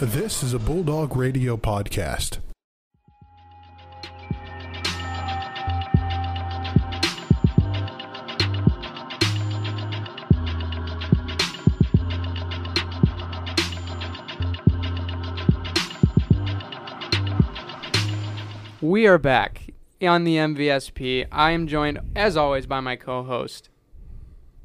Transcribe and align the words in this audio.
This 0.00 0.42
is 0.42 0.52
a 0.52 0.58
Bulldog 0.58 1.16
Radio 1.16 1.56
podcast. 1.56 2.38
We 18.80 19.06
are 19.06 19.16
back 19.16 19.62
on 20.02 20.24
the 20.24 20.34
MVSP. 20.34 21.28
I 21.30 21.52
am 21.52 21.68
joined, 21.68 22.00
as 22.16 22.36
always, 22.36 22.66
by 22.66 22.80
my 22.80 22.96
co-host, 22.96 23.70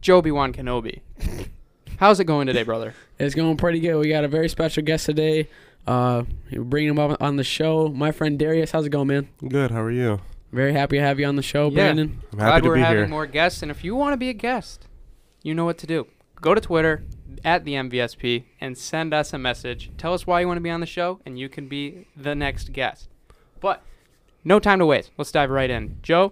Joby 0.02 0.32
Wan 0.32 0.52
Kenobi. 0.54 1.02
How's 2.00 2.20
it 2.21 2.23
going 2.23 2.47
today, 2.47 2.63
brother? 2.63 2.93
It's 3.18 3.36
going 3.36 3.57
pretty 3.57 3.82
good. 3.82 3.97
We 3.97 4.07
got 4.07 4.23
a 4.23 4.29
very 4.29 4.47
special 4.47 4.83
guest 4.83 5.05
today. 5.05 5.50
Uh, 5.86 6.23
bringing 6.50 6.92
him 6.92 7.00
up 7.00 7.21
on 7.21 7.36
the 7.36 7.43
show. 7.43 7.89
My 7.89 8.14
friend 8.14 8.39
Darius, 8.39 8.71
how's 8.71 8.86
it 8.86 8.89
going, 8.89 9.07
man? 9.07 9.28
Good. 9.46 9.71
How 9.71 9.82
are 9.82 9.92
you? 9.92 10.21
Very 10.54 10.71
happy 10.71 10.96
to 10.97 11.01
have 11.04 11.20
you 11.20 11.25
on 11.25 11.36
the 11.36 11.42
show, 11.42 11.68
Yeah. 11.68 11.75
Brandon. 11.75 12.21
I'm 12.32 12.37
Glad 12.39 12.64
to 12.64 12.70
we're 12.70 12.75
be 12.75 12.82
having 12.82 12.97
here. 13.00 13.07
more 13.07 13.25
guests, 13.25 13.61
and 13.61 13.70
if 13.70 13.83
you 13.83 13.96
want 13.96 14.14
to 14.14 14.18
be 14.18 14.29
a 14.29 14.33
guest, 14.33 14.87
you 15.43 15.54
know 15.54 15.65
what 15.65 15.78
to 15.79 15.87
do. 15.87 16.07
Go 16.42 16.54
to 16.56 16.61
Twitter 16.61 17.04
at 17.43 17.65
the 17.65 17.73
MVSP 17.73 18.45
and 18.61 18.78
send 18.78 19.14
us 19.14 19.34
a 19.34 19.37
message. 19.37 19.92
Tell 19.97 20.14
us 20.14 20.25
why 20.25 20.39
you 20.39 20.47
want 20.47 20.57
to 20.57 20.61
be 20.61 20.70
on 20.70 20.79
the 20.79 20.86
show, 20.86 21.20
and 21.25 21.37
you 21.37 21.50
can 21.50 21.68
be 21.68 22.07
the 22.15 22.34
next 22.34 22.71
guest. 22.71 23.09
But 23.59 23.84
no 24.45 24.59
time 24.59 24.79
to 24.79 24.86
waste. 24.86 25.11
Let's 25.18 25.34
dive 25.34 25.50
right 25.50 25.70
in. 25.70 25.97
Joe, 26.01 26.31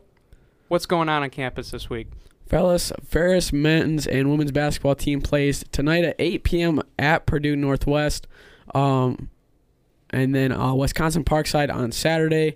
what's 0.70 0.86
going 0.86 1.10
on 1.10 1.24
on 1.24 1.30
campus 1.30 1.72
this 1.72 1.90
week? 1.90 2.08
Fellas, 2.48 2.92
Ferris 3.06 3.52
men's 3.52 4.08
and 4.08 4.30
women's 4.30 4.52
basketball 4.52 4.96
team 4.96 5.22
plays 5.22 5.66
tonight 5.72 6.04
at 6.04 6.16
8 6.18 6.44
p.m. 6.44 6.82
at 6.98 7.26
Purdue 7.26 7.56
Northwest. 7.56 8.28
Um, 8.74 9.30
and 10.10 10.34
then 10.34 10.52
uh, 10.52 10.74
Wisconsin 10.74 11.24
Parkside 11.24 11.74
on 11.74 11.92
Saturday. 11.92 12.56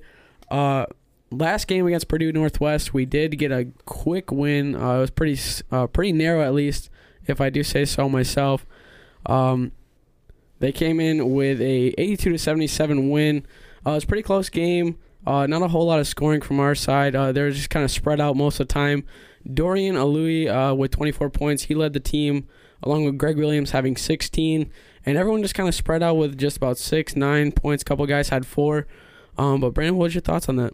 Uh, 0.50 0.86
last 1.30 1.68
game 1.68 1.86
against 1.88 2.08
Purdue 2.08 2.32
Northwest, 2.32 2.94
we 2.94 3.06
did 3.06 3.38
get 3.38 3.52
a 3.52 3.68
quick 3.86 4.32
win. 4.32 4.76
Uh, 4.76 4.98
it 4.98 5.00
was 5.00 5.12
pretty 5.12 5.40
uh, 5.72 5.88
pretty 5.88 6.14
narrow, 6.14 6.42
at 6.42 6.54
least, 6.54 6.90
if 7.28 7.42
I 7.42 7.50
do 7.50 7.64
say 7.64 7.86
so 7.86 8.08
myself. 8.08 8.66
Um, 9.26 9.72
they 10.60 10.72
came 10.72 11.00
in 11.00 11.34
with 11.34 11.60
a 11.60 11.94
82 11.98 12.32
to 12.32 12.38
77 12.38 13.10
win. 13.10 13.46
Uh, 13.86 13.92
it 13.92 13.94
was 13.96 14.04
a 14.04 14.08
pretty 14.08 14.24
close 14.24 14.50
game. 14.50 14.98
Uh, 15.26 15.46
not 15.48 15.62
a 15.62 15.68
whole 15.68 15.86
lot 15.86 16.00
of 16.00 16.08
scoring 16.08 16.42
from 16.42 16.60
our 16.60 16.76
side. 16.76 17.16
Uh, 17.16 17.32
they 17.32 17.42
were 17.42 17.52
just 17.52 17.70
kind 17.70 17.84
of 17.84 17.92
spread 17.92 18.20
out 18.20 18.36
most 18.36 18.60
of 18.60 18.68
the 18.68 18.74
time. 18.74 19.04
Dorian 19.52 19.96
Alui 19.96 20.48
uh, 20.48 20.74
with 20.74 20.92
24 20.92 21.30
points. 21.30 21.64
He 21.64 21.76
led 21.76 21.94
the 21.94 22.00
team 22.00 22.48
along 22.84 23.06
with 23.06 23.18
Greg 23.18 23.38
Williams 23.38 23.72
having 23.72 23.96
16. 23.96 24.72
And 25.06 25.18
everyone 25.18 25.42
just 25.42 25.56
kind 25.56 25.70
of 25.70 25.76
spread 25.76 26.04
out 26.04 26.16
with 26.16 26.38
just 26.38 26.58
about 26.58 26.78
six, 26.78 27.16
nine 27.16 27.52
points. 27.52 27.82
A 27.82 27.86
couple 27.86 28.06
guys 28.06 28.30
had 28.30 28.46
four. 28.46 28.88
Um, 29.38 29.62
but 29.62 29.74
Brandon, 29.74 29.96
what 29.96 30.06
was 30.06 30.16
your 30.16 30.22
thoughts 30.22 30.48
on 30.50 30.58
that? 30.58 30.74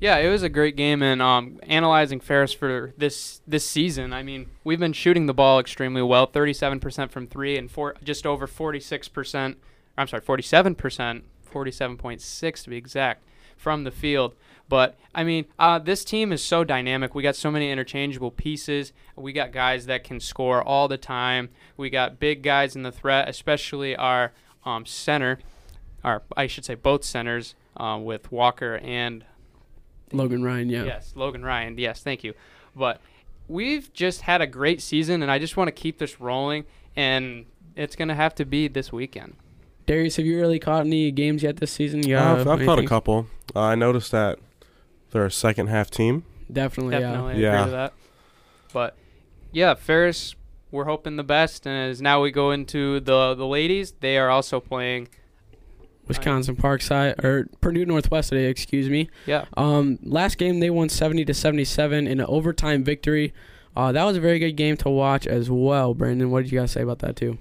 Yeah, 0.00 0.18
it 0.18 0.28
was 0.28 0.44
a 0.44 0.48
great 0.48 0.76
game, 0.76 1.02
and 1.02 1.20
um, 1.20 1.58
analyzing 1.64 2.20
Ferris 2.20 2.52
for 2.52 2.94
this 2.96 3.40
this 3.48 3.66
season. 3.66 4.12
I 4.12 4.22
mean, 4.22 4.46
we've 4.62 4.78
been 4.78 4.92
shooting 4.92 5.26
the 5.26 5.34
ball 5.34 5.58
extremely 5.58 6.02
well, 6.02 6.26
37% 6.28 7.10
from 7.10 7.26
three, 7.26 7.58
and 7.58 7.68
four, 7.68 7.96
just 8.04 8.24
over 8.24 8.46
46%. 8.46 9.56
I'm 9.96 10.06
sorry, 10.06 10.22
47%, 10.22 11.22
47.6 11.52 12.62
to 12.62 12.70
be 12.70 12.76
exact, 12.76 13.24
from 13.56 13.82
the 13.82 13.90
field. 13.90 14.34
But 14.68 14.98
I 15.14 15.24
mean, 15.24 15.46
uh, 15.58 15.78
this 15.78 16.04
team 16.04 16.32
is 16.32 16.42
so 16.42 16.62
dynamic. 16.62 17.14
We 17.14 17.22
got 17.22 17.36
so 17.36 17.50
many 17.50 17.70
interchangeable 17.70 18.30
pieces. 18.30 18.92
We 19.16 19.32
got 19.32 19.50
guys 19.50 19.86
that 19.86 20.04
can 20.04 20.20
score 20.20 20.62
all 20.62 20.88
the 20.88 20.98
time. 20.98 21.48
We 21.76 21.90
got 21.90 22.20
big 22.20 22.42
guys 22.42 22.76
in 22.76 22.82
the 22.82 22.92
threat, 22.92 23.28
especially 23.28 23.96
our 23.96 24.32
um, 24.64 24.84
center, 24.84 25.38
or 26.04 26.22
I 26.36 26.46
should 26.46 26.64
say 26.64 26.74
both 26.74 27.04
centers, 27.04 27.54
uh, 27.78 27.98
with 28.00 28.30
Walker 28.30 28.78
and 28.82 29.24
Logan 30.12 30.42
Ryan, 30.42 30.68
yeah. 30.68 30.84
Yes, 30.84 31.12
Logan 31.16 31.44
Ryan. 31.44 31.78
Yes, 31.78 32.02
thank 32.02 32.24
you. 32.24 32.34
But 32.74 33.00
we've 33.46 33.92
just 33.92 34.22
had 34.22 34.40
a 34.40 34.46
great 34.46 34.80
season, 34.80 35.22
and 35.22 35.30
I 35.30 35.38
just 35.38 35.56
want 35.56 35.68
to 35.68 35.72
keep 35.72 35.98
this 35.98 36.20
rolling. 36.20 36.64
And 36.96 37.46
it's 37.76 37.94
gonna 37.96 38.14
have 38.14 38.34
to 38.36 38.44
be 38.44 38.68
this 38.68 38.92
weekend. 38.92 39.36
Darius, 39.86 40.16
have 40.16 40.26
you 40.26 40.38
really 40.38 40.58
caught 40.58 40.84
any 40.84 41.10
games 41.10 41.42
yet 41.42 41.56
this 41.56 41.70
season? 41.70 42.02
Yeah, 42.02 42.34
I've, 42.34 42.46
I've 42.46 42.64
caught 42.66 42.78
a 42.78 42.86
couple. 42.86 43.26
Uh, 43.56 43.60
I 43.60 43.74
noticed 43.74 44.12
that 44.12 44.38
they're 45.10 45.26
a 45.26 45.30
second 45.30 45.68
half 45.68 45.90
team. 45.90 46.24
Definitely, 46.52 46.94
yeah. 46.94 47.00
Definitely 47.12 47.42
Yeah. 47.42 47.48
agree 47.52 47.62
with 47.64 47.72
that. 47.72 47.92
But 48.72 48.96
yeah, 49.52 49.74
Ferris, 49.74 50.34
we're 50.70 50.84
hoping 50.84 51.16
the 51.16 51.24
best. 51.24 51.66
And 51.66 51.90
as 51.90 52.00
now 52.02 52.20
we 52.22 52.30
go 52.30 52.50
into 52.50 53.00
the 53.00 53.34
the 53.34 53.46
ladies, 53.46 53.92
they 54.00 54.18
are 54.18 54.30
also 54.30 54.60
playing. 54.60 55.08
Wisconsin 56.06 56.56
Parkside 56.56 57.22
or 57.22 57.48
Purdue 57.60 57.84
Northwest 57.84 58.30
today, 58.30 58.46
excuse 58.46 58.88
me. 58.88 59.10
Yeah, 59.26 59.44
Um, 59.58 59.98
last 60.02 60.38
game 60.38 60.58
they 60.60 60.70
won 60.70 60.88
70 60.88 61.26
to 61.26 61.34
77 61.34 62.06
in 62.06 62.18
an 62.20 62.24
overtime 62.26 62.82
victory. 62.82 63.34
Uh, 63.76 63.92
that 63.92 64.04
was 64.04 64.16
a 64.16 64.20
very 64.20 64.38
good 64.38 64.52
game 64.56 64.78
to 64.78 64.88
watch 64.88 65.26
as 65.26 65.50
well. 65.50 65.92
Brandon, 65.92 66.30
what 66.30 66.44
did 66.44 66.50
you 66.52 66.60
guys 66.60 66.70
say 66.70 66.80
about 66.80 67.00
that 67.00 67.14
too? 67.16 67.36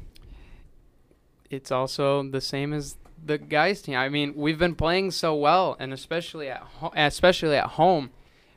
it's 1.49 1.71
also 1.71 2.23
the 2.23 2.41
same 2.41 2.73
as 2.73 2.97
the 3.23 3.37
guys 3.37 3.81
team. 3.81 3.95
I 3.95 4.09
mean, 4.09 4.33
we've 4.35 4.59
been 4.59 4.75
playing 4.75 5.11
so 5.11 5.35
well, 5.35 5.75
and 5.79 5.93
especially 5.93 6.49
at 6.49 6.61
ho- 6.61 6.93
especially 6.95 7.55
at 7.55 7.71
home 7.71 8.11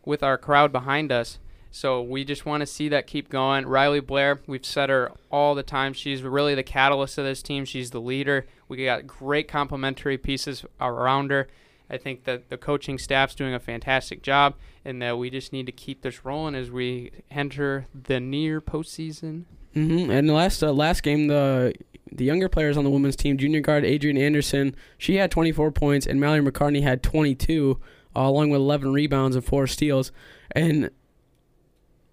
with 0.04 0.22
our 0.22 0.38
crowd 0.38 0.72
behind 0.72 1.12
us. 1.12 1.38
So 1.72 2.02
we 2.02 2.24
just 2.24 2.44
want 2.44 2.62
to 2.62 2.66
see 2.66 2.88
that 2.88 3.06
keep 3.06 3.28
going. 3.28 3.66
Riley 3.66 4.00
Blair, 4.00 4.40
we've 4.46 4.64
said 4.64 4.90
her 4.90 5.12
all 5.30 5.54
the 5.54 5.62
time. 5.62 5.92
She's 5.92 6.22
really 6.22 6.54
the 6.54 6.64
catalyst 6.64 7.16
of 7.16 7.24
this 7.24 7.42
team. 7.42 7.64
She's 7.64 7.90
the 7.90 8.00
leader. 8.00 8.46
We 8.66 8.84
got 8.84 9.06
great 9.06 9.46
complementary 9.46 10.18
pieces 10.18 10.64
around 10.80 11.30
her. 11.30 11.48
I 11.88 11.96
think 11.96 12.24
that 12.24 12.50
the 12.50 12.56
coaching 12.56 12.98
staff's 12.98 13.34
doing 13.34 13.54
a 13.54 13.60
fantastic 13.60 14.22
job, 14.22 14.54
and 14.84 15.02
that 15.02 15.18
we 15.18 15.28
just 15.30 15.52
need 15.52 15.66
to 15.66 15.72
keep 15.72 16.02
this 16.02 16.24
rolling 16.24 16.54
as 16.54 16.70
we 16.70 17.10
enter 17.30 17.86
the 17.94 18.20
near 18.20 18.60
postseason. 18.60 19.44
Mm-hmm. 19.74 20.10
And 20.10 20.28
the 20.28 20.32
last 20.32 20.62
uh, 20.62 20.72
last 20.72 21.02
game, 21.02 21.28
the 21.28 21.74
the 22.12 22.24
younger 22.24 22.48
players 22.48 22.76
on 22.76 22.84
the 22.84 22.90
women's 22.90 23.16
team, 23.16 23.38
junior 23.38 23.60
guard 23.60 23.84
Adrian 23.84 24.16
Anderson, 24.16 24.74
she 24.98 25.16
had 25.16 25.30
24 25.30 25.70
points, 25.72 26.06
and 26.06 26.20
Mallory 26.20 26.42
McCartney 26.42 26.82
had 26.82 27.02
22, 27.02 27.78
uh, 28.16 28.20
along 28.20 28.50
with 28.50 28.60
11 28.60 28.92
rebounds 28.92 29.36
and 29.36 29.44
four 29.44 29.66
steals. 29.66 30.12
And 30.52 30.90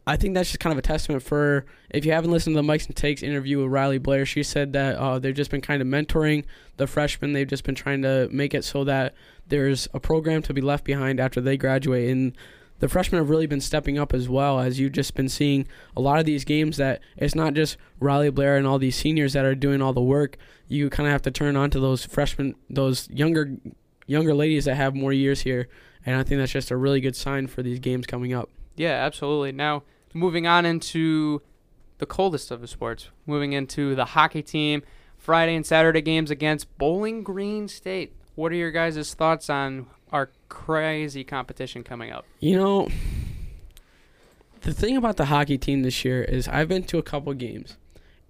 I 0.08 0.16
think 0.16 0.36
that's 0.36 0.50
just 0.50 0.62
kind 0.62 0.72
of 0.72 0.78
a 0.78 0.84
testament 0.84 1.22
for 1.22 1.66
if 1.90 2.06
you 2.06 2.14
haven't 2.14 2.32
listened 2.32 2.54
to 2.54 2.60
the 2.60 2.64
Mikes 2.64 2.86
and 2.86 2.96
Takes 2.96 3.22
interview 3.22 3.62
with 3.62 3.72
Riley 3.72 3.98
Blair, 3.98 4.26
she 4.26 4.42
said 4.42 4.72
that 4.74 4.96
uh, 4.96 5.20
they've 5.20 5.36
just 5.36 5.52
been 5.52 5.62
kind 5.62 5.82
of 5.82 5.88
mentoring 5.88 6.46
the 6.78 6.88
freshmen. 6.88 7.34
They've 7.34 7.48
just 7.48 7.66
been 7.66 7.76
trying 7.76 8.04
to 8.04 8.30
make 8.32 8.54
it 8.54 8.64
so 8.64 8.86
that 8.86 9.16
there's 9.48 9.90
a 9.94 10.00
program 10.00 10.42
to 10.44 10.54
be 10.54 10.62
left 10.62 10.86
behind 10.86 11.20
after 11.20 11.42
they 11.42 11.58
graduate. 11.58 12.10
And 12.10 12.38
the 12.80 12.88
freshmen 12.88 13.20
have 13.20 13.30
really 13.30 13.48
been 13.48 13.62
stepping 13.62 13.98
up 13.98 14.14
as 14.14 14.30
well, 14.30 14.60
as 14.60 14.80
you've 14.80 14.92
just 14.92 15.16
been 15.16 15.30
seeing 15.30 15.68
a 15.96 16.02
lot 16.02 16.20
of 16.20 16.26
these 16.26 16.46
games 16.46 16.78
that 16.78 17.02
it's 17.16 17.36
not 17.36 17.54
just 17.54 17.78
Riley 18.00 18.30
Blair 18.30 18.58
and 18.58 18.68
all 18.68 18.78
these 18.78 18.96
seniors 18.96 19.34
that 19.34 19.46
are 19.46 19.56
doing 19.56 19.82
all 19.82 19.94
the 19.94 20.02
work. 20.02 20.38
You 20.68 20.90
kind 20.90 21.08
of 21.08 21.12
have 21.12 21.22
to 21.24 21.32
turn 21.32 21.56
on 21.56 21.70
to 21.72 21.80
those 21.80 22.06
freshmen, 22.06 22.56
those 22.70 23.10
younger 23.10 23.58
younger 24.06 24.34
ladies 24.34 24.66
that 24.66 24.76
have 24.76 24.96
more 24.96 25.14
years 25.14 25.42
here. 25.42 25.68
And 26.06 26.16
I 26.16 26.24
think 26.24 26.40
that's 26.40 26.52
just 26.52 26.72
a 26.72 26.78
really 26.78 27.02
good 27.02 27.16
sign 27.16 27.48
for 27.48 27.62
these 27.62 27.80
games 27.80 28.08
coming 28.08 28.34
up. 28.34 28.50
Yeah, 28.76 28.92
absolutely. 28.92 29.52
Now, 29.52 29.84
moving 30.14 30.48
on 30.48 30.66
into 30.66 31.42
the 31.98 32.06
coldest 32.06 32.52
of 32.52 32.62
the 32.62 32.68
sports, 32.68 33.10
moving 33.26 33.54
into 33.54 33.96
the 33.96 34.06
hockey 34.06 34.42
team, 34.42 34.84
Friday 35.18 35.56
and 35.56 35.66
Saturday 35.66 36.02
games 36.02 36.32
against 36.32 36.78
Bowling 36.78 37.24
Green 37.24 37.68
State. 37.68 38.14
What 38.36 38.52
are 38.52 38.56
your 38.56 38.72
guys' 38.72 39.14
thoughts 39.14 39.50
on 39.50 39.88
our 40.12 40.30
crazy 40.50 41.24
competition 41.24 41.84
coming 41.84 42.12
up? 42.12 42.26
You 42.40 42.58
know, 42.58 42.90
the 44.62 44.74
thing 44.74 44.98
about 44.98 45.18
the 45.18 45.26
hockey 45.26 45.58
team 45.58 45.84
this 45.84 46.04
year 46.04 46.24
is 46.24 46.48
I've 46.48 46.68
been 46.68 46.84
to 46.86 46.98
a 46.98 47.04
couple 47.04 47.34
games, 47.34 47.78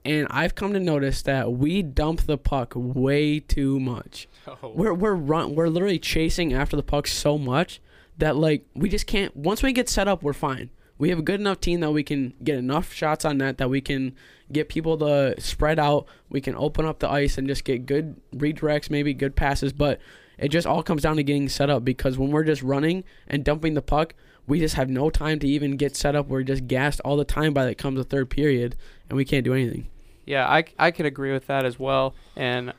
and 0.05 0.27
I've 0.29 0.55
come 0.55 0.73
to 0.73 0.79
notice 0.79 1.21
that 1.23 1.53
we 1.53 1.81
dump 1.81 2.21
the 2.21 2.37
puck 2.37 2.73
way 2.75 3.39
too 3.39 3.79
much. 3.79 4.27
Oh, 4.47 4.69
We're 4.69 4.93
we're 4.93 5.13
run 5.13 5.55
we're 5.55 5.67
literally 5.67 5.99
chasing 5.99 6.53
after 6.53 6.75
the 6.75 6.83
puck 6.83 7.07
so 7.07 7.37
much 7.37 7.81
that 8.17 8.35
like 8.35 8.65
we 8.73 8.89
just 8.89 9.07
can't. 9.07 9.35
Once 9.35 9.63
we 9.63 9.73
get 9.73 9.89
set 9.89 10.07
up, 10.07 10.23
we're 10.23 10.33
fine. 10.33 10.69
We 10.97 11.09
have 11.09 11.19
a 11.19 11.23
good 11.23 11.39
enough 11.39 11.59
team 11.59 11.81
that 11.81 11.91
we 11.91 12.03
can 12.03 12.33
get 12.43 12.57
enough 12.57 12.91
shots 12.91 13.23
on 13.23 13.37
net 13.37 13.59
that 13.59 13.69
we 13.69 13.81
can 13.81 14.15
get 14.51 14.67
people 14.69 14.97
to 14.97 15.39
spread 15.39 15.77
out. 15.77 16.07
We 16.29 16.41
can 16.41 16.55
open 16.55 16.85
up 16.85 16.99
the 16.99 17.09
ice 17.09 17.37
and 17.37 17.47
just 17.47 17.63
get 17.63 17.85
good 17.85 18.19
redirects, 18.35 18.89
maybe 18.89 19.13
good 19.13 19.35
passes. 19.35 19.73
But 19.73 19.99
it 20.37 20.49
just 20.49 20.67
all 20.67 20.83
comes 20.83 21.01
down 21.01 21.17
to 21.17 21.23
getting 21.23 21.49
set 21.49 21.69
up 21.69 21.83
because 21.83 22.17
when 22.17 22.31
we're 22.31 22.43
just 22.43 22.61
running 22.61 23.03
and 23.27 23.43
dumping 23.43 23.73
the 23.73 23.81
puck, 23.81 24.13
we 24.47 24.59
just 24.59 24.75
have 24.75 24.89
no 24.89 25.09
time 25.09 25.39
to 25.39 25.47
even 25.47 25.75
get 25.75 25.95
set 25.95 26.15
up. 26.15 26.27
We're 26.27 26.43
just 26.43 26.67
gassed 26.67 27.01
all 27.03 27.17
the 27.17 27.25
time 27.25 27.53
by 27.53 27.65
the 27.65 27.75
comes 27.75 27.97
the 27.97 28.03
third 28.03 28.29
period, 28.29 28.75
and 29.09 29.17
we 29.17 29.25
can't 29.25 29.43
do 29.43 29.53
anything. 29.53 29.89
Yeah, 30.25 30.47
I, 30.47 30.65
I 30.79 30.91
could 30.91 31.05
agree 31.05 31.31
with 31.31 31.47
that 31.47 31.65
as 31.65 31.79
well. 31.79 32.13
And 32.35 32.73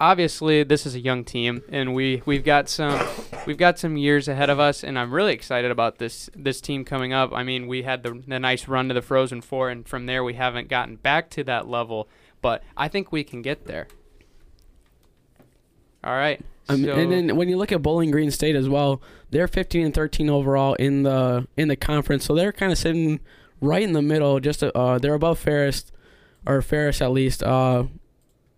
obviously, 0.00 0.62
this 0.62 0.86
is 0.86 0.94
a 0.94 1.00
young 1.00 1.24
team, 1.24 1.62
and 1.68 1.94
we 1.94 2.22
we've 2.24 2.44
got 2.44 2.68
some 2.68 3.06
we've 3.46 3.58
got 3.58 3.78
some 3.78 3.96
years 3.96 4.28
ahead 4.28 4.48
of 4.48 4.58
us, 4.58 4.82
and 4.82 4.98
I'm 4.98 5.12
really 5.12 5.34
excited 5.34 5.70
about 5.70 5.98
this 5.98 6.30
this 6.34 6.60
team 6.60 6.84
coming 6.84 7.12
up. 7.12 7.32
I 7.32 7.42
mean, 7.42 7.66
we 7.66 7.82
had 7.82 8.02
the, 8.02 8.22
the 8.26 8.38
nice 8.38 8.66
run 8.66 8.88
to 8.88 8.94
the 8.94 9.02
Frozen 9.02 9.42
Four, 9.42 9.68
and 9.68 9.86
from 9.86 10.06
there 10.06 10.24
we 10.24 10.34
haven't 10.34 10.68
gotten 10.68 10.96
back 10.96 11.28
to 11.30 11.44
that 11.44 11.68
level, 11.68 12.08
but 12.40 12.62
I 12.76 12.88
think 12.88 13.12
we 13.12 13.24
can 13.24 13.42
get 13.42 13.66
there. 13.66 13.88
All 16.02 16.14
right. 16.14 16.40
Um, 16.68 16.84
so, 16.84 16.94
and 16.94 17.12
then 17.12 17.36
when 17.36 17.48
you 17.48 17.56
look 17.56 17.72
at 17.72 17.82
Bowling 17.82 18.10
Green 18.10 18.30
State 18.30 18.56
as 18.56 18.68
well, 18.68 19.02
they're 19.30 19.48
15 19.48 19.86
and 19.86 19.94
13 19.94 20.30
overall 20.30 20.74
in 20.74 21.02
the 21.02 21.46
in 21.56 21.68
the 21.68 21.76
conference, 21.76 22.24
so 22.24 22.34
they're 22.34 22.52
kind 22.52 22.72
of 22.72 22.78
sitting 22.78 23.20
right 23.60 23.82
in 23.82 23.92
the 23.92 24.02
middle. 24.02 24.40
Just 24.40 24.62
uh, 24.62 24.98
they're 24.98 25.14
above 25.14 25.38
Ferris, 25.38 25.92
or 26.46 26.62
Ferris 26.62 27.02
at 27.02 27.10
least. 27.10 27.42
Uh, 27.42 27.84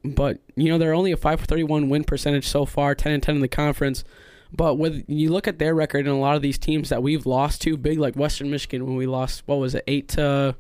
but 0.05 0.39
you 0.55 0.71
know 0.71 0.79
they're 0.79 0.95
only 0.95 1.13
a 1.13 1.17
531 1.17 1.89
win 1.89 2.05
percentage 2.05 2.47
so 2.47 2.65
far, 2.65 2.95
10 2.95 3.13
and 3.13 3.23
10 3.23 3.37
in 3.37 3.41
the 3.41 3.49
conference. 3.49 4.05
But 4.53 4.79
with 4.79 5.05
you 5.09 5.31
look 5.31 5.49
at 5.49 5.59
their 5.59 5.75
record 5.75 6.07
and 6.07 6.15
a 6.15 6.19
lot 6.19 6.37
of 6.37 6.43
these 6.43 6.59
teams 6.59 6.89
that 6.91 7.03
we've 7.03 7.27
lost 7.27 7.63
to, 7.63 7.77
big 7.77 7.99
like 7.99 8.15
Western 8.15 8.51
Michigan 8.51 8.87
when 8.87 8.97
we 8.97 9.07
lost, 9.07 9.43
what 9.47 9.59
was 9.59 9.75
it, 9.75 9.85
eight 9.87 10.09
to 10.11 10.55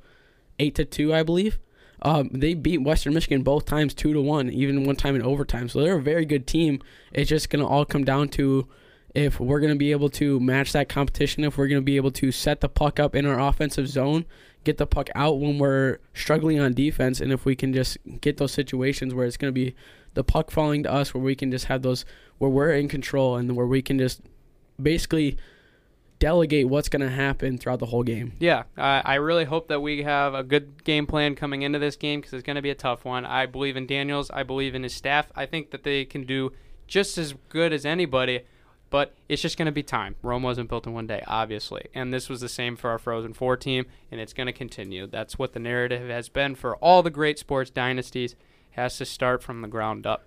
eight 0.58 0.74
to 0.74 0.84
two, 0.84 1.14
I 1.14 1.22
believe. 1.22 1.58
Um, 2.06 2.30
they 2.32 2.54
beat 2.54 2.78
Western 2.78 3.14
Michigan 3.14 3.42
both 3.42 3.64
times 3.64 3.92
two 3.92 4.12
to 4.12 4.20
one, 4.20 4.48
even 4.48 4.84
one 4.84 4.94
time 4.94 5.16
in 5.16 5.22
overtime. 5.22 5.68
So 5.68 5.80
they're 5.80 5.98
a 5.98 6.00
very 6.02 6.24
good 6.24 6.46
team. 6.46 6.80
It's 7.12 7.28
just 7.28 7.50
gonna 7.50 7.66
all 7.66 7.84
come 7.84 8.04
down 8.04 8.28
to 8.28 8.68
if 9.12 9.40
we're 9.40 9.58
gonna 9.58 9.74
be 9.74 9.90
able 9.90 10.08
to 10.10 10.38
match 10.38 10.70
that 10.70 10.88
competition, 10.88 11.42
if 11.42 11.58
we're 11.58 11.66
gonna 11.66 11.80
be 11.80 11.96
able 11.96 12.12
to 12.12 12.30
set 12.30 12.60
the 12.60 12.68
puck 12.68 13.00
up 13.00 13.16
in 13.16 13.26
our 13.26 13.40
offensive 13.40 13.88
zone, 13.88 14.24
get 14.62 14.76
the 14.78 14.86
puck 14.86 15.10
out 15.16 15.40
when 15.40 15.58
we're 15.58 15.98
struggling 16.14 16.60
on 16.60 16.74
defense, 16.74 17.20
and 17.20 17.32
if 17.32 17.44
we 17.44 17.56
can 17.56 17.72
just 17.72 17.98
get 18.20 18.36
those 18.36 18.52
situations 18.52 19.12
where 19.12 19.26
it's 19.26 19.36
gonna 19.36 19.50
be 19.50 19.74
the 20.14 20.22
puck 20.22 20.52
falling 20.52 20.84
to 20.84 20.92
us, 20.92 21.12
where 21.12 21.24
we 21.24 21.34
can 21.34 21.50
just 21.50 21.64
have 21.64 21.82
those 21.82 22.04
where 22.38 22.48
we're 22.50 22.70
in 22.70 22.86
control 22.86 23.34
and 23.34 23.56
where 23.56 23.66
we 23.66 23.82
can 23.82 23.98
just 23.98 24.20
basically 24.80 25.36
delegate 26.18 26.68
what's 26.68 26.88
going 26.88 27.02
to 27.02 27.10
happen 27.10 27.58
throughout 27.58 27.78
the 27.78 27.86
whole 27.86 28.02
game. 28.02 28.32
Yeah, 28.38 28.64
I 28.76 29.02
I 29.04 29.14
really 29.16 29.44
hope 29.44 29.68
that 29.68 29.80
we 29.80 30.02
have 30.02 30.34
a 30.34 30.42
good 30.42 30.84
game 30.84 31.06
plan 31.06 31.34
coming 31.34 31.62
into 31.62 31.78
this 31.78 31.96
game 31.96 32.20
because 32.20 32.32
it's 32.34 32.42
going 32.42 32.56
to 32.56 32.62
be 32.62 32.70
a 32.70 32.74
tough 32.74 33.04
one. 33.04 33.24
I 33.24 33.46
believe 33.46 33.76
in 33.76 33.86
Daniels. 33.86 34.30
I 34.30 34.42
believe 34.42 34.74
in 34.74 34.82
his 34.82 34.94
staff. 34.94 35.30
I 35.34 35.46
think 35.46 35.70
that 35.70 35.84
they 35.84 36.04
can 36.04 36.24
do 36.24 36.52
just 36.86 37.18
as 37.18 37.34
good 37.48 37.72
as 37.72 37.84
anybody, 37.84 38.42
but 38.90 39.14
it's 39.28 39.42
just 39.42 39.58
going 39.58 39.66
to 39.66 39.72
be 39.72 39.82
time. 39.82 40.14
Rome 40.22 40.42
wasn't 40.42 40.68
built 40.68 40.86
in 40.86 40.94
one 40.94 41.06
day, 41.06 41.22
obviously. 41.26 41.88
And 41.94 42.14
this 42.14 42.28
was 42.28 42.40
the 42.40 42.48
same 42.48 42.76
for 42.76 42.90
our 42.90 42.98
Frozen 42.98 43.34
Four 43.34 43.56
team, 43.56 43.86
and 44.10 44.20
it's 44.20 44.32
going 44.32 44.46
to 44.46 44.52
continue. 44.52 45.06
That's 45.06 45.38
what 45.38 45.52
the 45.52 45.58
narrative 45.58 46.08
has 46.08 46.28
been 46.28 46.54
for 46.54 46.76
all 46.76 47.02
the 47.02 47.10
great 47.10 47.38
sports 47.38 47.70
dynasties. 47.70 48.36
Has 48.70 48.98
to 48.98 49.06
start 49.06 49.42
from 49.42 49.62
the 49.62 49.68
ground 49.68 50.06
up. 50.06 50.26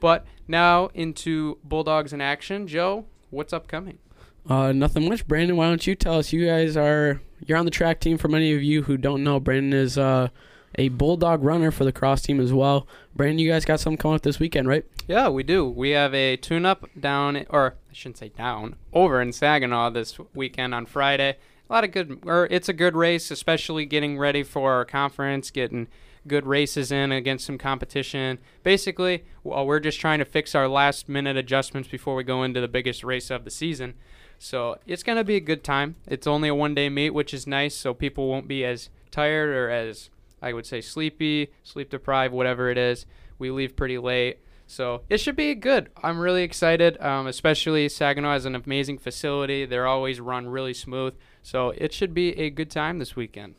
But 0.00 0.26
now 0.48 0.88
into 0.94 1.58
Bulldogs 1.62 2.12
in 2.12 2.20
action. 2.20 2.66
Joe, 2.66 3.06
what's 3.30 3.52
upcoming? 3.52 3.98
Uh, 4.48 4.72
nothing 4.72 5.08
much. 5.08 5.26
Brandon, 5.28 5.56
why 5.56 5.68
don't 5.68 5.86
you 5.86 5.94
tell 5.94 6.18
us? 6.18 6.32
You 6.32 6.46
guys 6.46 6.76
are 6.76 7.20
you're 7.46 7.58
on 7.58 7.64
the 7.64 7.70
track 7.70 8.00
team. 8.00 8.18
For 8.18 8.28
many 8.28 8.54
of 8.54 8.62
you 8.62 8.82
who 8.82 8.96
don't 8.96 9.22
know, 9.22 9.38
Brandon 9.38 9.78
is 9.78 9.98
uh, 9.98 10.28
a 10.76 10.88
bulldog 10.88 11.42
runner 11.42 11.70
for 11.70 11.84
the 11.84 11.92
cross 11.92 12.22
team 12.22 12.40
as 12.40 12.52
well. 12.52 12.86
Brandon, 13.14 13.38
you 13.38 13.50
guys 13.50 13.64
got 13.64 13.80
something 13.80 13.98
coming 13.98 14.16
up 14.16 14.22
this 14.22 14.40
weekend, 14.40 14.66
right? 14.66 14.84
Yeah, 15.06 15.28
we 15.28 15.42
do. 15.42 15.68
We 15.68 15.90
have 15.90 16.14
a 16.14 16.36
tune 16.36 16.64
up 16.64 16.88
down, 16.98 17.44
or 17.50 17.76
I 17.90 17.92
shouldn't 17.92 18.18
say 18.18 18.30
down, 18.30 18.76
over 18.92 19.20
in 19.20 19.32
Saginaw 19.32 19.90
this 19.90 20.18
weekend 20.34 20.74
on 20.74 20.86
Friday. 20.86 21.36
A 21.68 21.72
lot 21.72 21.84
of 21.84 21.92
good, 21.92 22.20
or 22.24 22.48
it's 22.50 22.70
a 22.70 22.72
good 22.72 22.96
race, 22.96 23.30
especially 23.30 23.84
getting 23.84 24.18
ready 24.18 24.42
for 24.42 24.72
our 24.72 24.86
conference, 24.86 25.50
getting 25.50 25.88
good 26.26 26.46
races 26.46 26.90
in 26.90 27.12
against 27.12 27.46
some 27.46 27.58
competition. 27.58 28.38
Basically, 28.62 29.24
well, 29.44 29.66
we're 29.66 29.80
just 29.80 30.00
trying 30.00 30.18
to 30.18 30.24
fix 30.24 30.54
our 30.54 30.68
last 30.68 31.08
minute 31.08 31.36
adjustments 31.36 31.88
before 31.88 32.14
we 32.14 32.24
go 32.24 32.42
into 32.42 32.60
the 32.60 32.68
biggest 32.68 33.04
race 33.04 33.30
of 33.30 33.44
the 33.44 33.50
season. 33.50 33.94
So 34.38 34.78
it's 34.86 35.02
going 35.02 35.18
to 35.18 35.24
be 35.24 35.36
a 35.36 35.40
good 35.40 35.64
time. 35.64 35.96
It's 36.06 36.26
only 36.26 36.48
a 36.48 36.54
one 36.54 36.74
day 36.74 36.88
meet, 36.88 37.10
which 37.10 37.34
is 37.34 37.46
nice, 37.46 37.74
so 37.74 37.92
people 37.92 38.28
won't 38.28 38.48
be 38.48 38.64
as 38.64 38.88
tired 39.10 39.48
or 39.50 39.68
as, 39.68 40.10
I 40.40 40.52
would 40.52 40.66
say, 40.66 40.80
sleepy, 40.80 41.50
sleep 41.62 41.90
deprived, 41.90 42.32
whatever 42.32 42.70
it 42.70 42.78
is. 42.78 43.06
We 43.38 43.50
leave 43.50 43.76
pretty 43.76 43.98
late. 43.98 44.38
So 44.66 45.02
it 45.08 45.18
should 45.18 45.34
be 45.34 45.54
good. 45.54 45.88
I'm 46.02 46.18
really 46.18 46.42
excited, 46.42 47.00
um, 47.00 47.26
especially 47.26 47.88
Saginaw 47.88 48.32
has 48.32 48.44
an 48.44 48.54
amazing 48.54 48.98
facility. 48.98 49.64
They're 49.64 49.86
always 49.86 50.20
run 50.20 50.46
really 50.46 50.74
smooth. 50.74 51.14
So 51.42 51.70
it 51.70 51.92
should 51.92 52.12
be 52.12 52.38
a 52.38 52.50
good 52.50 52.70
time 52.70 52.98
this 52.98 53.16
weekend. 53.16 53.54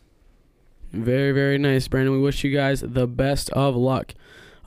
Very, 0.91 1.31
very 1.31 1.57
nice, 1.57 1.87
Brandon. 1.87 2.13
We 2.13 2.19
wish 2.19 2.43
you 2.43 2.55
guys 2.55 2.81
the 2.81 3.07
best 3.07 3.49
of 3.51 3.75
luck. 3.75 4.13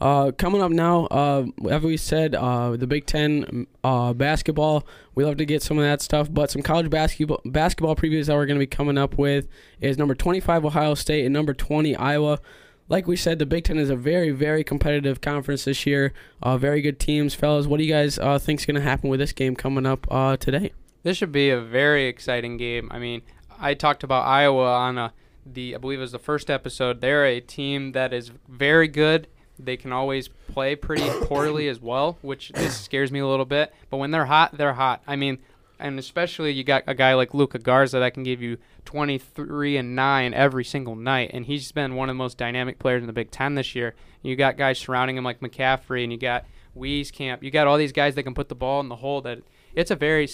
Uh, 0.03 0.33
coming 0.33 0.61
up 0.61 0.73
now, 0.73 1.07
uh, 1.13 1.47
as 1.71 1.81
we 1.81 1.97
said, 1.97 2.35
uh, 2.35 2.77
the 2.77 2.89
Big 2.89 3.07
Ten 3.07 3.69
uh, 3.85 4.13
basketball. 4.13 4.85
We 5.15 5.25
love 5.25 5.37
to 5.37 5.45
get 5.45 5.63
some 5.63 5.79
of 5.79 5.85
that 5.85 6.03
stuff, 6.03 6.27
but 6.29 6.51
some 6.51 6.61
college 6.61 6.91
basketball 6.91 7.41
basketball 7.45 7.95
previews 7.95 8.27
that 8.27 8.35
we're 8.35 8.47
going 8.47 8.59
to 8.59 8.63
be 8.63 8.67
coming 8.67 8.99
up 8.99 9.17
with 9.17 9.47
is 9.81 9.97
number 9.97 10.17
25 10.17 10.65
Ohio 10.65 10.95
State 10.95 11.25
and 11.25 11.33
number 11.33 11.55
20 11.55 11.95
Iowa. 11.95 12.41
Like 12.89 13.07
we 13.07 13.15
said, 13.15 13.39
the 13.39 13.47
Big 13.47 13.63
Ten 13.63 13.79
is 13.79 13.91
a 13.91 13.95
very, 13.95 14.33
very 14.33 14.65
competitive 14.65 15.21
conference 15.21 15.67
this 15.67 15.87
year. 15.87 16.13
Uh, 16.43 16.59
very 16.59 16.83
good 16.83 16.99
teams, 16.99 17.37
fellas. 17.37 17.69
What 17.69 17.77
do 17.77 17.85
you 17.85 17.93
guys 17.93 18.19
uh, 18.19 18.41
think 18.41 18.59
is 18.59 18.67
going 18.67 18.75
to 18.75 18.81
happen 18.81 19.09
with 19.09 19.21
this 19.21 19.33
game 19.33 19.55
coming 19.55 19.87
up 19.87 20.09
uh, 20.11 20.37
today? 20.37 20.73
This 21.05 21.19
should 21.19 21.31
be 21.31 21.49
a 21.51 21.61
very 21.61 22.09
exciting 22.09 22.57
game. 22.57 22.89
I 22.91 22.99
mean, 22.99 23.23
I 23.61 23.75
talked 23.75 24.03
about 24.03 24.27
Iowa 24.27 24.65
on 24.65 24.99
a, 24.99 25.13
the 25.47 25.77
I 25.77 25.79
believe 25.79 26.01
it 26.01 26.03
was 26.03 26.11
the 26.11 26.19
first 26.19 26.51
episode. 26.51 27.01
They're 27.01 27.25
a 27.25 27.41
team 27.41 27.93
that 27.93 28.13
is 28.13 28.33
very 28.49 28.89
good. 28.89 29.29
They 29.65 29.77
can 29.77 29.93
always 29.93 30.29
play 30.29 30.77
pretty 30.77 31.09
poorly 31.25 31.69
as 31.69 31.81
well, 31.81 32.19
which 32.23 32.49
this 32.55 32.79
scares 32.81 33.13
me 33.13 33.21
a 33.21 33.27
little 33.27 33.45
bit. 33.45 33.73
But 33.91 33.99
when 33.99 34.11
they're 34.11 34.27
hot, 34.27 34.57
they're 34.57 34.75
hot. 34.75 35.03
I 35.07 35.17
mean, 35.17 35.39
and 35.79 35.99
especially 35.99 36.53
you 36.53 36.65
got 36.65 36.85
a 36.87 36.95
guy 36.95 37.15
like 37.15 37.35
Luka 37.35 37.59
Garza 37.59 37.99
that 37.99 38.15
can 38.15 38.23
give 38.23 38.41
you 38.41 38.59
23 38.85 39.77
and 39.77 39.97
9 39.97 40.35
every 40.35 40.65
single 40.65 40.95
night, 40.95 41.31
and 41.33 41.45
he's 41.45 41.73
been 41.73 41.97
one 41.97 42.09
of 42.09 42.15
the 42.15 42.19
most 42.19 42.39
dynamic 42.39 42.79
players 42.79 43.03
in 43.03 43.07
the 43.07 43.13
Big 43.13 43.31
Ten 43.31 43.55
this 43.55 43.75
year. 43.75 43.95
You 44.23 44.37
got 44.37 44.57
guys 44.57 44.79
surrounding 44.79 45.17
him 45.17 45.25
like 45.25 45.41
McCaffrey, 45.41 46.05
and 46.05 46.13
you 46.13 46.19
got 46.19 46.45
Wieskamp. 46.77 47.43
You 47.43 47.51
got 47.51 47.67
all 47.67 47.79
these 47.79 47.93
guys 47.93 48.15
that 48.15 48.23
can 48.23 48.35
put 48.35 48.49
the 48.49 48.55
ball 48.55 48.81
in 48.81 48.89
the 48.89 48.97
hole. 48.97 49.21
That 49.21 49.41
it's 49.75 49.91
a 49.91 49.97
very 49.97 50.29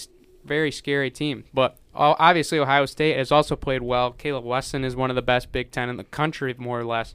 very 0.45 0.71
scary 0.71 1.11
team. 1.11 1.45
But 1.53 1.77
obviously, 1.95 2.59
Ohio 2.59 2.87
State 2.87 3.17
has 3.17 3.33
also 3.33 3.57
played 3.57 3.83
well. 3.83 4.13
Caleb 4.13 4.45
Wesson 4.45 4.85
is 4.85 4.97
one 4.97 5.11
of 5.11 5.17
the 5.17 5.23
best 5.23 5.53
Big 5.53 5.71
Ten 5.71 5.89
in 5.89 5.97
the 5.97 6.05
country, 6.05 6.55
more 6.59 6.81
or 6.81 6.85
less. 6.85 7.15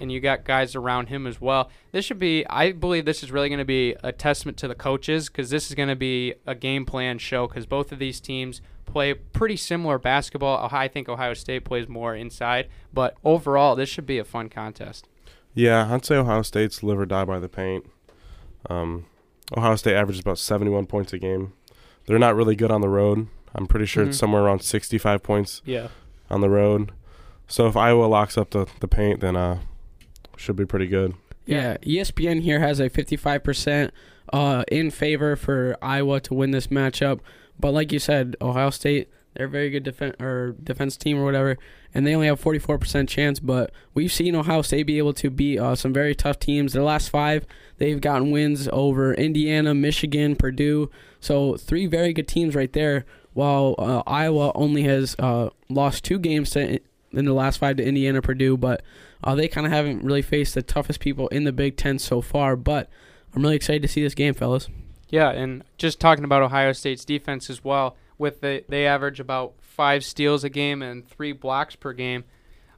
And 0.00 0.10
you 0.12 0.20
got 0.20 0.44
guys 0.44 0.74
around 0.74 1.08
him 1.08 1.26
as 1.26 1.40
well. 1.40 1.70
This 1.92 2.04
should 2.04 2.18
be, 2.18 2.46
I 2.48 2.72
believe, 2.72 3.04
this 3.04 3.22
is 3.22 3.30
really 3.32 3.48
going 3.48 3.58
to 3.58 3.64
be 3.64 3.94
a 4.02 4.12
testament 4.12 4.56
to 4.58 4.68
the 4.68 4.74
coaches 4.74 5.28
because 5.28 5.50
this 5.50 5.68
is 5.68 5.74
going 5.74 5.88
to 5.88 5.96
be 5.96 6.34
a 6.46 6.54
game 6.54 6.86
plan 6.86 7.18
show 7.18 7.46
because 7.48 7.66
both 7.66 7.90
of 7.92 7.98
these 7.98 8.20
teams 8.20 8.60
play 8.86 9.12
pretty 9.12 9.56
similar 9.56 9.98
basketball. 9.98 10.68
I 10.72 10.88
think 10.88 11.08
Ohio 11.08 11.34
State 11.34 11.64
plays 11.64 11.88
more 11.88 12.14
inside, 12.14 12.68
but 12.92 13.16
overall, 13.24 13.76
this 13.76 13.88
should 13.88 14.06
be 14.06 14.18
a 14.18 14.24
fun 14.24 14.48
contest. 14.48 15.08
Yeah, 15.54 15.92
I'd 15.92 16.04
say 16.04 16.16
Ohio 16.16 16.42
State's 16.42 16.82
live 16.82 16.98
or 17.00 17.06
die 17.06 17.24
by 17.24 17.38
the 17.38 17.48
paint. 17.48 17.84
Um, 18.70 19.06
Ohio 19.56 19.76
State 19.76 19.94
averages 19.96 20.20
about 20.20 20.38
71 20.38 20.86
points 20.86 21.12
a 21.12 21.18
game. 21.18 21.52
They're 22.06 22.18
not 22.18 22.36
really 22.36 22.56
good 22.56 22.70
on 22.70 22.80
the 22.80 22.88
road. 22.88 23.26
I'm 23.54 23.66
pretty 23.66 23.86
sure 23.86 24.04
Mhm. 24.04 24.08
it's 24.08 24.18
somewhere 24.18 24.42
around 24.42 24.60
65 24.62 25.22
points 25.22 25.62
Yeah. 25.64 25.88
on 26.30 26.40
the 26.40 26.50
road. 26.50 26.92
So 27.46 27.66
if 27.66 27.76
Iowa 27.76 28.04
locks 28.04 28.36
up 28.38 28.50
the, 28.50 28.66
the 28.80 28.88
paint, 28.88 29.20
then 29.20 29.36
uh, 29.36 29.58
should 30.38 30.56
be 30.56 30.66
pretty 30.66 30.86
good. 30.86 31.14
Yeah, 31.46 31.78
ESPN 31.78 32.42
here 32.42 32.60
has 32.60 32.78
a 32.78 32.90
55% 32.90 33.90
uh, 34.32 34.64
in 34.68 34.90
favor 34.90 35.34
for 35.36 35.76
Iowa 35.80 36.20
to 36.20 36.34
win 36.34 36.50
this 36.50 36.66
matchup. 36.66 37.20
But 37.58 37.72
like 37.72 37.90
you 37.90 37.98
said, 37.98 38.36
Ohio 38.40 38.70
State, 38.70 39.08
they're 39.34 39.46
a 39.46 39.50
very 39.50 39.70
good 39.70 39.82
defense 39.82 40.16
or 40.20 40.54
defense 40.62 40.96
team 40.96 41.18
or 41.18 41.24
whatever, 41.24 41.56
and 41.94 42.06
they 42.06 42.14
only 42.14 42.26
have 42.26 42.40
44% 42.40 43.08
chance. 43.08 43.40
But 43.40 43.72
we've 43.94 44.12
seen 44.12 44.34
Ohio 44.34 44.62
State 44.62 44.84
be 44.84 44.98
able 44.98 45.14
to 45.14 45.30
beat 45.30 45.58
uh, 45.58 45.74
some 45.74 45.92
very 45.92 46.14
tough 46.14 46.38
teams. 46.38 46.72
The 46.72 46.82
last 46.82 47.08
five, 47.08 47.46
they've 47.78 48.00
gotten 48.00 48.30
wins 48.30 48.68
over 48.72 49.14
Indiana, 49.14 49.74
Michigan, 49.74 50.36
Purdue. 50.36 50.90
So 51.20 51.56
three 51.56 51.86
very 51.86 52.12
good 52.12 52.28
teams 52.28 52.54
right 52.54 52.72
there. 52.72 53.04
While 53.32 53.76
uh, 53.78 54.02
Iowa 54.06 54.52
only 54.54 54.82
has 54.82 55.14
uh, 55.18 55.50
lost 55.68 56.04
two 56.04 56.18
games 56.18 56.50
to, 56.50 56.80
in 57.12 57.24
the 57.24 57.32
last 57.32 57.58
five 57.58 57.76
to 57.76 57.84
Indiana, 57.84 58.22
Purdue, 58.22 58.56
but 58.56 58.82
uh, 59.24 59.34
they 59.34 59.48
kind 59.48 59.66
of 59.66 59.72
haven't 59.72 60.04
really 60.04 60.22
faced 60.22 60.54
the 60.54 60.62
toughest 60.62 61.00
people 61.00 61.28
in 61.28 61.44
the 61.44 61.52
Big 61.52 61.76
Ten 61.76 61.98
so 61.98 62.20
far, 62.20 62.56
but 62.56 62.88
I'm 63.34 63.42
really 63.42 63.56
excited 63.56 63.82
to 63.82 63.88
see 63.88 64.02
this 64.02 64.14
game, 64.14 64.34
fellas. 64.34 64.68
Yeah, 65.08 65.30
and 65.30 65.64
just 65.78 66.00
talking 66.00 66.24
about 66.24 66.42
Ohio 66.42 66.72
State's 66.72 67.04
defense 67.04 67.48
as 67.48 67.64
well, 67.64 67.96
with 68.18 68.40
the 68.40 68.64
they 68.68 68.86
average 68.86 69.20
about 69.20 69.54
five 69.60 70.04
steals 70.04 70.44
a 70.44 70.50
game 70.50 70.82
and 70.82 71.08
three 71.08 71.32
blocks 71.32 71.76
per 71.76 71.92
game, 71.92 72.24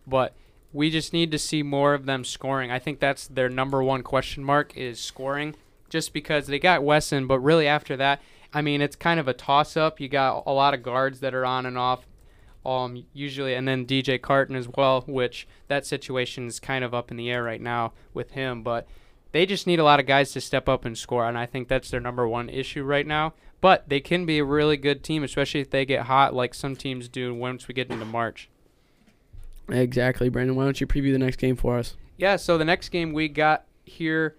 but 0.06 0.34
we 0.72 0.90
just 0.90 1.12
need 1.12 1.32
to 1.32 1.38
see 1.38 1.62
more 1.62 1.94
of 1.94 2.06
them 2.06 2.24
scoring. 2.24 2.70
I 2.70 2.78
think 2.78 3.00
that's 3.00 3.26
their 3.26 3.48
number 3.48 3.82
one 3.82 4.02
question 4.02 4.44
mark 4.44 4.76
is 4.76 5.00
scoring, 5.00 5.56
just 5.88 6.12
because 6.12 6.46
they 6.46 6.58
got 6.58 6.84
Wesson, 6.84 7.26
but 7.26 7.40
really 7.40 7.66
after 7.66 7.96
that, 7.96 8.20
I 8.52 8.62
mean 8.62 8.80
it's 8.80 8.96
kind 8.96 9.18
of 9.18 9.26
a 9.26 9.34
toss 9.34 9.76
up. 9.76 9.98
You 9.98 10.08
got 10.08 10.44
a 10.46 10.52
lot 10.52 10.74
of 10.74 10.82
guards 10.82 11.20
that 11.20 11.34
are 11.34 11.44
on 11.44 11.66
and 11.66 11.76
off. 11.76 12.06
Um, 12.64 13.04
usually, 13.14 13.54
and 13.54 13.66
then 13.66 13.86
DJ 13.86 14.20
Carton 14.20 14.54
as 14.54 14.68
well, 14.68 15.02
which 15.06 15.48
that 15.68 15.86
situation 15.86 16.46
is 16.46 16.60
kind 16.60 16.84
of 16.84 16.92
up 16.92 17.10
in 17.10 17.16
the 17.16 17.30
air 17.30 17.42
right 17.42 17.60
now 17.60 17.92
with 18.12 18.32
him. 18.32 18.62
But 18.62 18.86
they 19.32 19.46
just 19.46 19.66
need 19.66 19.78
a 19.78 19.84
lot 19.84 20.00
of 20.00 20.06
guys 20.06 20.32
to 20.32 20.40
step 20.40 20.68
up 20.68 20.84
and 20.84 20.96
score, 20.96 21.26
and 21.26 21.38
I 21.38 21.46
think 21.46 21.68
that's 21.68 21.90
their 21.90 22.00
number 22.00 22.28
one 22.28 22.48
issue 22.48 22.82
right 22.82 23.06
now. 23.06 23.34
But 23.60 23.88
they 23.88 24.00
can 24.00 24.26
be 24.26 24.38
a 24.38 24.44
really 24.44 24.76
good 24.76 25.02
team, 25.02 25.22
especially 25.22 25.60
if 25.60 25.70
they 25.70 25.84
get 25.84 26.06
hot, 26.06 26.34
like 26.34 26.54
some 26.54 26.76
teams 26.76 27.08
do 27.08 27.34
once 27.34 27.68
we 27.68 27.74
get 27.74 27.90
into 27.90 28.04
March. 28.04 28.48
Exactly, 29.68 30.28
Brandon. 30.28 30.56
Why 30.56 30.64
don't 30.64 30.80
you 30.80 30.86
preview 30.86 31.12
the 31.12 31.18
next 31.18 31.36
game 31.36 31.56
for 31.56 31.78
us? 31.78 31.96
Yeah, 32.16 32.36
so 32.36 32.58
the 32.58 32.64
next 32.64 32.88
game 32.88 33.12
we 33.12 33.28
got 33.28 33.64
here 33.84 34.36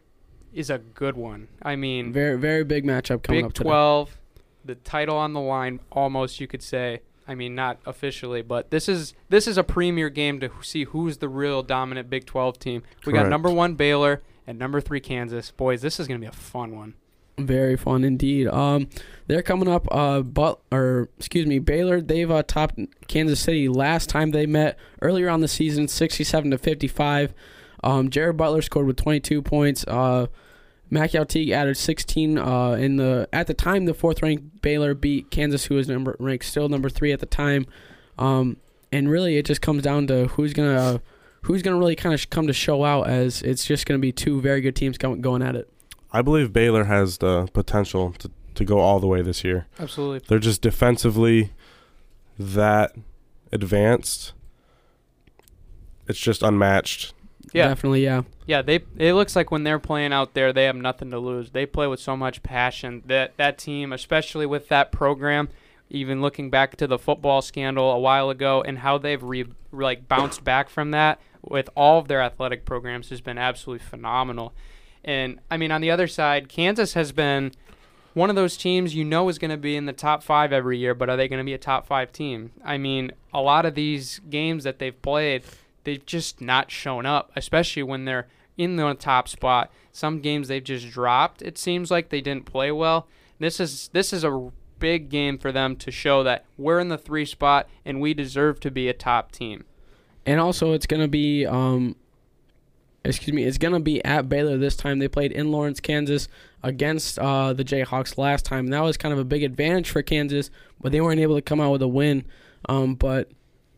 is 0.53 0.69
a 0.69 0.77
good 0.77 1.15
one. 1.15 1.47
I 1.61 1.75
mean, 1.75 2.11
Very 2.11 2.37
very 2.37 2.63
big 2.63 2.83
matchup 2.83 3.23
coming 3.23 3.39
Big 3.41 3.45
up 3.45 3.53
today. 3.53 3.69
12, 3.69 4.17
the 4.65 4.75
title 4.75 5.17
on 5.17 5.33
the 5.33 5.39
line, 5.39 5.79
almost 5.91 6.39
you 6.39 6.47
could 6.47 6.63
say. 6.63 7.01
I 7.27 7.35
mean, 7.35 7.55
not 7.55 7.79
officially, 7.85 8.41
but 8.41 8.71
this 8.71 8.89
is 8.89 9.13
this 9.29 9.47
is 9.47 9.57
a 9.57 9.63
premier 9.63 10.09
game 10.09 10.39
to 10.39 10.49
see 10.61 10.85
who's 10.85 11.17
the 11.17 11.29
real 11.29 11.63
dominant 11.63 12.09
Big 12.09 12.25
12 12.25 12.59
team. 12.59 12.83
We 13.05 13.13
got 13.13 13.29
number 13.29 13.49
one 13.49 13.75
Baylor 13.75 14.21
and 14.47 14.57
number 14.57 14.81
three 14.81 14.99
Kansas. 14.99 15.51
Boys, 15.51 15.81
this 15.81 15.99
is 15.99 16.07
gonna 16.07 16.19
be 16.19 16.25
a 16.25 16.31
fun 16.31 16.75
one. 16.75 16.95
Very 17.37 17.77
fun 17.77 18.03
indeed. 18.03 18.47
Um, 18.47 18.89
they're 19.27 19.41
coming 19.41 19.67
up. 19.67 19.87
Uh, 19.91 20.21
but 20.21 20.59
or 20.71 21.09
excuse 21.17 21.45
me, 21.45 21.59
Baylor. 21.59 22.01
They've 22.01 22.29
uh, 22.29 22.43
topped 22.43 22.79
Kansas 23.07 23.39
City 23.39 23.67
last 23.69 24.09
time 24.09 24.31
they 24.31 24.45
met 24.45 24.77
earlier 25.01 25.29
on 25.29 25.41
the 25.41 25.47
season, 25.47 25.87
sixty-seven 25.87 26.51
to 26.51 26.57
fifty-five. 26.57 27.33
Um, 27.83 28.09
Jared 28.09 28.37
Butler 28.37 28.61
scored 28.61 28.87
with 28.87 28.97
twenty-two 28.97 29.41
points. 29.41 29.85
Uh, 29.87 30.27
Mackie 30.91 31.23
Teague 31.25 31.49
added 31.49 31.77
sixteen. 31.77 32.37
Uh, 32.37 32.73
in 32.73 32.97
the 32.97 33.27
at 33.33 33.47
the 33.47 33.53
time, 33.53 33.85
the 33.85 33.93
fourth-ranked 33.93 34.61
Baylor 34.61 34.93
beat 34.93 35.31
Kansas, 35.31 35.65
who 35.65 35.75
was 35.75 35.87
number 35.87 36.15
ranked 36.19 36.45
still 36.45 36.69
number 36.69 36.89
three 36.89 37.11
at 37.11 37.19
the 37.19 37.25
time. 37.25 37.65
Um, 38.19 38.57
and 38.91 39.09
really, 39.09 39.37
it 39.37 39.45
just 39.45 39.61
comes 39.61 39.81
down 39.81 40.05
to 40.07 40.27
who's 40.27 40.53
gonna 40.53 41.01
who's 41.43 41.63
gonna 41.63 41.77
really 41.77 41.95
kind 41.95 42.13
of 42.13 42.29
come 42.29 42.45
to 42.45 42.53
show 42.53 42.83
out, 42.83 43.09
as 43.09 43.41
it's 43.41 43.65
just 43.65 43.85
gonna 43.85 43.99
be 43.99 44.11
two 44.11 44.41
very 44.41 44.61
good 44.61 44.75
teams 44.75 44.97
going 44.97 45.21
going 45.21 45.41
at 45.41 45.55
it. 45.55 45.67
I 46.11 46.21
believe 46.21 46.51
Baylor 46.51 46.83
has 46.83 47.19
the 47.19 47.47
potential 47.53 48.11
to, 48.19 48.29
to 48.55 48.65
go 48.65 48.79
all 48.79 48.99
the 48.99 49.07
way 49.07 49.21
this 49.21 49.45
year. 49.45 49.67
Absolutely. 49.79 50.19
They're 50.27 50.39
just 50.39 50.61
defensively 50.61 51.53
that 52.37 52.93
advanced. 53.53 54.33
It's 56.07 56.19
just 56.19 56.43
unmatched. 56.43 57.13
Yeah. 57.53 57.67
Definitely, 57.67 58.03
yeah. 58.03 58.23
Yeah, 58.45 58.61
they 58.61 58.79
it 58.97 59.13
looks 59.13 59.35
like 59.35 59.51
when 59.51 59.63
they're 59.63 59.79
playing 59.79 60.13
out 60.13 60.33
there, 60.33 60.53
they 60.53 60.65
have 60.65 60.75
nothing 60.75 61.11
to 61.11 61.19
lose. 61.19 61.51
They 61.51 61.65
play 61.65 61.87
with 61.87 61.99
so 61.99 62.15
much 62.15 62.43
passion. 62.43 63.03
That 63.05 63.35
that 63.37 63.57
team, 63.57 63.91
especially 63.93 64.45
with 64.45 64.67
that 64.69 64.91
program, 64.91 65.49
even 65.89 66.21
looking 66.21 66.49
back 66.49 66.77
to 66.77 66.87
the 66.87 66.97
football 66.97 67.41
scandal 67.41 67.91
a 67.91 67.99
while 67.99 68.29
ago 68.29 68.63
and 68.65 68.79
how 68.79 68.97
they've 68.97 69.21
re, 69.21 69.45
like 69.71 70.07
bounced 70.07 70.43
back 70.43 70.69
from 70.69 70.91
that 70.91 71.19
with 71.41 71.69
all 71.75 71.99
of 71.99 72.07
their 72.07 72.21
athletic 72.21 72.65
programs 72.65 73.09
has 73.09 73.21
been 73.21 73.37
absolutely 73.37 73.85
phenomenal. 73.85 74.53
And 75.03 75.39
I 75.49 75.57
mean, 75.57 75.71
on 75.71 75.81
the 75.81 75.91
other 75.91 76.07
side, 76.07 76.47
Kansas 76.47 76.93
has 76.93 77.11
been 77.11 77.51
one 78.13 78.29
of 78.29 78.35
those 78.35 78.57
teams 78.57 78.93
you 78.93 79.03
know 79.03 79.29
is 79.29 79.39
going 79.39 79.51
to 79.51 79.57
be 79.57 79.75
in 79.75 79.85
the 79.85 79.93
top 79.93 80.23
five 80.23 80.51
every 80.53 80.77
year, 80.77 80.93
but 80.93 81.09
are 81.09 81.17
they 81.17 81.27
going 81.27 81.39
to 81.39 81.45
be 81.45 81.53
a 81.53 81.57
top 81.57 81.87
five 81.87 82.11
team? 82.11 82.51
I 82.63 82.77
mean, 82.77 83.11
a 83.33 83.41
lot 83.41 83.65
of 83.65 83.73
these 83.75 84.19
games 84.29 84.63
that 84.63 84.79
they've 84.79 85.01
played, 85.01 85.43
they've 85.83 86.05
just 86.05 86.41
not 86.41 86.71
shown 86.71 87.05
up, 87.05 87.31
especially 87.35 87.83
when 87.83 88.05
they're 88.05 88.27
in 88.57 88.75
the 88.75 88.93
top 88.93 89.27
spot. 89.27 89.71
Some 89.91 90.19
games 90.19 90.47
they've 90.47 90.63
just 90.63 90.89
dropped. 90.89 91.41
It 91.41 91.57
seems 91.57 91.91
like 91.91 92.09
they 92.09 92.21
didn't 92.21 92.45
play 92.45 92.71
well. 92.71 93.07
This 93.39 93.59
is 93.59 93.89
this 93.93 94.13
is 94.13 94.23
a 94.23 94.51
big 94.79 95.09
game 95.09 95.37
for 95.37 95.51
them 95.51 95.75
to 95.77 95.91
show 95.91 96.23
that 96.23 96.45
we're 96.57 96.79
in 96.79 96.89
the 96.89 96.97
three 96.97 97.25
spot 97.25 97.67
and 97.85 98.01
we 98.01 98.13
deserve 98.13 98.59
to 98.59 98.71
be 98.71 98.87
a 98.87 98.93
top 98.93 99.31
team. 99.31 99.65
And 100.25 100.39
also, 100.39 100.73
it's 100.73 100.85
gonna 100.85 101.07
be 101.07 101.45
um, 101.45 101.95
excuse 103.03 103.33
me, 103.33 103.43
it's 103.43 103.57
gonna 103.57 103.79
be 103.79 104.03
at 104.05 104.29
Baylor 104.29 104.57
this 104.57 104.75
time. 104.75 104.99
They 104.99 105.07
played 105.07 105.31
in 105.31 105.51
Lawrence, 105.51 105.79
Kansas, 105.79 106.27
against 106.61 107.17
uh, 107.19 107.53
the 107.53 107.63
Jayhawks 107.63 108.17
last 108.17 108.45
time. 108.45 108.67
That 108.67 108.81
was 108.81 108.97
kind 108.97 109.13
of 109.13 109.19
a 109.19 109.25
big 109.25 109.43
advantage 109.43 109.89
for 109.89 110.01
Kansas, 110.01 110.51
but 110.79 110.91
they 110.91 111.01
weren't 111.01 111.19
able 111.19 111.35
to 111.35 111.41
come 111.41 111.59
out 111.59 111.71
with 111.71 111.81
a 111.81 111.87
win. 111.87 112.25
Um, 112.69 112.95
but 112.95 113.31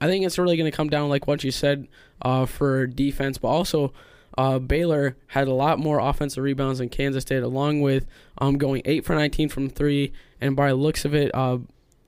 I 0.03 0.07
think 0.07 0.25
it's 0.25 0.37
really 0.37 0.57
gonna 0.57 0.71
come 0.71 0.89
down, 0.89 1.09
like 1.09 1.27
what 1.27 1.43
you 1.43 1.51
said, 1.51 1.87
uh, 2.21 2.45
for 2.45 2.87
defense, 2.87 3.37
but 3.37 3.49
also. 3.49 3.93
Uh, 4.35 4.57
Baylor 4.57 5.15
had 5.27 5.47
a 5.47 5.53
lot 5.53 5.77
more 5.77 5.99
offensive 5.99 6.43
rebounds 6.43 6.79
than 6.79 6.89
Kansas 6.89 7.23
did, 7.23 7.43
along 7.43 7.81
with 7.81 8.07
um, 8.39 8.57
going 8.57 8.81
eight 8.83 9.05
for 9.05 9.13
19 9.13 9.47
from 9.47 9.69
three. 9.69 10.11
And 10.41 10.55
by 10.55 10.69
the 10.69 10.75
looks 10.75 11.05
of 11.05 11.13
it, 11.13 11.29
uh, 11.35 11.59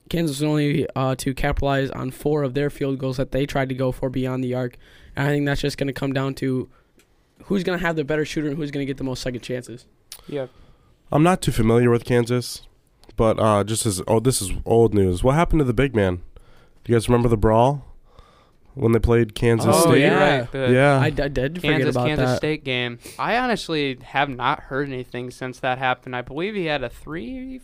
Kansas 0.09 0.39
was 0.39 0.43
only 0.43 0.87
uh, 0.95 1.15
to 1.17 1.35
capitalize 1.35 1.89
on 1.91 2.09
four 2.09 2.41
of 2.41 2.55
their 2.55 2.71
field 2.71 2.97
goals 2.97 3.17
that 3.17 3.31
they 3.31 3.45
tried 3.45 3.69
to 3.69 3.75
go 3.75 3.91
for 3.91 4.09
beyond 4.09 4.43
the 4.43 4.53
arc. 4.55 4.77
And 5.15 5.27
I 5.27 5.31
think 5.31 5.45
that's 5.45 5.61
just 5.61 5.77
going 5.77 5.87
to 5.87 5.93
come 5.93 6.13
down 6.13 6.33
to 6.35 6.67
who's 7.43 7.63
going 7.63 7.77
to 7.77 7.85
have 7.85 7.95
the 7.95 8.03
better 8.03 8.25
shooter 8.25 8.47
and 8.47 8.57
who's 8.57 8.71
going 8.71 8.85
to 8.85 8.89
get 8.89 8.97
the 8.97 9.03
most 9.03 9.21
second 9.21 9.41
chances. 9.41 9.85
Yeah. 10.27 10.47
I'm 11.11 11.23
not 11.23 11.41
too 11.41 11.51
familiar 11.51 11.89
with 11.89 12.05
Kansas, 12.05 12.63
but 13.15 13.39
uh, 13.39 13.63
just 13.63 13.85
as 13.85 14.01
oh, 14.07 14.19
this 14.19 14.41
is 14.41 14.51
old 14.65 14.93
news. 14.93 15.23
What 15.23 15.35
happened 15.35 15.59
to 15.59 15.65
the 15.65 15.73
big 15.73 15.95
man? 15.95 16.21
Do 16.83 16.91
you 16.91 16.95
guys 16.95 17.07
remember 17.07 17.29
the 17.29 17.37
brawl 17.37 17.84
when 18.75 18.91
they 18.91 18.99
played 18.99 19.33
Kansas 19.35 19.73
Oh, 19.73 19.89
State? 19.89 20.01
yeah. 20.01 20.39
right. 20.39 20.51
The 20.51 20.69
Yeah. 20.71 20.99
I, 20.99 21.05
I 21.05 21.09
did 21.09 21.55
forget 21.55 21.61
Kansas 21.71 21.95
about 21.95 22.07
Kansas 22.07 22.29
that. 22.31 22.37
State 22.37 22.63
game. 22.63 22.99
I 23.17 23.37
honestly 23.37 23.97
have 24.03 24.29
not 24.29 24.61
heard 24.63 24.87
anything 24.87 25.31
since 25.31 25.59
that 25.59 25.77
happened. 25.77 26.15
I 26.15 26.21
believe 26.21 26.55
he 26.55 26.65
had 26.65 26.83
a 26.83 26.89
three, 26.89 27.61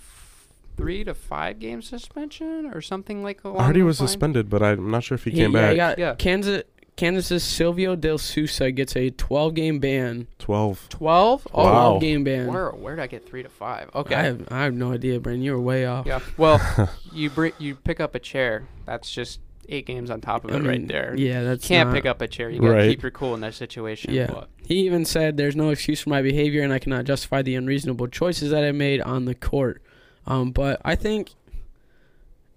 three 0.78 1.04
to 1.04 1.14
five 1.14 1.60
game 1.60 1.82
suspension 1.82 2.72
or 2.74 2.82
something 2.82 3.24
like. 3.24 3.46
I 3.46 3.66
heard 3.68 3.76
he 3.76 3.84
was 3.84 4.00
those 4.00 4.10
suspended, 4.12 4.50
but 4.50 4.64
I'm 4.64 4.90
not 4.90 5.04
sure 5.04 5.16
if 5.16 5.24
he 5.26 5.32
He- 5.32 5.38
came 5.38 5.54
yeah, 5.54 5.62
back. 5.62 5.72
he 5.72 5.76
got 5.78 6.00
Yeah. 6.00 6.16
Kansas. 6.16 6.64
Kansas's 6.98 7.44
Silvio 7.44 7.96
De 7.96 8.16
Sousa 8.20 8.70
gets 8.70 8.96
a 8.96 9.10
12 9.12 9.56
game 9.56 9.80
ban. 9.80 10.28
Twelve. 10.38 10.88
Twelve. 10.90 11.48
Oh, 11.54 11.64
Wow. 11.64 11.72
12 11.98 12.02
game 12.02 12.24
ban. 12.26 12.48
where 12.48 12.70
where 12.72 12.96
did 12.96 13.02
I 13.02 13.08
get 13.08 13.28
three 13.28 13.42
to 13.42 13.50
five? 13.50 13.90
Okay. 13.96 14.14
I 14.14 14.24
have, 14.24 14.48
I 14.52 14.64
have 14.66 14.74
no 14.76 14.92
idea, 14.92 15.20
Brandon. 15.20 15.42
You 15.42 15.54
were 15.54 15.62
way 15.62 15.86
off. 15.86 16.06
yeah. 16.06 16.20
Well, 16.38 16.60
you 17.14 17.30
br- 17.32 17.48
you 17.58 17.76
pick 17.76 18.00
up 18.00 18.14
a 18.14 18.20
chair. 18.20 18.68
That's 18.86 19.10
just 19.12 19.40
eight 19.72 19.86
games 19.86 20.10
on 20.12 20.22
top 20.22 20.44
of 20.46 20.52
it 20.52 20.60
mean, 20.60 20.68
right 20.68 20.88
there. 20.88 21.16
Yeah, 21.18 21.44
that's 21.44 21.64
you 21.70 21.76
Can't 21.76 21.90
not- 21.90 21.96
pick 21.96 22.06
up 22.06 22.22
a 22.22 22.28
chair. 22.28 22.50
You 22.50 22.60
gotta 22.60 22.74
Right. 22.74 22.90
keep 22.90 23.02
your 23.02 23.12
cool 23.12 23.34
in 23.34 23.42
that 23.42 23.54
situation. 23.54 24.14
Yeah. 24.14 24.28
But 24.28 24.50
He 24.66 24.76
even 24.86 25.06
said, 25.06 25.38
"There's 25.38 25.56
no 25.56 25.70
excuse 25.70 26.02
for 26.02 26.10
my 26.10 26.22
behavior, 26.22 26.62
and 26.64 26.72
I 26.74 26.80
cannot 26.80 27.06
justify 27.06 27.42
the 27.42 27.56
unreasonable 27.56 28.08
choices 28.08 28.52
that 28.52 28.64
I 28.64 28.72
made 28.72 29.02
on 29.02 29.26
the 29.26 29.36
court." 29.36 29.82
Um, 30.28 30.52
but 30.52 30.80
I 30.86 30.96
think, 30.96 31.32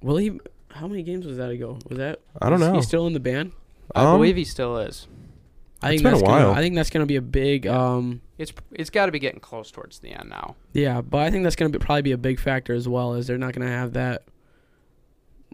will 0.02 0.16
he? 0.16 0.38
How 0.71 0.88
many 0.88 1.02
games 1.02 1.25
was 1.26 1.37
that 1.37 1.50
ago? 1.50 1.78
Was 1.88 1.99
that? 1.99 2.21
I 2.42 2.50
don't 2.50 2.61
is 2.61 2.66
know. 2.68 2.75
He's 2.75 2.87
still 2.87 3.06
in 3.06 3.12
the 3.12 3.21
ban. 3.21 3.52
I 3.94 4.04
Um, 4.04 4.18
believe 4.18 4.37
he 4.37 4.44
still 4.44 4.76
is. 4.78 5.06
I 5.83 5.92
It's 5.92 6.00
think 6.00 6.02
been 6.02 6.06
a 6.06 6.11
that's 6.16 6.23
gonna, 6.23 6.47
while. 6.49 6.54
I 6.54 6.61
think 6.62 6.75
that's 6.75 6.90
gonna 6.90 7.06
be 7.06 7.16
a 7.16 7.23
big. 7.23 7.66
Um, 7.66 8.21
It's 8.38 8.52
it's 8.73 8.90
got 8.90 9.06
to 9.06 9.12
be 9.12 9.18
getting 9.18 9.38
close 9.40 9.71
towards 9.71 9.99
the 10.00 10.11
end 10.11 10.30
now. 10.30 10.56
yeah, 10.73 11.00
but 11.00 11.18
I 11.18 11.30
think 11.30 11.44
that's 11.44 11.56
gonna 11.56 11.71
be, 11.71 11.78
probably 11.78 12.02
be 12.02 12.12
a 12.12 12.18
big 12.18 12.40
factor 12.40 12.73
as 12.75 12.88
well, 12.88 13.14
as 13.14 13.26
they're 13.26 13.38
not 13.38 13.52
gonna 13.52 13.68
have 13.71 13.92
that 13.92 14.23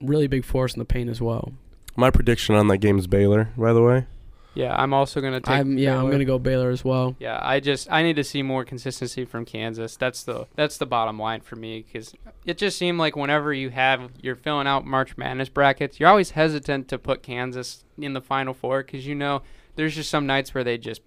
really 0.01 0.27
big 0.27 0.45
force 0.45 0.75
in 0.75 0.79
the 0.79 0.85
paint 0.85 1.11
as 1.11 1.21
well. 1.21 1.53
My 1.97 2.11
prediction 2.11 2.55
on 2.55 2.69
that 2.69 2.79
game 2.79 2.99
is 2.99 3.07
Baylor. 3.07 3.51
By 3.57 3.73
the 3.73 3.83
way, 3.83 4.07
Yeah, 4.55 4.75
I'm 4.75 4.93
also 4.95 5.21
gonna 5.21 5.41
take. 5.41 5.59
I'm 5.59 5.77
yeah, 5.79 5.99
I'm 5.99 6.11
gonna 6.11 6.25
go 6.25 6.39
Baylor 6.39 6.71
as 6.71 6.85
well. 6.85 7.15
Yeah, 7.19 7.39
I 7.43 7.61
just 7.61 7.91
I 7.91 8.03
need 8.03 8.17
to 8.17 8.25
see 8.25 8.43
more 8.43 8.65
consistency 8.65 9.25
from 9.25 9.45
Kansas. 9.45 9.97
That's 9.97 10.23
the 10.23 10.47
that's 10.57 10.79
the 10.79 10.87
bottom 10.87 11.19
line 11.19 11.41
for 11.41 11.57
me 11.57 11.85
because 11.87 12.15
it 12.45 12.57
just 12.59 12.79
seemed 12.79 12.99
like 12.99 13.17
whenever 13.17 13.53
you 13.53 13.71
have 13.71 14.11
you're 14.23 14.37
filling 14.37 14.67
out 14.67 14.87
March 14.87 15.17
Madness 15.17 15.49
brackets, 15.49 16.01
you're 16.01 16.09
always 16.09 16.31
hesitant 16.31 16.89
to 16.89 16.99
put 16.99 17.23
Kansas 17.23 17.85
in 17.99 18.13
the 18.15 18.21
Final 18.21 18.55
Four 18.55 18.83
because 18.83 19.07
you 19.07 19.15
know 19.15 19.43
there's 19.77 19.95
just 19.95 20.11
some 20.11 20.27
nights 20.27 20.55
where 20.55 20.65
they 20.65 20.79
just 20.79 21.03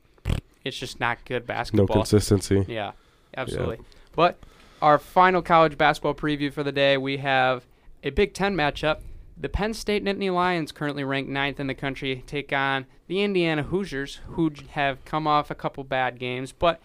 it's 0.63 0.77
just 0.77 0.99
not 0.99 1.25
good 1.25 1.45
basketball. 1.47 1.87
no 1.87 1.93
consistency. 1.93 2.65
Yeah, 2.67 2.91
absolutely. 3.35 3.79
But 4.15 4.37
our 4.81 4.99
final 4.99 5.41
college 5.41 5.77
basketball 5.77 6.13
preview 6.13 6.51
for 6.53 6.63
the 6.63 6.71
day, 6.71 6.97
we 6.97 7.17
have 7.17 7.63
a 8.03 8.09
Big 8.11 8.33
Ten 8.33 8.55
matchup. 8.55 8.99
The 9.35 9.49
Penn 9.49 9.73
State 9.73 10.03
Nittany 10.05 10.31
Lions, 10.33 10.71
currently 10.71 11.03
ranked 11.03 11.29
ninth 11.29 11.59
in 11.59 11.65
the 11.67 11.73
country, 11.73 12.23
take 12.27 12.53
on 12.53 12.85
the 13.07 13.21
Indiana 13.21 13.63
Hoosiers, 13.63 14.19
who 14.27 14.51
have 14.71 15.03
come 15.05 15.25
off 15.25 15.49
a 15.49 15.55
couple 15.55 15.83
bad 15.83 16.19
games. 16.19 16.51
But 16.51 16.79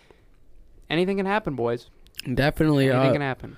anything 0.88 1.18
can 1.18 1.26
happen, 1.26 1.54
boys. 1.54 1.90
Definitely. 2.32 2.90
Anything 2.90 3.10
Uh, 3.10 3.12
can 3.12 3.20
happen. 3.22 3.56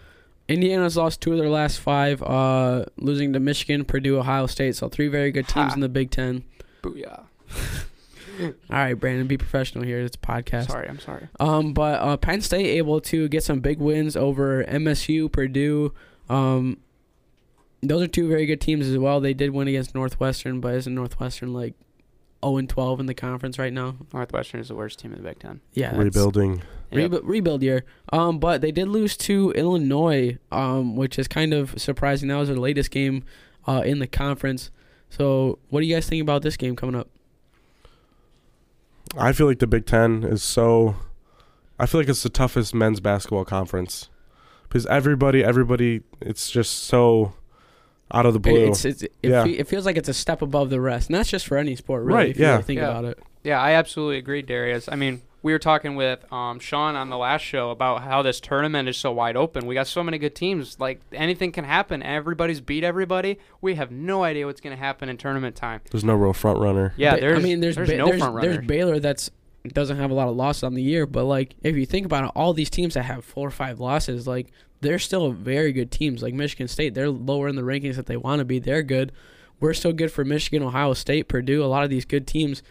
Indiana's 0.49 0.97
lost 0.97 1.21
two 1.21 1.33
of 1.33 1.39
their 1.39 1.49
last 1.49 1.79
five, 1.79 2.21
uh, 2.25 2.85
losing 2.99 3.33
to 3.35 3.39
Michigan, 3.41 3.85
Purdue, 3.85 4.19
Ohio 4.19 4.47
State. 4.47 4.75
So 4.75 4.89
three 4.89 5.07
very 5.07 5.31
good 5.31 5.47
teams 5.47 5.69
Ha. 5.71 5.75
in 5.75 5.81
the 5.81 5.89
Big 5.89 6.11
Ten. 6.11 6.43
Booyah. 6.83 7.23
All 8.41 8.53
right, 8.71 8.95
Brandon, 8.95 9.27
be 9.29 9.37
professional 9.37 9.85
here. 9.85 10.01
It's 10.01 10.17
a 10.17 10.19
podcast. 10.19 10.69
Sorry, 10.71 10.89
I'm 10.89 10.99
sorry. 10.99 11.29
Um, 11.39 11.73
but 11.75 12.01
uh, 12.01 12.17
Penn 12.17 12.41
State 12.41 12.67
able 12.79 13.01
to 13.03 13.29
get 13.29 13.45
some 13.45 13.61
big 13.61 13.79
wins 13.79 14.17
over 14.17 14.65
MSU, 14.65 15.31
Purdue. 15.31 15.93
Um, 16.29 16.79
those 17.83 18.03
are 18.03 18.07
two 18.09 18.29
very 18.29 18.47
good 18.47 18.61
teams 18.61 18.87
as 18.89 18.99
well. 18.99 19.21
They 19.21 19.35
did 19.35 19.51
win 19.51 19.69
against 19.69 19.95
Northwestern, 19.95 20.61
but 20.61 20.75
isn't 20.75 20.95
Northwestern 20.95 21.53
like 21.53 21.75
0 22.45 22.57
and 22.59 22.69
12 22.69 23.01
in 23.01 23.07
the 23.07 23.15
conference 23.15 23.59
right 23.59 23.73
now? 23.73 23.97
Northwestern 24.13 24.61
is 24.61 24.69
the 24.69 24.75
worst 24.75 24.99
team 24.99 25.13
in 25.13 25.23
the 25.23 25.29
Big 25.29 25.39
Ten. 25.39 25.61
Yeah, 25.73 25.87
that's- 25.93 26.05
Rebuilding. 26.05 26.63
Yep. 26.93 27.21
Rebuild 27.23 27.63
year. 27.63 27.85
Um, 28.13 28.39
but 28.41 28.61
they 28.63 28.73
did 28.73 28.89
lose 28.89 29.17
to 29.19 29.53
Illinois, 29.53 30.39
um, 30.51 30.97
which 30.97 31.19
is 31.21 31.29
kind 31.29 31.55
of 31.55 31.81
surprising. 31.81 32.29
That 32.29 32.37
was 32.37 32.49
their 32.49 32.57
latest 32.59 32.91
game 32.91 33.23
uh, 33.69 33.83
in 33.85 34.01
the 34.01 34.09
conference. 34.09 34.71
So, 35.09 35.61
what 35.69 35.81
do 35.81 35.87
you 35.87 35.95
guys 35.95 36.09
think 36.09 36.21
about 36.21 36.43
this 36.43 36.57
game 36.57 36.75
coming 36.75 36.97
up? 36.97 37.09
I 39.17 39.33
feel 39.33 39.47
like 39.47 39.59
the 39.59 39.67
Big 39.67 39.87
Ten 39.87 40.25
is 40.25 40.43
so. 40.43 40.97
I 41.79 41.87
feel 41.87 42.01
like 42.01 42.09
it's 42.09 42.23
the 42.23 42.29
toughest 42.29 42.75
men's 42.75 43.01
basketball 43.01 43.45
conference 43.45 44.09
because 44.65 44.85
everybody, 44.87 45.43
everybody, 45.43 46.03
it's 46.21 46.51
just 46.51 46.85
so 46.85 47.33
out 48.13 48.27
of 48.27 48.33
the 48.33 48.41
blue. 48.41 48.69
It's, 48.71 48.85
it's, 48.85 49.03
it, 49.03 49.13
Yeah. 49.23 49.45
fe- 49.45 49.59
it 49.59 49.69
feels 49.69 49.87
like 49.87 49.97
it's 49.97 50.09
a 50.09 50.15
step 50.15 50.43
above 50.43 50.71
the 50.71 50.81
rest, 50.81 51.09
and 51.09 51.17
that's 51.17 51.31
just 51.31 51.47
for 51.47 51.57
any 51.57 51.77
sport, 51.77 52.03
really. 52.05 52.17
Right, 52.17 52.31
If 52.31 52.39
you 52.39 52.45
yeah. 52.45 52.51
really 52.53 52.63
think 52.65 52.79
Yeah. 52.81 52.91
about 52.91 53.05
it. 53.05 53.19
Yeah, 53.45 53.61
I 53.61 53.73
absolutely 53.73 54.19
agree, 54.19 54.43
Darius. 54.43 54.89
I 54.91 54.97
mean, 54.97 55.23
we 55.43 55.53
were 55.53 55.59
talking 55.59 55.95
with 55.97 56.31
um, 56.31 56.59
Sean 56.59 56.95
on 56.97 57.09
the 57.09 57.17
last 57.17 57.41
show 57.41 57.71
about 57.71 58.03
how 58.03 58.21
this 58.21 58.39
tournament 58.41 58.87
is 58.91 58.99
so 58.99 59.11
wide 59.11 59.37
open. 59.37 59.67
We 59.67 59.75
got 59.75 59.87
so 59.87 60.03
many 60.05 60.19
good 60.19 60.35
teams. 60.35 60.79
Like 60.79 61.01
anything 61.13 61.51
can 61.51 61.65
happen. 61.65 62.03
Everybody's 62.03 62.61
beat 62.61 62.85
everybody. 62.85 63.39
We 63.63 63.77
have 63.77 63.91
no 63.91 64.23
idea 64.23 64.45
what's 64.45 64.61
going 64.61 64.77
to 64.77 64.83
happen 64.83 65.09
in 65.09 65.17
tournament 65.17 65.57
time. 65.57 65.81
There's 65.91 66.05
no 66.05 66.15
real 66.15 66.35
front 66.35 66.59
runner. 66.59 66.93
Yeah, 66.99 67.17
there's. 67.17 67.39
I 67.39 67.43
mean, 67.43 67.61
there's 67.61 67.77
there's 67.77 67.89
Ba- 67.89 67.97
no 67.97 68.07
there's, 68.09 68.19
front 68.21 68.35
runner. 68.35 68.53
there's 68.53 68.67
Baylor 68.67 68.99
that's 69.01 69.31
doesn't 69.67 69.97
have 69.97 70.11
a 70.11 70.15
lot 70.15 70.29
of 70.29 70.37
losses 70.37 70.63
on 70.63 70.75
the 70.75 70.83
year, 70.83 71.07
but 71.07 71.25
like 71.25 71.55
if 71.63 71.75
you 71.77 71.87
think 71.87 72.05
about 72.05 72.25
it, 72.25 72.31
all 72.35 72.53
these 72.53 72.69
teams 72.71 72.93
that 72.95 73.05
have 73.05 73.25
four 73.25 73.49
or 73.49 73.51
five 73.51 73.81
losses, 73.81 74.27
like 74.27 74.49
they're 74.81 74.99
still 74.99 75.31
very 75.33 75.73
good 75.73 75.91
teams. 75.91 76.23
Like 76.23 76.35
Michigan 76.35 76.69
State, 76.69 76.95
they're 76.95 77.11
lower 77.11 77.49
in 77.49 77.57
the 77.57 77.63
rankings 77.63 77.97
that 77.97 78.07
they 78.07 78.17
want 78.17 78.41
to 78.41 78.45
be. 78.45 78.59
They're 78.59 78.83
good. 78.83 79.13
We're 79.61 79.75
still 79.75 79.93
good 79.93 80.11
for 80.11 80.25
Michigan, 80.25 80.63
Ohio 80.63 80.95
State, 80.95 81.29
Purdue. 81.29 81.63
A 81.63 81.67
lot 81.67 81.85
of 81.85 81.91
these 81.91 82.07
good 82.07 82.27
teams, 82.27 82.63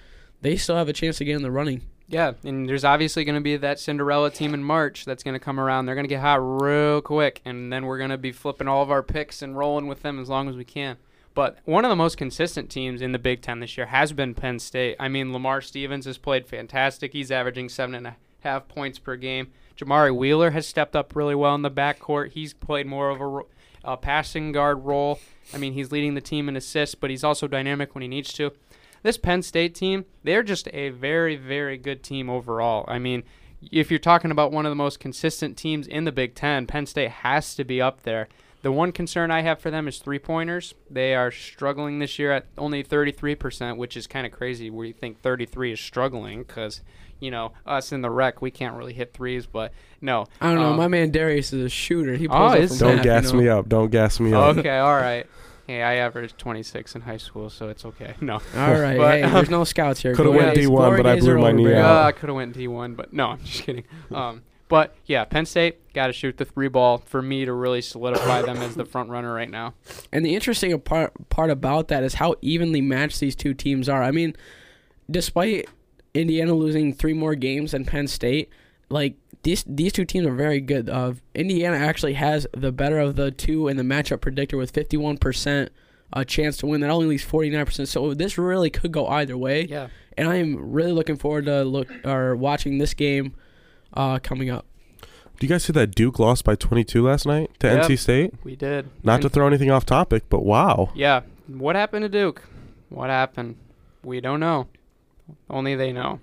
they 0.42 0.58
still 0.58 0.76
have 0.76 0.90
a 0.90 0.94
chance 0.94 1.20
to 1.20 1.26
get 1.26 1.36
in 1.36 1.44
the 1.44 1.52
running. 1.52 1.84
Yeah, 2.08 2.34
and 2.44 2.68
there's 2.68 2.84
obviously 2.84 3.24
going 3.24 3.36
to 3.36 3.42
be 3.42 3.56
that 3.58 3.80
Cinderella 3.80 4.32
team 4.32 4.56
in 4.56 4.64
March 4.64 5.06
that's 5.06 5.22
going 5.22 5.36
to 5.36 5.40
come 5.40 5.60
around. 5.60 5.86
They're 5.86 5.94
going 5.94 6.06
to 6.06 6.10
get 6.10 6.22
hot 6.22 6.38
real 6.38 7.02
quick, 7.02 7.40
and 7.46 7.72
then 7.72 7.86
we're 7.86 8.00
going 8.00 8.10
to 8.10 8.18
be 8.18 8.32
flipping 8.32 8.68
all 8.68 8.82
of 8.82 8.90
our 8.90 9.04
picks 9.04 9.44
and 9.44 9.56
rolling 9.56 9.86
with 9.86 10.02
them 10.02 10.20
as 10.20 10.28
long 10.28 10.50
as 10.50 10.56
we 10.56 10.66
can. 10.66 10.98
But 11.36 11.60
one 11.66 11.86
of 11.86 11.90
the 11.90 11.96
most 11.96 12.18
consistent 12.18 12.72
teams 12.72 13.04
in 13.04 13.12
the 13.12 13.20
Big 13.20 13.44
Ten 13.44 13.60
this 13.60 13.78
year 13.78 13.86
has 13.86 14.12
been 14.12 14.34
Penn 14.34 14.58
State. 14.58 14.96
I 15.00 15.08
mean, 15.08 15.32
Lamar 15.32 15.62
Stevens 15.62 16.06
has 16.06 16.18
played 16.18 16.48
fantastic. 16.48 17.14
He's 17.14 17.32
averaging 17.32 17.70
seven 17.70 17.94
and 17.94 18.08
a 18.08 18.18
half 18.40 18.68
points 18.68 18.98
per 18.98 19.16
game. 19.16 19.52
Jamari 19.80 20.16
Wheeler 20.16 20.52
has 20.52 20.68
stepped 20.68 20.96
up 20.96 21.16
really 21.16 21.36
well 21.36 21.56
in 21.56 21.62
the 21.62 21.72
backcourt. 21.72 22.32
He's 22.32 22.54
played 22.54 22.86
more 22.86 23.10
of 23.10 23.46
a, 23.86 23.98
passing 23.98 24.52
guard 24.52 24.84
role. 24.84 25.20
I 25.54 25.58
mean, 25.58 25.74
he's 25.74 25.92
leading 25.92 26.14
the 26.14 26.22
team 26.22 26.50
in 26.50 26.56
assists, 26.56 26.96
but 26.96 27.10
he's 27.10 27.24
also 27.24 27.48
dynamic 27.48 27.96
when 27.96 28.02
he 28.02 28.08
needs 28.08 28.34
to 28.34 28.52
this 29.04 29.18
Penn 29.18 29.42
State 29.42 29.76
team, 29.76 30.06
they're 30.24 30.44
just 30.44 30.68
a 30.74 30.90
very, 30.90 31.36
very 31.36 31.78
good 31.78 32.04
team 32.04 32.30
overall. 32.30 32.86
I 32.88 33.00
mean, 33.00 33.24
if 33.72 33.90
you're 33.90 34.00
talking 34.00 34.32
about 34.32 34.52
one 34.52 34.66
of 34.66 34.72
the 34.72 34.76
most 34.76 35.00
consistent 35.00 35.58
teams 35.58 35.88
in 35.88 36.06
the 36.06 36.12
Big 36.12 36.36
Ten, 36.36 36.68
Penn 36.68 36.86
State 36.86 37.12
has 37.12 37.56
to 37.56 37.64
be 37.64 37.82
up 37.82 38.04
there. 38.04 38.28
The 38.62 38.72
one 38.74 38.92
concern 38.92 39.32
I 39.32 39.42
have 39.42 39.60
for 39.60 39.72
them 39.72 39.88
is 39.88 40.00
three 40.00 40.20
pointers. 40.20 40.74
They 40.90 41.16
are 41.16 41.32
struggling 41.32 42.00
this 42.00 42.20
year 42.20 42.34
at 42.34 42.48
only 42.58 42.84
33%, 42.84 43.78
which 43.78 43.96
is 43.96 44.06
kind 44.06 44.26
of 44.26 44.34
crazy 44.34 44.70
where 44.70 44.86
you 44.86 44.94
think 44.94 45.22
33 45.22 45.74
is 45.74 45.80
struggling 45.80 46.44
because, 46.44 46.82
you 47.20 47.32
know, 47.32 47.52
us 47.66 47.92
in 47.92 48.02
the 48.02 48.10
rec, 48.10 48.42
we 48.42 48.52
can't 48.52 48.76
really 48.76 48.94
hit 48.94 49.14
threes, 49.14 49.46
but 49.46 49.72
no. 50.02 50.26
I 50.42 50.48
don't 50.54 50.56
know. 50.62 50.70
Um, 50.72 50.78
my 50.78 50.88
man 50.88 51.12
Darius 51.12 51.52
is 51.54 51.64
a 51.66 51.70
shooter. 51.70 52.16
He 52.16 52.28
Oh, 52.28 52.32
pulls 52.32 52.54
up 52.54 52.68
from? 52.70 52.78
Don't 52.78 52.96
half, 52.98 53.04
gas 53.04 53.26
you 53.26 53.34
know? 53.34 53.40
me 53.44 53.50
up. 53.50 53.70
Don't 53.70 53.90
gas 53.92 54.20
me 54.20 54.34
up. 54.34 54.58
Okay, 54.58 54.78
all 54.80 54.96
right. 54.96 55.26
Hey, 55.68 55.84
I 55.84 55.96
averaged 55.98 56.38
26 56.40 56.96
in 56.96 57.02
high 57.02 57.18
school, 57.18 57.50
so 57.52 57.70
it's 57.70 57.86
okay. 57.86 58.16
No. 58.22 58.36
All 58.36 58.42
right, 58.80 58.98
But, 58.98 59.22
hey, 59.22 59.30
there's 59.30 59.50
no 59.52 59.64
scouts 59.66 60.02
here. 60.02 60.16
Coulda 60.16 60.32
went 60.32 60.56
days- 60.56 60.68
D1, 60.68 60.98
but 60.98 61.06
I 61.06 61.20
blew 61.20 61.38
my 61.38 61.52
knee 61.52 61.68
out. 61.68 61.72
Yeah, 61.78 62.06
I 62.06 62.12
could 62.12 62.30
have 62.30 62.36
went 62.36 62.56
D1, 62.56 62.96
but 62.96 63.14
no, 63.14 63.28
I'm 63.32 63.44
just 63.44 63.64
kidding. 63.64 63.84
Um, 64.12 64.42
but 64.68 64.96
yeah, 65.06 65.26
Penn 65.26 65.46
State 65.46 65.94
got 65.94 66.08
to 66.08 66.14
shoot 66.14 66.38
the 66.38 66.46
three 66.46 66.70
ball 66.70 67.00
for 67.06 67.22
me 67.22 67.44
to 67.46 67.54
really 67.54 67.82
solidify 67.82 68.42
them 68.44 68.58
as 68.58 68.74
the 68.76 68.86
front 68.86 69.10
runner 69.10 69.32
right 69.34 69.50
now. 69.50 69.74
And 70.12 70.24
the 70.26 70.34
interesting 70.36 70.80
part 70.80 71.12
part 71.30 71.50
about 71.52 71.88
that 71.90 72.04
is 72.04 72.16
how 72.16 72.36
evenly 72.42 72.80
matched 72.82 73.20
these 73.20 73.36
two 73.36 73.54
teams 73.56 73.90
are. 73.90 74.02
I 74.04 74.12
mean, 74.12 74.36
despite 75.10 75.68
Indiana 76.14 76.54
losing 76.54 76.94
three 76.94 77.14
more 77.14 77.36
games 77.36 77.72
than 77.72 77.86
Penn 77.86 78.08
State, 78.08 78.50
like 78.90 79.16
these 79.44 79.64
these 79.68 79.94
two 79.94 80.06
teams 80.06 80.26
are 80.26 80.34
very 80.36 80.60
good. 80.60 80.90
Uh, 80.90 81.14
Indiana 81.36 81.78
actually 81.78 82.14
has 82.14 82.48
the 82.56 82.72
better 82.72 83.00
of 83.00 83.16
the 83.16 83.32
two 83.32 83.68
in 83.68 83.78
the 83.78 83.84
matchup 83.84 84.22
predictor 84.22 84.58
with 84.58 84.74
51% 84.74 85.70
a 86.12 86.26
chance 86.26 86.58
to 86.58 86.66
win. 86.68 86.82
That 86.82 86.90
only 86.90 87.06
leaves 87.06 87.26
49%. 87.26 87.88
So 87.88 88.14
this 88.14 88.38
really 88.38 88.70
could 88.72 88.92
go 88.92 89.08
either 89.08 89.38
way. 89.38 89.66
Yeah. 89.66 89.90
And 90.18 90.28
I 90.28 90.38
am 90.38 90.72
really 90.72 90.92
looking 90.92 91.18
forward 91.18 91.46
to 91.46 91.64
look 91.64 91.88
or 92.06 92.36
watching 92.36 92.80
this 92.80 92.94
game 92.94 93.36
uh, 93.94 94.20
coming 94.20 94.50
up. 94.50 94.66
Do 95.40 95.46
you 95.46 95.48
guys 95.48 95.64
see 95.64 95.72
that 95.74 95.96
Duke 95.96 96.20
lost 96.20 96.44
by 96.44 96.56
22 96.56 97.02
last 97.04 97.26
night 97.26 97.52
to 97.60 97.68
Yep. 97.68 97.86
NC 97.86 98.00
State? 98.00 98.34
We 98.44 98.56
did. 98.58 98.90
Not 99.04 99.22
to 99.22 99.30
throw 99.30 99.48
anything 99.48 99.72
off 99.72 99.86
topic, 99.86 100.24
but 100.30 100.44
wow. 100.44 100.90
Yeah. 100.96 101.22
What 101.48 101.76
happened 101.78 102.04
to 102.04 102.10
Duke? 102.10 102.44
What 102.90 103.10
happened? 103.10 103.56
We 104.04 104.20
don't 104.20 104.40
know. 104.42 104.68
Only 105.50 105.76
they 105.76 105.92
know. 105.92 106.20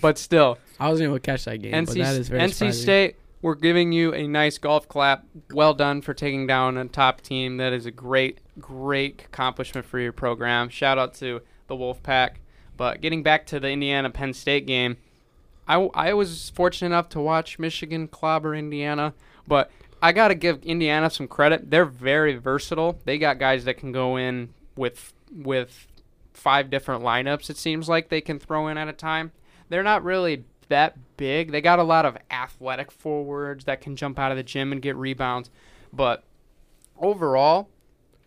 But 0.00 0.18
still, 0.18 0.58
I 0.80 0.88
wasn't 0.88 1.08
able 1.08 1.16
to 1.16 1.20
catch 1.20 1.44
that 1.44 1.58
game, 1.58 1.84
but 1.84 1.94
NC, 1.94 2.02
that 2.02 2.16
is 2.16 2.28
very 2.28 2.42
NC 2.42 2.52
surprising. 2.52 2.82
State, 2.82 3.16
we're 3.42 3.54
giving 3.54 3.92
you 3.92 4.14
a 4.14 4.26
nice 4.26 4.58
golf 4.58 4.88
clap. 4.88 5.24
Well 5.52 5.74
done 5.74 6.02
for 6.02 6.14
taking 6.14 6.46
down 6.46 6.76
a 6.76 6.86
top 6.86 7.20
team. 7.20 7.56
That 7.58 7.72
is 7.72 7.86
a 7.86 7.90
great, 7.90 8.38
great 8.60 9.24
accomplishment 9.26 9.86
for 9.86 9.98
your 9.98 10.12
program. 10.12 10.68
Shout 10.68 10.98
out 10.98 11.14
to 11.14 11.42
the 11.68 11.76
Wolfpack. 11.76 12.36
But 12.76 13.00
getting 13.00 13.22
back 13.22 13.46
to 13.46 13.60
the 13.60 13.68
Indiana 13.68 14.10
Penn 14.10 14.32
State 14.32 14.66
game, 14.66 14.96
I, 15.66 15.76
I 15.94 16.14
was 16.14 16.50
fortunate 16.50 16.88
enough 16.88 17.08
to 17.10 17.20
watch 17.20 17.58
Michigan 17.58 18.08
clobber 18.08 18.54
Indiana, 18.54 19.14
but 19.46 19.70
I 20.00 20.12
got 20.12 20.28
to 20.28 20.34
give 20.34 20.62
Indiana 20.62 21.10
some 21.10 21.28
credit. 21.28 21.70
They're 21.70 21.84
very 21.84 22.36
versatile. 22.36 22.98
They 23.04 23.18
got 23.18 23.38
guys 23.38 23.64
that 23.64 23.74
can 23.74 23.92
go 23.92 24.16
in 24.16 24.54
with 24.76 25.12
with 25.34 25.86
five 26.38 26.70
different 26.70 27.02
lineups. 27.02 27.50
It 27.50 27.56
seems 27.56 27.88
like 27.88 28.08
they 28.08 28.20
can 28.20 28.38
throw 28.38 28.68
in 28.68 28.78
at 28.78 28.88
a 28.88 28.92
time. 28.92 29.32
They're 29.68 29.82
not 29.82 30.04
really 30.04 30.44
that 30.68 30.96
big. 31.16 31.52
They 31.52 31.60
got 31.60 31.78
a 31.78 31.84
lot 31.84 32.06
of 32.06 32.16
athletic 32.30 32.90
forwards 32.90 33.64
that 33.64 33.80
can 33.80 33.96
jump 33.96 34.18
out 34.18 34.30
of 34.30 34.36
the 34.36 34.42
gym 34.42 34.72
and 34.72 34.82
get 34.82 34.96
rebounds, 34.96 35.50
but 35.92 36.24
overall, 36.98 37.68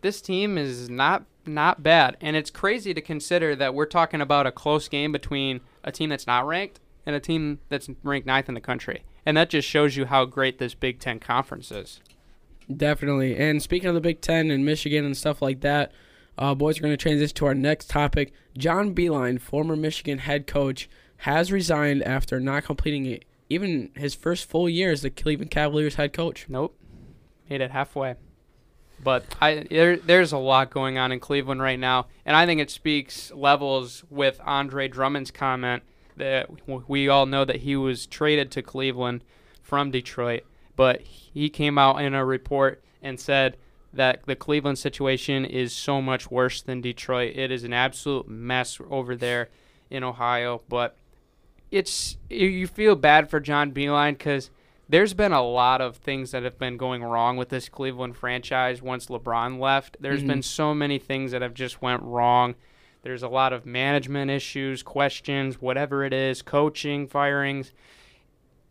this 0.01 0.21
team 0.21 0.57
is 0.57 0.89
not 0.89 1.25
not 1.45 1.81
bad. 1.81 2.17
And 2.21 2.35
it's 2.35 2.51
crazy 2.51 2.93
to 2.93 3.01
consider 3.01 3.55
that 3.55 3.73
we're 3.73 3.85
talking 3.85 4.21
about 4.21 4.45
a 4.45 4.51
close 4.51 4.87
game 4.87 5.11
between 5.11 5.61
a 5.83 5.91
team 5.91 6.09
that's 6.09 6.27
not 6.27 6.45
ranked 6.45 6.79
and 7.05 7.15
a 7.15 7.19
team 7.19 7.59
that's 7.69 7.89
ranked 8.03 8.27
ninth 8.27 8.47
in 8.47 8.53
the 8.53 8.61
country. 8.61 9.03
And 9.25 9.35
that 9.37 9.49
just 9.49 9.67
shows 9.67 9.95
you 9.95 10.05
how 10.05 10.25
great 10.25 10.59
this 10.59 10.73
Big 10.73 10.99
Ten 10.99 11.19
conference 11.19 11.71
is. 11.71 11.99
Definitely. 12.75 13.37
And 13.37 13.61
speaking 13.61 13.89
of 13.89 13.95
the 13.95 14.01
Big 14.01 14.21
Ten 14.21 14.51
and 14.51 14.63
Michigan 14.63 15.03
and 15.03 15.17
stuff 15.17 15.41
like 15.41 15.61
that, 15.61 15.91
uh, 16.37 16.55
boys, 16.55 16.79
we're 16.79 16.87
going 16.87 16.97
to 16.97 16.97
transition 16.97 17.35
to 17.35 17.45
our 17.45 17.53
next 17.53 17.89
topic. 17.89 18.33
John 18.57 18.95
Beilein, 18.95 19.39
former 19.39 19.75
Michigan 19.75 20.19
head 20.19 20.47
coach, 20.47 20.89
has 21.17 21.51
resigned 21.51 22.03
after 22.03 22.39
not 22.39 22.63
completing 22.63 23.19
even 23.49 23.91
his 23.95 24.15
first 24.15 24.49
full 24.49 24.69
year 24.69 24.91
as 24.91 25.01
the 25.01 25.09
Cleveland 25.09 25.51
Cavaliers 25.51 25.95
head 25.95 26.13
coach. 26.13 26.45
Nope. 26.47 26.77
Made 27.49 27.61
it 27.61 27.71
halfway. 27.71 28.15
But 29.03 29.25
I 29.41 29.65
there, 29.69 29.97
there's 29.97 30.31
a 30.31 30.37
lot 30.37 30.69
going 30.69 30.97
on 30.97 31.11
in 31.11 31.19
Cleveland 31.19 31.61
right 31.61 31.79
now, 31.79 32.07
and 32.25 32.35
I 32.35 32.45
think 32.45 32.61
it 32.61 32.69
speaks 32.69 33.31
levels 33.31 34.03
with 34.09 34.39
Andre 34.45 34.87
Drummond's 34.87 35.31
comment 35.31 35.83
that 36.17 36.49
we 36.87 37.07
all 37.09 37.25
know 37.25 37.43
that 37.43 37.57
he 37.57 37.75
was 37.75 38.05
traded 38.05 38.51
to 38.51 38.61
Cleveland 38.61 39.23
from 39.61 39.89
Detroit, 39.91 40.43
but 40.75 41.01
he 41.01 41.49
came 41.49 41.77
out 41.77 42.01
in 42.01 42.13
a 42.13 42.23
report 42.23 42.83
and 43.01 43.19
said 43.19 43.57
that 43.93 44.21
the 44.25 44.35
Cleveland 44.35 44.77
situation 44.79 45.43
is 45.45 45.73
so 45.73 46.01
much 46.01 46.31
worse 46.31 46.61
than 46.61 46.81
Detroit. 46.81 47.35
It 47.35 47.51
is 47.51 47.63
an 47.63 47.73
absolute 47.73 48.27
mess 48.27 48.79
over 48.89 49.15
there 49.15 49.49
in 49.89 50.03
Ohio, 50.03 50.61
but 50.69 50.95
it's 51.71 52.17
you- 52.29 52.67
feel 52.67 52.95
bad 52.95 53.29
for 53.29 53.39
John 53.39 53.71
Beilein 53.71 54.17
because 54.17 54.49
there's 54.87 55.13
been 55.13 55.31
a 55.31 55.41
lot 55.43 55.79
of 55.81 55.97
things 55.97 56.31
that 56.31 56.43
have 56.43 56.57
been 56.57 56.77
going 56.77 57.03
wrong 57.03 57.37
with 57.37 57.49
this 57.49 57.69
Cleveland 57.69 58.17
franchise 58.17 58.81
once 58.81 59.07
LeBron 59.07 59.59
left. 59.59 59.97
There's 59.99 60.23
Mhm. 60.23 60.27
been 60.27 60.41
so 60.41 60.73
many 60.73 60.97
things 60.99 61.31
that 61.31 61.41
have 61.41 61.53
just 61.53 61.81
went 61.81 62.01
wrong. 62.03 62.55
There's 63.03 63.23
a 63.23 63.29
lot 63.29 63.51
of 63.53 63.65
management 63.65 64.29
issues, 64.31 64.83
questions, 64.83 65.61
whatever 65.61 66.03
it 66.03 66.13
is, 66.13 66.41
coaching, 66.41 67.07
firings. 67.07 67.71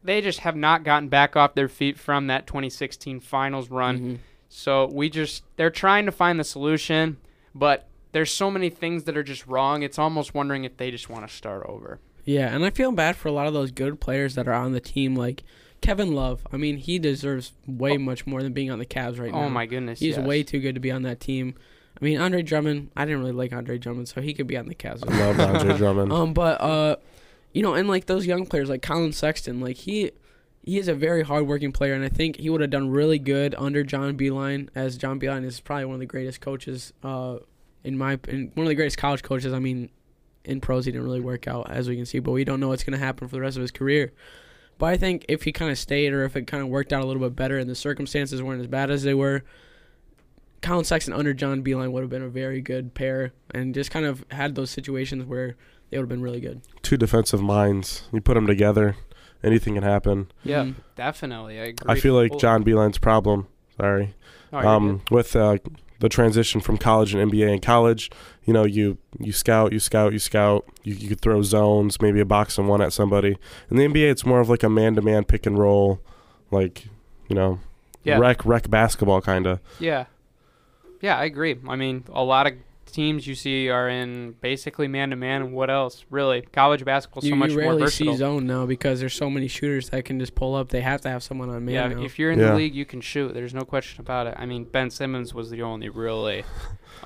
They 0.02 0.20
just 0.20 0.40
have 0.40 0.56
not 0.56 0.84
gotten 0.84 1.08
back 1.08 1.36
off 1.36 1.54
their 1.54 1.68
feet 1.68 1.98
from 1.98 2.26
that 2.28 2.46
2016 2.46 3.20
finals 3.20 3.70
run. 3.70 3.98
Mhm. 3.98 4.18
So 4.52 4.86
we 4.92 5.08
just 5.08 5.44
they're 5.56 5.70
trying 5.70 6.04
to 6.06 6.12
find 6.12 6.38
the 6.38 6.44
solution, 6.44 7.16
but 7.54 7.86
there's 8.12 8.32
so 8.32 8.50
many 8.50 8.68
things 8.68 9.04
that 9.04 9.16
are 9.16 9.22
just 9.22 9.46
wrong. 9.46 9.82
It's 9.82 9.98
almost 9.98 10.34
wondering 10.34 10.64
if 10.64 10.76
they 10.76 10.90
just 10.90 11.08
want 11.08 11.26
to 11.26 11.32
start 11.34 11.64
over. 11.66 12.00
Yeah, 12.24 12.52
and 12.54 12.64
I 12.64 12.70
feel 12.70 12.90
bad 12.92 13.16
for 13.16 13.28
a 13.28 13.32
lot 13.32 13.46
of 13.46 13.54
those 13.54 13.70
good 13.70 14.00
players 14.00 14.34
that 14.34 14.48
are 14.48 14.52
on 14.52 14.72
the 14.72 14.80
team, 14.80 15.14
like 15.14 15.44
Kevin 15.80 16.14
Love. 16.14 16.44
I 16.52 16.56
mean, 16.56 16.76
he 16.78 16.98
deserves 16.98 17.52
way 17.66 17.96
much 17.96 18.26
more 18.26 18.42
than 18.42 18.52
being 18.52 18.70
on 18.72 18.80
the 18.80 18.86
Cavs 18.86 19.18
right 19.20 19.32
now. 19.32 19.44
oh 19.44 19.48
my 19.48 19.66
goodness, 19.66 20.00
He's 20.00 20.16
yes. 20.16 20.26
way 20.26 20.42
too 20.42 20.58
good 20.58 20.74
to 20.74 20.80
be 20.80 20.90
on 20.90 21.02
that 21.02 21.20
team. 21.20 21.54
I 22.00 22.04
mean, 22.04 22.20
Andre 22.20 22.42
Drummond, 22.42 22.90
I 22.96 23.04
didn't 23.04 23.20
really 23.20 23.32
like 23.32 23.52
Andre 23.52 23.78
Drummond, 23.78 24.08
so 24.08 24.20
he 24.20 24.34
could 24.34 24.46
be 24.48 24.56
on 24.56 24.66
the 24.66 24.74
Cavs. 24.74 25.08
I 25.08 25.18
love 25.18 25.38
Andre 25.40 25.76
Drummond. 25.78 26.12
Um, 26.12 26.34
but 26.34 26.60
uh, 26.60 26.96
you 27.52 27.62
know, 27.62 27.74
and 27.74 27.88
like 27.88 28.06
those 28.06 28.26
young 28.26 28.46
players 28.46 28.68
like 28.68 28.82
Collin 28.82 29.12
Sexton, 29.12 29.60
like 29.60 29.76
he 29.76 30.10
he 30.62 30.78
is 30.78 30.88
a 30.88 30.94
very 30.94 31.22
hardworking 31.22 31.72
player, 31.72 31.94
and 31.94 32.04
I 32.04 32.08
think 32.08 32.36
he 32.36 32.50
would 32.50 32.60
have 32.60 32.70
done 32.70 32.90
really 32.90 33.18
good 33.18 33.54
under 33.56 33.82
John 33.82 34.16
Beilein, 34.16 34.68
as 34.74 34.96
John 34.96 35.18
Beilein 35.18 35.44
is 35.44 35.60
probably 35.60 35.86
one 35.86 35.94
of 35.94 36.00
the 36.00 36.06
greatest 36.06 36.40
coaches, 36.40 36.92
uh, 37.02 37.38
in 37.82 37.96
my 37.96 38.18
in 38.28 38.50
one 38.54 38.66
of 38.66 38.68
the 38.68 38.74
greatest 38.74 38.98
college 38.98 39.22
coaches. 39.22 39.52
I 39.52 39.58
mean, 39.58 39.90
in 40.44 40.60
pros 40.60 40.84
he 40.84 40.92
didn't 40.92 41.06
really 41.06 41.20
work 41.20 41.48
out 41.48 41.70
as 41.70 41.88
we 41.88 41.96
can 41.96 42.06
see, 42.06 42.18
but 42.18 42.32
we 42.32 42.44
don't 42.44 42.60
know 42.60 42.68
what's 42.68 42.84
gonna 42.84 42.98
happen 42.98 43.28
for 43.28 43.36
the 43.36 43.40
rest 43.40 43.56
of 43.56 43.62
his 43.62 43.70
career. 43.70 44.12
But 44.78 44.86
I 44.86 44.96
think 44.96 45.26
if 45.28 45.42
he 45.42 45.52
kind 45.52 45.70
of 45.70 45.78
stayed, 45.78 46.12
or 46.12 46.24
if 46.24 46.36
it 46.36 46.46
kind 46.46 46.62
of 46.62 46.68
worked 46.70 46.92
out 46.92 47.02
a 47.02 47.06
little 47.06 47.22
bit 47.22 47.36
better, 47.36 47.58
and 47.58 47.68
the 47.68 47.74
circumstances 47.74 48.42
weren't 48.42 48.60
as 48.60 48.66
bad 48.66 48.90
as 48.90 49.02
they 49.02 49.14
were, 49.14 49.42
Collin 50.62 50.84
Sexton 50.84 51.14
under 51.14 51.34
John 51.34 51.62
Beilein 51.62 51.92
would 51.92 52.02
have 52.02 52.10
been 52.10 52.22
a 52.22 52.28
very 52.28 52.60
good 52.60 52.94
pair, 52.94 53.32
and 53.52 53.74
just 53.74 53.90
kind 53.90 54.06
of 54.06 54.24
had 54.30 54.54
those 54.54 54.70
situations 54.70 55.24
where 55.24 55.56
they 55.90 55.98
would 55.98 56.04
have 56.04 56.08
been 56.08 56.22
really 56.22 56.40
good. 56.40 56.62
Two 56.82 56.96
defensive 56.96 57.42
minds. 57.42 58.04
You 58.12 58.20
put 58.20 58.34
them 58.34 58.46
together, 58.46 58.96
anything 59.42 59.74
can 59.74 59.82
happen. 59.82 60.30
Yeah, 60.44 60.64
Mhm. 60.64 60.74
definitely. 60.96 61.58
I 61.60 61.64
agree. 61.66 61.92
I 61.92 61.98
feel 61.98 62.14
like 62.14 62.38
John 62.38 62.64
Beilein's 62.64 62.98
problem. 62.98 63.46
Sorry. 63.76 64.14
Oh, 64.52 64.58
um, 64.58 65.02
with 65.10 65.34
uh, 65.36 65.58
the 66.00 66.08
transition 66.08 66.60
from 66.60 66.76
college 66.76 67.14
and 67.14 67.30
NBA. 67.30 67.52
In 67.52 67.60
college, 67.60 68.10
you 68.44 68.52
know, 68.52 68.64
you 68.64 68.98
you 69.18 69.32
scout, 69.32 69.72
you 69.72 69.78
scout, 69.78 70.12
you 70.12 70.18
scout. 70.18 70.64
You 70.82 70.94
you 70.94 71.08
could 71.08 71.20
throw 71.20 71.42
zones, 71.42 72.00
maybe 72.00 72.20
a 72.20 72.24
box 72.24 72.58
and 72.58 72.68
one 72.68 72.80
at 72.82 72.92
somebody. 72.92 73.36
In 73.70 73.76
the 73.76 73.84
NBA, 73.84 74.10
it's 74.10 74.24
more 74.26 74.40
of 74.40 74.48
like 74.48 74.62
a 74.62 74.68
man-to-man 74.70 75.24
pick 75.24 75.46
and 75.46 75.58
roll, 75.58 76.00
like 76.50 76.86
you 77.28 77.36
know, 77.36 77.60
Yeah. 78.02 78.18
wreck 78.18 78.44
rec 78.44 78.68
basketball 78.70 79.20
kind 79.20 79.46
of. 79.46 79.60
Yeah. 79.78 80.06
Yeah, 81.00 81.16
I 81.16 81.24
agree. 81.24 81.56
I 81.68 81.76
mean, 81.76 82.04
a 82.12 82.22
lot 82.24 82.46
of 82.46 82.54
teams 82.90 83.26
you 83.26 83.34
see 83.34 83.68
are 83.68 83.88
in 83.88 84.32
basically 84.40 84.88
man 84.88 85.10
to 85.10 85.16
man. 85.16 85.52
What 85.52 85.70
else? 85.70 86.04
Really? 86.10 86.42
College 86.42 86.84
basketball 86.84 87.22
so 87.22 87.28
you, 87.28 87.36
much 87.36 87.50
you 87.50 87.56
more 87.56 87.64
rarely 87.66 87.82
versatile. 87.82 88.12
see 88.14 88.18
zone 88.18 88.46
now 88.46 88.66
because 88.66 89.00
there's 89.00 89.14
so 89.14 89.30
many 89.30 89.48
shooters 89.48 89.90
that 89.90 90.04
can 90.04 90.18
just 90.20 90.34
pull 90.34 90.54
up. 90.54 90.68
They 90.68 90.80
have 90.82 91.00
to 91.02 91.08
have 91.10 91.22
someone 91.22 91.48
on 91.50 91.64
man. 91.64 91.74
yeah, 91.74 91.88
now. 91.88 92.02
if 92.02 92.18
you're 92.18 92.30
in 92.32 92.38
Yeah. 92.38 92.50
the 92.50 92.56
league, 92.56 92.74
you 92.74 92.84
can 92.84 93.00
shoot. 93.00 93.32
There's 93.34 93.54
no 93.54 93.62
question 93.62 94.00
about 94.00 94.26
it. 94.26 94.34
I 94.36 94.46
mean, 94.46 94.64
Ben 94.64 94.90
Simmons 94.90 95.32
was 95.34 95.50
the 95.50 95.62
only 95.62 95.88
really. 95.88 96.44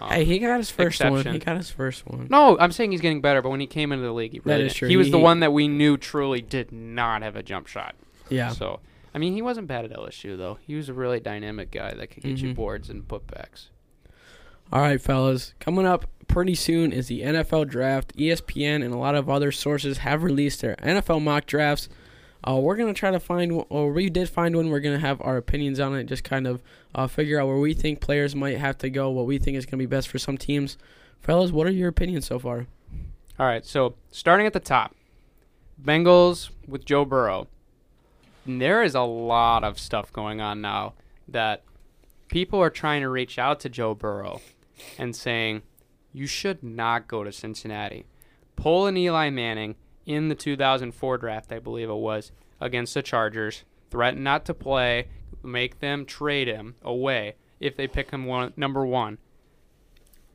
Um, 0.01 0.09
hey, 0.11 0.25
he 0.25 0.41
got 0.41 0.57
his 0.57 0.71
first 0.71 1.05
one. 1.05 1.25
He 1.25 1.39
got 1.39 1.57
his 1.57 1.71
first 1.71 2.05
one. 2.05 2.27
no, 2.29 2.59
I'm 2.59 2.73
saying 2.73 2.91
he's 2.91 3.01
getting 3.01 3.21
better, 3.21 3.41
but 3.43 3.51
when 3.51 3.61
he 3.61 3.69
came 3.69 3.93
into 3.93 4.05
the 4.05 4.13
league, 4.13 4.33
he 4.33 4.41
really 4.43 4.63
is 4.65 4.73
didn't. 4.73 4.79
true. 4.79 4.89
He 4.89 4.97
was 4.97 5.07
He- 5.07 5.11
the 5.13 5.19
one 5.21 5.39
that 5.39 5.53
we 5.53 5.69
knew 5.69 5.97
truly 5.97 6.41
did 6.41 6.73
not 6.73 7.23
have 7.23 7.37
a 7.37 7.45
jump 7.45 7.69
shot. 7.69 7.95
Yeah. 8.29 8.49
So, 8.49 8.81
I 9.15 9.19
mean, 9.19 9.35
he 9.35 9.43
wasn't 9.43 9.69
bad 9.69 9.85
at 9.85 9.93
LSU 9.93 10.37
though. 10.37 10.59
He 10.67 10.75
was 10.75 10.89
a 10.89 10.95
really 10.95 11.21
dynamic 11.21 11.71
guy 11.71 11.95
that 11.95 12.11
could 12.11 12.25
get 12.25 12.39
you 12.39 12.49
Mhm. 12.49 12.57
boards 12.57 12.91
and 12.91 13.07
putbacks. 13.07 13.67
All 14.73 14.81
right, 14.81 15.01
fellas. 15.01 15.55
Coming 15.61 15.87
up 15.87 16.07
pretty 16.27 16.55
soon 16.55 16.93
is 16.93 17.07
the 17.09 17.23
NFL 17.23 17.69
draft. 17.69 18.17
ESPN 18.17 18.85
and 18.85 18.93
a 18.93 18.99
lot 18.99 19.15
of 19.15 19.31
other 19.31 19.53
sources 19.53 19.99
have 19.99 20.23
released 20.23 20.61
their 20.61 20.75
NFL 20.77 21.23
mock 21.23 21.47
drafts. 21.47 21.89
Uh, 22.47 22.57
we're 22.57 22.77
gonna 22.77 22.93
try 22.93 23.11
to 23.11 23.21
find, 23.21 23.65
or 23.69 23.93
we 23.93 24.11
did 24.11 24.29
find 24.29 24.55
one. 24.57 24.69
We're 24.69 24.81
gonna 24.81 24.99
have 24.99 25.21
our 25.23 25.37
opinions 25.37 25.81
on 25.81 25.95
it. 25.95 26.05
Just 26.05 26.25
kind 26.25 26.47
of 26.47 26.63
uh, 26.95 27.07
figure 27.07 27.41
out 27.41 27.47
where 27.47 27.59
we 27.59 27.73
think 27.73 28.01
players 28.01 28.35
might 28.35 28.59
have 28.59 28.77
to 28.79 28.91
go. 28.91 29.11
What 29.11 29.27
we 29.27 29.39
think 29.39 29.57
is 29.57 29.65
gonna 29.65 29.79
be 29.79 29.87
best 29.87 30.09
for 30.09 30.19
some 30.19 30.37
teams. 30.37 30.77
Fellas, 31.21 31.53
what 31.53 31.67
are 31.67 31.71
your 31.71 31.89
opinions 31.89 32.27
so 32.27 32.39
far? 32.39 32.67
All 33.39 33.47
right, 33.47 33.65
so 33.65 33.95
starting 34.11 34.47
at 34.47 34.53
the 34.53 34.61
top, 34.61 34.95
Bengals 35.83 36.51
with 36.69 36.85
Joe 36.85 37.05
Burrow. 37.05 37.49
There 38.47 38.83
is 38.83 38.95
a 38.95 39.01
lot 39.03 39.65
of 39.65 39.79
stuff 39.79 40.13
going 40.13 40.41
on 40.41 40.61
now 40.61 40.93
that 41.27 41.63
people 42.29 42.61
are 42.61 42.71
trying 42.71 43.01
to 43.01 43.09
reach 43.09 43.39
out 43.39 43.61
to 43.61 43.69
Joe 43.71 43.95
Burrow 43.95 44.41
and 44.99 45.15
saying, 45.15 45.63
you 46.13 46.27
should 46.27 46.63
not 46.63 47.09
go 47.09 47.25
to 47.25 47.33
Cincinnati. 47.33 48.07
Pull 48.57 48.87
an 48.87 48.97
Eli 48.97 49.31
Manning 49.31 49.75
in 50.07 50.29
the 50.29 50.35
2004 50.35 51.19
draft, 51.19 51.53
I 51.53 51.59
believe 51.59 51.89
it 51.89 51.95
was, 51.95 52.33
against 52.61 52.95
the 52.95 53.03
Chargers. 53.03 53.65
Threaten 53.91 54.23
not 54.23 54.45
to 54.47 54.55
play, 54.55 55.09
make 55.43 55.81
them 55.81 56.05
trade 56.05 56.49
him 56.49 56.77
away 56.83 57.35
if 57.61 57.77
they 57.77 57.87
pick 57.87 58.11
him 58.11 58.27
one, 58.27 58.53
number 58.57 58.85
one. 58.85 59.19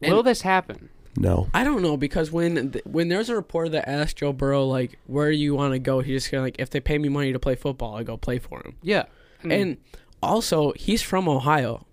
Will 0.01 0.23
this 0.23 0.41
happen? 0.41 0.89
No. 1.17 1.49
I 1.53 1.63
don't 1.63 1.81
know 1.81 1.97
because 1.97 2.31
when 2.31 2.71
th- 2.71 2.85
when 2.85 3.09
there's 3.09 3.29
a 3.29 3.35
reporter 3.35 3.69
that 3.69 3.89
asked 3.89 4.17
Joe 4.17 4.31
Burrow 4.31 4.65
like 4.65 4.97
where 5.07 5.29
do 5.29 5.35
you 5.35 5.55
want 5.55 5.73
to 5.73 5.79
go, 5.79 5.99
he's 5.99 6.23
just 6.23 6.31
gonna 6.31 6.43
like 6.43 6.55
if 6.59 6.69
they 6.69 6.79
pay 6.79 6.97
me 6.97 7.09
money 7.09 7.33
to 7.33 7.39
play 7.39 7.55
football, 7.55 7.95
I 7.95 8.03
go 8.03 8.15
play 8.15 8.39
for 8.39 8.61
him. 8.61 8.77
Yeah. 8.81 9.05
And 9.43 9.77
also, 10.21 10.73
he's 10.73 11.01
from 11.01 11.27
Ohio. 11.29 11.85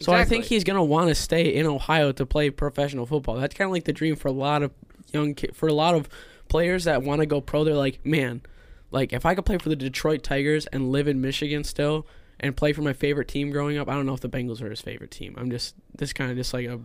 So 0.00 0.12
I 0.12 0.24
think 0.24 0.44
he's 0.44 0.64
gonna 0.64 0.84
want 0.84 1.08
to 1.08 1.14
stay 1.14 1.54
in 1.54 1.66
Ohio 1.66 2.12
to 2.12 2.26
play 2.26 2.50
professional 2.50 3.06
football. 3.06 3.36
That's 3.36 3.54
kind 3.54 3.68
of 3.68 3.72
like 3.72 3.84
the 3.84 3.92
dream 3.92 4.16
for 4.16 4.28
a 4.28 4.32
lot 4.32 4.62
of 4.62 4.72
young 5.12 5.34
ki- 5.34 5.50
for 5.54 5.68
a 5.68 5.72
lot 5.72 5.94
of 5.94 6.08
players 6.48 6.84
that 6.84 7.02
want 7.02 7.20
to 7.20 7.26
go 7.26 7.40
pro. 7.40 7.64
They're 7.64 7.74
like, 7.74 8.04
man, 8.04 8.42
like 8.90 9.12
if 9.12 9.24
I 9.24 9.34
could 9.34 9.44
play 9.46 9.58
for 9.58 9.68
the 9.68 9.76
Detroit 9.76 10.22
Tigers 10.22 10.66
and 10.66 10.90
live 10.90 11.08
in 11.08 11.20
Michigan 11.20 11.64
still 11.64 12.06
and 12.40 12.56
play 12.56 12.72
for 12.72 12.82
my 12.82 12.92
favorite 12.92 13.28
team 13.28 13.50
growing 13.50 13.78
up. 13.78 13.88
I 13.88 13.94
don't 13.94 14.04
know 14.06 14.14
if 14.14 14.20
the 14.20 14.28
Bengals 14.28 14.60
are 14.60 14.68
his 14.68 14.80
favorite 14.80 15.10
team. 15.12 15.34
I'm 15.38 15.50
just 15.50 15.74
this 15.96 16.12
kind 16.12 16.30
of 16.30 16.36
just 16.36 16.52
like 16.52 16.66
a 16.66 16.80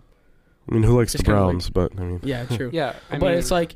I 0.69 0.73
mean, 0.73 0.83
who 0.83 0.97
likes 0.97 1.13
the 1.13 1.17
Just 1.17 1.25
kinda 1.25 1.41
like- 1.41 1.49
Browns? 1.53 1.69
but 1.71 1.91
I 1.97 2.03
mean, 2.03 2.19
yeah, 2.23 2.45
true. 2.45 2.69
Yeah, 2.73 2.93
I 3.09 3.17
but 3.17 3.29
mean, 3.31 3.39
it's 3.39 3.49
like 3.51 3.75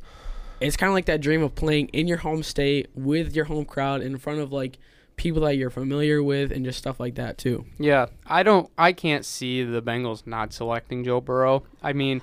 it's 0.62 0.78
kind 0.78 0.90
of 0.90 0.94
like 0.94 1.06
that 1.06 1.20
dream 1.22 1.42
of 1.42 1.56
playing 1.56 1.88
in 1.88 2.08
your 2.08 2.18
home 2.20 2.44
state 2.44 2.90
with 2.94 3.36
your 3.36 3.46
home 3.46 3.66
crowd 3.66 4.02
in 4.04 4.16
front 4.18 4.40
of 4.40 4.54
like 4.54 4.78
people 5.16 5.44
that 5.44 5.56
you're 5.58 5.70
familiar 5.70 6.24
with 6.24 6.52
and 6.52 6.66
just 6.66 6.80
stuff 6.80 7.00
like 7.00 7.16
that 7.16 7.38
too. 7.38 7.66
yeah, 7.78 8.08
I 8.26 8.44
don't, 8.44 8.70
I 8.78 8.94
can't 8.94 9.24
see 9.24 9.64
the 9.64 9.82
Bengals 9.82 10.26
not 10.26 10.54
selecting 10.54 11.04
Joe 11.04 11.22
Burrow. 11.22 11.64
I 11.82 11.94
mean, 11.94 12.22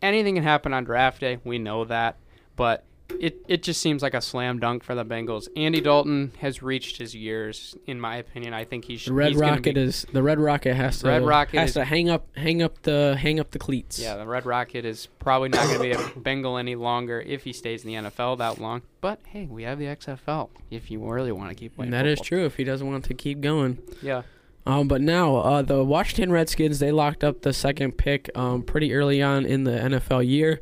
anything 0.00 0.34
can 0.34 0.44
happen 0.44 0.72
on 0.72 0.84
draft 0.84 1.20
day. 1.20 1.38
We 1.44 1.58
know 1.58 1.84
that, 1.84 2.16
but 2.56 2.85
it 3.20 3.38
it 3.48 3.62
just 3.62 3.80
seems 3.80 4.02
like 4.02 4.14
a 4.14 4.20
slam 4.20 4.58
dunk 4.58 4.82
for 4.82 4.94
the 4.94 5.04
Bengals. 5.04 5.48
Andy 5.56 5.80
Dalton 5.80 6.32
has 6.40 6.62
reached 6.62 6.98
his 6.98 7.14
years, 7.14 7.76
in 7.86 8.00
my 8.00 8.16
opinion. 8.16 8.52
I 8.52 8.64
think 8.64 8.84
he 8.84 8.96
should. 8.96 9.12
The 9.12 9.14
Red 9.14 9.36
Rocket 9.36 9.74
be- 9.74 9.80
is 9.80 10.06
the 10.12 10.22
Red 10.22 10.38
Rocket 10.38 10.74
has 10.74 10.98
to 11.00 11.08
Red 11.08 11.22
Rocket 11.24 11.58
has 11.60 11.70
is- 11.70 11.74
to 11.74 11.84
hang 11.84 12.10
up 12.10 12.26
hang 12.36 12.62
up 12.62 12.82
the 12.82 13.16
hang 13.18 13.38
up 13.40 13.52
the 13.52 13.58
cleats. 13.58 13.98
Yeah, 13.98 14.16
the 14.16 14.26
Red 14.26 14.44
Rocket 14.46 14.84
is 14.84 15.06
probably 15.18 15.48
not 15.48 15.66
going 15.66 15.78
to 15.78 15.82
be 15.82 15.92
a 15.92 16.10
Bengal 16.20 16.58
any 16.58 16.74
longer 16.74 17.20
if 17.20 17.44
he 17.44 17.52
stays 17.52 17.84
in 17.84 17.88
the 17.92 18.10
NFL 18.10 18.38
that 18.38 18.60
long. 18.60 18.82
But 19.00 19.20
hey, 19.26 19.46
we 19.46 19.62
have 19.62 19.78
the 19.78 19.86
XFL 19.86 20.50
if 20.70 20.90
you 20.90 20.98
really 21.08 21.32
want 21.32 21.50
to 21.50 21.54
keep 21.54 21.76
playing. 21.76 21.92
and 21.92 21.94
that 21.94 22.06
is 22.06 22.20
true 22.20 22.44
if 22.44 22.56
he 22.56 22.64
doesn't 22.64 22.86
want 22.86 23.04
to 23.04 23.14
keep 23.14 23.40
going. 23.40 23.78
Yeah. 24.02 24.22
Um, 24.66 24.88
but 24.88 25.00
now 25.00 25.36
uh, 25.36 25.62
the 25.62 25.84
Washington 25.84 26.32
Redskins 26.32 26.80
they 26.80 26.90
locked 26.90 27.22
up 27.22 27.42
the 27.42 27.52
second 27.52 27.92
pick 27.98 28.36
um, 28.36 28.62
pretty 28.62 28.92
early 28.94 29.22
on 29.22 29.46
in 29.46 29.62
the 29.62 29.70
NFL 29.70 30.26
year. 30.26 30.60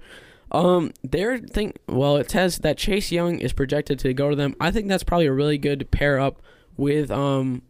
Um, 0.55 0.93
they're 1.03 1.39
think 1.39 1.79
well 1.89 2.17
it 2.17 2.31
says 2.31 2.59
that 2.59 2.79
Chase 2.79 3.11
Young 3.11 3.39
is 3.41 3.53
projected 3.53 3.99
to 4.01 4.15
go 4.15 4.31
to 4.31 4.37
them. 4.37 4.55
I 4.61 4.71
think 4.71 4.89
that's 4.89 5.03
probably 5.03 5.27
a 5.27 5.33
really 5.33 5.59
good 5.59 5.91
pair 5.91 6.19
up 6.21 6.41
with 6.77 7.11
um 7.11 7.63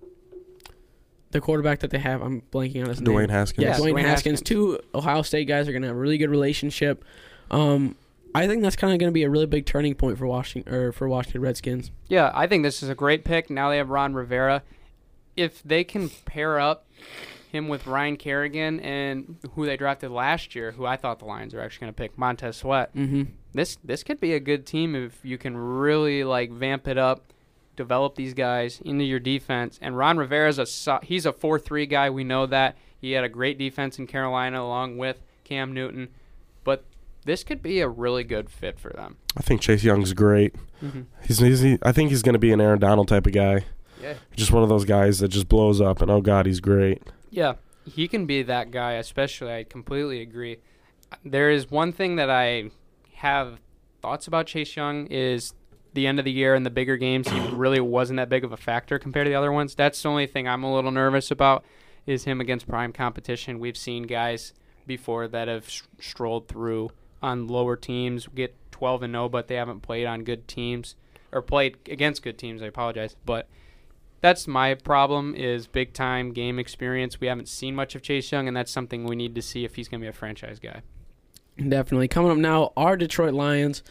the 1.31 1.41
quarterback 1.41 1.81
that 1.81 1.91
they 1.91 1.99
have. 1.99 2.21
I'm 2.23 2.43
blanking 2.53 2.83
on 2.83 2.89
his 2.91 3.01
name. 3.01 3.15
Dwayne 3.17 3.31
Haskins. 3.31 3.63
Yeah, 3.65 3.71
Yes, 3.71 3.81
Dwayne, 3.81 3.95
Dwayne 3.95 4.03
Haskins. 4.03 4.41
Haskins. 4.41 4.43
Two 4.43 4.79
Ohio 4.95 5.23
State 5.23 5.49
guys 5.49 5.67
are 5.69 5.73
gonna 5.73 5.87
have 5.89 5.97
a 5.97 5.99
really 5.99 6.19
good 6.19 6.31
relationship. 6.31 7.05
Um, 7.51 7.97
I 8.35 8.47
think 8.47 8.63
that's 8.63 8.77
kind 8.77 8.93
of 8.93 8.99
gonna 8.99 9.13
be 9.13 9.23
a 9.23 9.31
really 9.31 9.47
big 9.47 9.65
turning 9.65 9.95
point 9.95 10.19
for 10.19 10.27
Washington 10.27 10.73
or 10.73 10.93
for 10.93 11.09
Washington 11.09 11.41
Redskins. 11.41 11.91
Yeah, 12.09 12.31
I 12.35 12.47
think 12.47 12.63
this 12.65 12.83
is 12.83 12.89
a 12.89 12.95
great 12.95 13.25
pick. 13.25 13.49
Now 13.49 13.71
they 13.71 13.79
have 13.79 13.89
Ron 13.91 14.15
Rivera. 14.15 14.63
If 15.37 15.63
they 15.63 15.83
can 15.85 16.11
pair 16.27 16.61
up 16.61 16.87
him 17.55 17.69
with 17.69 17.87
Ryan 17.87 18.17
Kerrigan 18.17 18.81
and 18.81 19.37
who 19.55 19.65
they 19.67 19.77
drafted 19.77 20.11
last 20.11 20.55
year, 20.55 20.73
who 20.73 20.85
I 20.87 20.97
thought 20.97 21.19
the 21.21 21.25
Lions 21.25 21.55
were 21.55 21.61
actually 21.61 21.87
going 21.87 21.95
to 21.95 22.03
pick, 22.03 22.19
Montez 22.19 22.57
Sweat, 22.59 22.95
Mm-hmm. 22.95 23.23
this 23.53 23.79
this 23.85 24.03
could 24.03 24.21
be 24.21 24.35
a 24.35 24.41
good 24.41 24.67
team 24.67 24.95
if 24.95 25.19
you 25.25 25.39
can 25.39 25.57
really 25.57 26.25
like 26.25 26.51
vamp 26.51 26.87
it 26.89 26.99
up, 26.99 27.33
develop 27.77 28.15
these 28.17 28.35
guys 28.35 28.81
into 28.85 29.05
your 29.05 29.21
defense. 29.21 29.79
And 29.81 29.97
Ron 29.97 30.17
Rivera's 30.19 30.59
a 30.59 31.01
he's 31.03 31.27
a 31.27 31.33
four 31.33 31.59
three 31.59 31.87
guy. 31.87 32.11
We 32.11 32.25
know 32.25 32.47
that 32.47 32.77
he 33.01 33.13
had 33.13 33.25
a 33.25 33.29
great 33.29 33.59
defense 33.59 33.99
in 33.99 34.07
Carolina 34.07 34.63
along 34.63 34.99
with 34.99 35.21
Cam 35.45 35.73
Newton, 35.73 36.09
but 36.65 36.85
this 37.27 37.45
could 37.45 37.63
be 37.63 37.81
a 37.81 37.89
really 37.89 38.25
good 38.25 38.51
fit 38.51 38.79
for 38.79 38.91
them. 38.91 39.17
I 39.37 39.41
think 39.43 39.61
Chase 39.61 39.83
Young's 39.85 40.13
great. 40.13 40.55
Mm-hmm. 40.83 41.03
He's, 41.27 41.39
he's 41.39 41.61
he, 41.61 41.79
I 41.83 41.91
think 41.93 42.11
he's 42.11 42.23
going 42.23 42.35
to 42.35 42.39
be 42.39 42.53
an 42.53 42.61
Aaron 42.61 42.79
Donald 42.79 43.09
type 43.09 43.27
of 43.27 43.33
guy. 43.33 43.65
Yeah. 44.03 44.15
Just 44.37 44.53
one 44.53 44.63
of 44.63 44.69
those 44.69 44.85
guys 44.85 45.21
that 45.21 45.29
just 45.29 45.49
blows 45.49 45.81
up, 45.81 46.03
and 46.03 46.11
oh 46.11 46.21
god, 46.21 46.45
he's 46.47 46.61
great. 46.61 47.03
Yeah, 47.35 47.55
he 47.85 48.07
can 48.07 48.27
be 48.27 48.45
that 48.45 48.71
guy, 48.71 48.93
especially. 48.93 49.53
I 49.53 49.65
completely 49.65 50.21
agree. 50.21 50.59
There 51.25 51.51
is 51.51 51.69
one 51.69 51.91
thing 51.93 52.15
that 52.15 52.31
I 52.31 52.71
have 53.15 53.59
thoughts 54.01 54.29
about 54.29 54.47
Chase 54.47 54.77
Young 54.77 55.07
is 55.09 55.53
the 55.95 56.07
end 56.07 56.21
of 56.21 56.25
the 56.25 56.31
year 56.31 56.55
and 56.55 56.65
the 56.65 56.71
bigger 56.71 56.97
games. 56.97 57.29
He 57.29 57.41
really 57.53 57.81
wasn't 57.81 58.19
that 58.19 58.29
big 58.29 58.45
of 58.45 58.53
a 58.53 58.57
factor 58.57 59.01
compared 59.01 59.27
to 59.27 59.31
the 59.31 59.35
other 59.35 59.51
ones. 59.51 59.75
That's 59.75 60.01
the 60.01 60.09
only 60.09 60.29
thing 60.29 60.47
I'm 60.47 60.63
a 60.63 60.73
little 60.73 60.93
nervous 60.93 61.33
about 61.33 61.65
is 62.07 62.23
him 62.23 62.41
against 62.41 62.69
prime 62.69 62.93
competition. 62.93 63.59
We've 63.59 63.77
seen 63.77 64.05
guys 64.05 64.53
before 64.87 65.27
that 65.27 65.49
have 65.49 65.65
s- 65.65 65.83
strolled 65.99 66.47
through 66.47 66.91
on 67.21 67.49
lower 67.49 67.75
teams, 67.75 68.29
get 68.29 68.55
12 68.71 69.03
and 69.03 69.15
0, 69.15 69.29
but 69.29 69.49
they 69.49 69.57
haven't 69.57 69.81
played 69.81 70.07
on 70.07 70.23
good 70.23 70.47
teams 70.47 70.95
or 71.33 71.43
played 71.43 71.79
against 71.89 72.23
good 72.23 72.39
teams. 72.39 72.63
I 72.63 72.67
apologize, 72.67 73.17
but 73.25 73.49
that's 74.25 74.49
my 74.49 74.73
problem 74.73 75.35
is 75.35 75.67
big 75.67 75.93
time 75.93 76.33
game 76.33 76.59
experience. 76.59 77.21
We 77.21 77.27
haven't 77.27 77.47
seen 77.47 77.75
much 77.75 77.95
of 77.95 78.01
Chase 78.01 78.33
Young, 78.33 78.49
and 78.49 78.57
that's 78.57 78.73
something 78.73 79.05
we 79.05 79.17
need 79.17 79.35
to 79.35 79.43
see 79.43 79.67
if 79.67 79.75
he's 79.75 79.87
going 79.87 80.01
to 80.01 80.05
be 80.05 80.09
a 80.09 80.15
franchise 80.15 80.59
guy. 80.59 80.81
Definitely. 81.59 82.09
Coming 82.09 82.31
up 82.31 82.39
now 82.39 82.73
are 82.75 82.97
Detroit 82.97 83.35
Lions. 83.35 83.83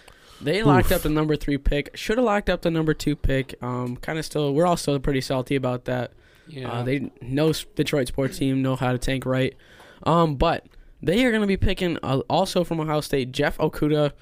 They 0.42 0.64
locked 0.64 0.88
Oof. 0.88 0.94
up 0.94 1.02
the 1.04 1.10
number 1.10 1.36
three 1.36 1.60
pick. 1.60 1.96
Should 1.96 2.18
have 2.18 2.26
locked 2.26 2.50
up 2.50 2.64
the 2.64 2.72
number 2.72 2.96
two 2.96 3.16
pick. 3.16 3.54
Um, 3.62 3.96
kind 3.96 4.18
of 4.18 4.26
still, 4.26 4.56
we're 4.56 4.66
all 4.66 4.76
still 4.76 4.98
pretty 4.98 5.22
salty 5.22 5.56
about 5.56 5.86
that. 5.86 6.14
Yeah, 6.48 6.72
Uh, 6.72 6.82
they 6.82 7.12
know 7.22 7.54
Detroit 7.76 8.08
sports 8.08 8.40
team 8.40 8.64
know 8.64 8.76
how 8.76 8.92
to 8.92 8.98
tank 8.98 9.28
right. 9.28 9.56
Um, 10.02 10.34
but 10.34 10.66
they 11.04 11.24
are 11.26 11.30
going 11.30 11.42
to 11.42 11.48
be 11.48 11.58
picking 11.58 12.00
uh, 12.02 12.22
also 12.28 12.64
from 12.64 12.80
Ohio 12.80 13.02
State 13.02 13.32
Jeff 13.32 13.60
Okudah. 13.60 14.14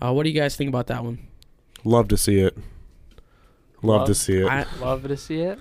Uh, 0.00 0.12
what 0.12 0.22
do 0.22 0.30
you 0.30 0.40
guys 0.40 0.54
think 0.54 0.68
about 0.68 0.86
that 0.86 1.02
one? 1.02 1.18
Love 1.82 2.06
to 2.08 2.16
see 2.16 2.38
it. 2.38 2.56
Love, 3.82 4.06
to 4.06 4.14
see 4.14 4.38
it. 4.38 4.46
I, 4.46 4.66
love 4.80 5.02
to 5.06 5.16
see 5.16 5.40
it. 5.40 5.60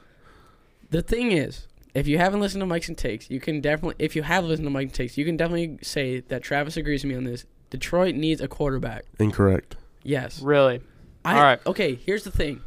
the 0.89 1.01
thing 1.01 1.31
is, 1.31 1.67
if 1.93 2.07
you 2.07 2.17
haven't 2.17 2.39
listened 2.39 2.61
to 2.61 2.65
Mike's 2.65 2.89
and 2.89 2.97
Takes, 2.97 3.29
you 3.29 3.39
can 3.39 3.61
definitely, 3.61 3.95
if 4.03 4.15
you 4.15 4.23
have 4.23 4.45
listened 4.45 4.65
to 4.65 4.69
Mike's 4.71 4.89
and 4.89 4.93
Takes, 4.93 5.17
you 5.17 5.25
can 5.25 5.37
definitely 5.37 5.79
say 5.81 6.19
that 6.21 6.43
Travis 6.43 6.77
agrees 6.77 7.03
with 7.03 7.11
me 7.11 7.17
on 7.17 7.23
this. 7.23 7.45
Detroit 7.69 8.15
needs 8.15 8.41
a 8.41 8.47
quarterback. 8.47 9.05
Incorrect. 9.19 9.75
Yes. 10.03 10.41
Really? 10.41 10.81
I, 11.25 11.35
All 11.35 11.43
right. 11.43 11.59
Okay, 11.65 11.95
here's 11.95 12.23
the 12.23 12.31
thing. 12.31 12.61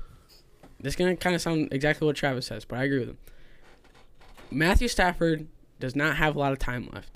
This 0.80 0.92
is 0.92 0.96
gonna 0.96 1.16
kind 1.16 1.34
of 1.34 1.42
sound 1.42 1.68
exactly 1.72 2.06
what 2.06 2.16
Travis 2.16 2.46
says, 2.46 2.64
but 2.64 2.78
I 2.78 2.84
agree 2.84 3.00
with 3.00 3.10
him. 3.10 3.18
Matthew 4.50 4.88
Stafford 4.88 5.46
does 5.78 5.94
not 5.94 6.16
have 6.16 6.36
a 6.36 6.38
lot 6.38 6.52
of 6.52 6.58
time 6.58 6.88
left. 6.92 7.10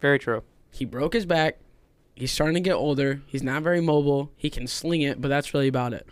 Very 0.00 0.18
true. 0.18 0.42
He 0.70 0.84
broke 0.84 1.14
his 1.14 1.26
back. 1.26 1.58
He's 2.14 2.32
starting 2.32 2.54
to 2.54 2.60
get 2.60 2.74
older. 2.74 3.22
He's 3.26 3.42
not 3.42 3.62
very 3.62 3.80
mobile. 3.80 4.30
He 4.36 4.50
can 4.50 4.66
sling 4.66 5.02
it, 5.02 5.20
but 5.20 5.28
that's 5.28 5.52
really 5.52 5.68
about 5.68 5.92
it. 5.92 6.06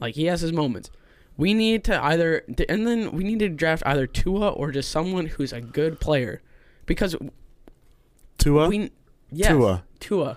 Like 0.00 0.14
he 0.14 0.26
has 0.26 0.40
his 0.40 0.52
moments. 0.52 0.90
We 1.36 1.54
need 1.54 1.84
to 1.84 2.02
either, 2.02 2.44
and 2.68 2.86
then 2.86 3.12
we 3.12 3.22
need 3.24 3.38
to 3.40 3.48
draft 3.48 3.82
either 3.86 4.06
Tua 4.08 4.48
or 4.50 4.72
just 4.72 4.90
someone 4.90 5.26
who's 5.26 5.52
a 5.52 5.60
good 5.60 6.00
player, 6.00 6.42
because 6.86 7.14
Tua. 8.38 8.68
we, 8.68 8.90
yes, 9.30 9.48
Tua. 9.48 9.84
Tua. 10.00 10.36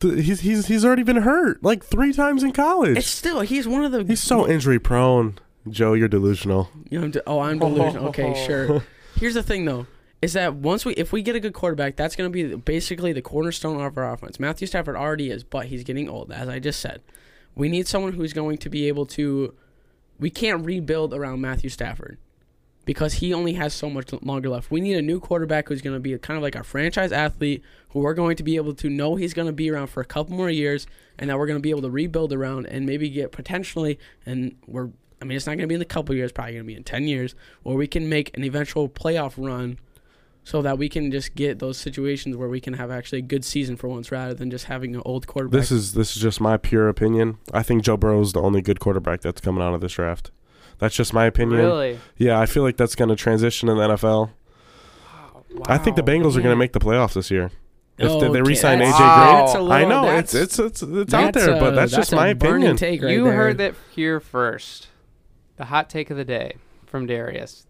Th- 0.00 0.24
He's 0.24 0.40
he's 0.40 0.66
he's 0.66 0.84
already 0.84 1.02
been 1.02 1.16
hurt 1.16 1.62
like 1.62 1.82
three 1.84 2.12
times 2.12 2.42
in 2.42 2.52
college. 2.52 2.98
It's 2.98 3.06
still 3.06 3.40
he's 3.40 3.66
one 3.66 3.84
of 3.84 3.92
the. 3.92 4.04
he's 4.04 4.20
so 4.22 4.46
injury 4.48 4.78
prone. 4.78 5.38
Joe, 5.68 5.94
you're 5.94 6.06
delusional. 6.08 6.68
You 6.90 6.98
know, 7.00 7.04
I'm 7.06 7.10
de- 7.10 7.22
oh, 7.26 7.40
I'm 7.40 7.58
delusional. 7.58 8.08
Okay, 8.08 8.34
sure. 8.46 8.84
Here's 9.16 9.34
the 9.34 9.42
thing, 9.42 9.64
though, 9.64 9.86
is 10.22 10.34
that 10.34 10.54
once 10.54 10.84
we, 10.84 10.92
if 10.94 11.12
we 11.12 11.22
get 11.22 11.34
a 11.34 11.40
good 11.40 11.54
quarterback, 11.54 11.96
that's 11.96 12.14
going 12.14 12.30
to 12.30 12.32
be 12.32 12.54
basically 12.56 13.12
the 13.12 13.22
cornerstone 13.22 13.80
of 13.80 13.96
our 13.98 14.12
offense. 14.12 14.38
Matthew 14.38 14.66
Stafford 14.68 14.94
already 14.96 15.30
is, 15.30 15.42
but 15.42 15.66
he's 15.66 15.82
getting 15.82 16.08
old, 16.08 16.30
as 16.30 16.48
I 16.48 16.58
just 16.60 16.78
said. 16.80 17.00
We 17.56 17.68
need 17.68 17.88
someone 17.88 18.12
who's 18.12 18.32
going 18.32 18.58
to 18.58 18.70
be 18.70 18.86
able 18.86 19.06
to. 19.06 19.54
We 20.20 20.30
can't 20.30 20.64
rebuild 20.64 21.12
around 21.12 21.40
Matthew 21.40 21.68
Stafford 21.70 22.18
because 22.84 23.14
he 23.14 23.34
only 23.34 23.54
has 23.54 23.74
so 23.74 23.90
much 23.90 24.12
longer 24.22 24.48
left. 24.48 24.70
We 24.70 24.80
need 24.80 24.96
a 24.96 25.02
new 25.02 25.18
quarterback 25.18 25.68
who's 25.68 25.82
going 25.82 25.96
to 25.96 26.00
be 26.00 26.16
kind 26.18 26.36
of 26.36 26.42
like 26.42 26.54
our 26.54 26.62
franchise 26.62 27.10
athlete, 27.12 27.62
who 27.90 28.00
we're 28.00 28.14
going 28.14 28.36
to 28.36 28.44
be 28.44 28.56
able 28.56 28.74
to 28.74 28.88
know 28.88 29.16
he's 29.16 29.34
going 29.34 29.48
to 29.48 29.52
be 29.52 29.70
around 29.70 29.88
for 29.88 30.00
a 30.00 30.04
couple 30.04 30.36
more 30.36 30.48
years, 30.48 30.86
and 31.18 31.28
that 31.28 31.36
we're 31.36 31.46
going 31.46 31.58
to 31.58 31.62
be 31.62 31.70
able 31.70 31.82
to 31.82 31.90
rebuild 31.90 32.32
around 32.32 32.66
and 32.66 32.86
maybe 32.86 33.10
get 33.10 33.32
potentially. 33.32 33.98
And 34.24 34.56
we're, 34.66 34.90
I 35.20 35.24
mean, 35.24 35.36
it's 35.36 35.46
not 35.46 35.52
going 35.52 35.62
to 35.62 35.66
be 35.66 35.74
in 35.74 35.82
a 35.82 35.86
couple 35.86 36.14
years, 36.14 36.30
probably 36.30 36.52
going 36.52 36.64
to 36.64 36.68
be 36.68 36.76
in 36.76 36.84
ten 36.84 37.04
years, 37.04 37.34
where 37.62 37.76
we 37.76 37.88
can 37.88 38.08
make 38.08 38.34
an 38.36 38.44
eventual 38.44 38.88
playoff 38.88 39.34
run, 39.36 39.78
so 40.46 40.62
that 40.62 40.78
we 40.78 40.88
can 40.88 41.10
just 41.10 41.34
get 41.34 41.58
those 41.58 41.76
situations 41.76 42.36
where 42.36 42.48
we 42.48 42.60
can 42.60 42.74
have 42.74 42.88
actually 42.88 43.18
a 43.18 43.22
good 43.22 43.44
season 43.44 43.76
for 43.76 43.88
once, 43.88 44.12
rather 44.12 44.32
than 44.32 44.48
just 44.48 44.66
having 44.66 44.94
an 44.94 45.02
old 45.04 45.26
quarterback. 45.26 45.58
This 45.60 45.72
is 45.72 45.94
this 45.94 46.14
is 46.16 46.22
just 46.22 46.40
my 46.40 46.56
pure 46.56 46.88
opinion. 46.88 47.38
I 47.52 47.64
think 47.64 47.82
Joe 47.82 47.96
Burrow 47.96 48.20
is 48.20 48.32
the 48.32 48.40
only 48.40 48.62
good 48.62 48.78
quarterback 48.78 49.22
that's 49.22 49.40
coming 49.40 49.60
out 49.60 49.74
of 49.74 49.80
this 49.80 49.94
draft. 49.94 50.30
That's 50.78 50.94
just 50.94 51.12
my 51.12 51.24
opinion. 51.26 51.58
Really? 51.58 51.98
Yeah, 52.16 52.38
I 52.38 52.46
feel 52.46 52.62
like 52.62 52.76
that's 52.76 52.94
going 52.94 53.08
to 53.08 53.16
transition 53.16 53.68
in 53.68 53.76
the 53.76 53.88
NFL. 53.88 54.30
Wow, 55.52 55.62
I 55.66 55.78
think 55.78 55.96
the 55.96 56.02
Wow, 56.02 56.08
Bengals 56.08 56.36
are 56.36 56.42
going 56.42 56.52
to 56.52 56.56
make 56.56 56.74
the 56.74 56.78
playoffs 56.78 57.14
this 57.14 57.28
year. 57.28 57.50
If 57.98 58.08
oh, 58.08 58.20
they, 58.20 58.26
they 58.28 58.32
Okay, 58.38 58.42
re-sign 58.42 58.78
AJ 58.78 58.90
that's- 58.90 59.54
Wow. 59.54 59.60
Green, 59.62 59.72
I 59.72 59.84
know 59.84 60.16
it's 60.16 60.32
it's 60.32 60.60
it's 60.60 60.82
it's 60.82 61.12
out 61.12 61.32
there, 61.32 61.58
but 61.58 61.72
a- 61.72 61.76
that's 61.76 61.92
just 61.92 62.12
a 62.12 62.16
my 62.16 62.28
opinion. 62.28 62.76
Take 62.76 63.02
right 63.02 63.10
you 63.10 63.24
there. 63.24 63.32
heard 63.32 63.60
it 63.60 63.74
here 63.92 64.20
first. 64.20 64.88
The 65.56 65.64
hot 65.64 65.90
take 65.90 66.10
of 66.10 66.16
the 66.16 66.24
day 66.24 66.54
from 66.84 67.06
Darius. 67.06 67.66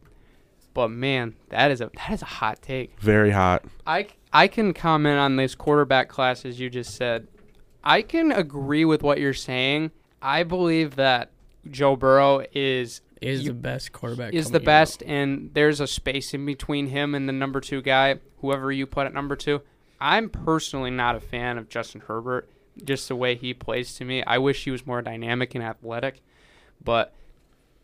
But 0.77 0.91
man, 0.91 1.35
that 1.49 1.71
is 1.71 1.81
a 1.81 1.91
that 1.97 2.11
is 2.13 2.21
a 2.21 2.27
hot 2.27 2.61
take. 2.61 3.01
Very 3.01 3.31
hot. 3.31 3.65
I 3.87 4.09
I 4.31 4.47
can 4.47 4.75
comment 4.75 5.19
on 5.19 5.37
this 5.37 5.55
quarterback 5.55 6.11
class 6.11 6.45
as 6.45 6.61
you 6.61 6.69
just 6.69 6.95
said. 6.95 7.29
I 7.83 8.03
can 8.03 8.31
agree 8.31 8.85
with 8.85 9.03
what 9.03 9.19
you're 9.19 9.33
saying. 9.33 9.91
I 10.21 10.43
believe 10.43 10.97
that 10.97 11.31
Joe 11.71 11.97
Burrow 11.97 12.45
is 12.53 13.01
is 13.23 13.45
you- 13.45 13.49
the 13.49 13.55
best 13.55 13.93
quarterback. 13.93 14.35
is 14.35 14.49
the 14.51 14.59
coming 14.59 14.63
out. 14.65 14.67
best, 14.67 15.03
and 15.05 15.51
there's 15.55 15.81
a 15.81 15.87
space 15.87 16.35
in 16.35 16.45
between 16.45 16.89
him 16.89 17.15
and 17.15 17.27
the 17.27 17.33
number 17.33 17.61
two 17.63 17.81
guy, 17.81 18.17
whoever 18.43 18.71
you 18.71 18.87
put 18.87 19.07
at 19.07 19.15
number 19.15 19.35
two. 19.35 19.63
I'm 19.99 20.29
personally 20.29 20.91
not 20.91 21.17
a 21.17 21.21
fan 21.21 21.57
of 21.57 21.71
Justin 21.71 22.03
Herbert, 22.07 22.51
just 22.85 23.09
the 23.09 23.17
way 23.17 23.35
he 23.35 23.55
plays 23.55 23.95
to 23.95 24.05
me. 24.05 24.23
I 24.25 24.37
wish 24.37 24.65
he 24.65 24.71
was 24.71 24.87
more 24.87 25.01
dynamic 25.01 25.55
and 25.55 25.65
athletic. 25.65 26.21
But 26.85 27.15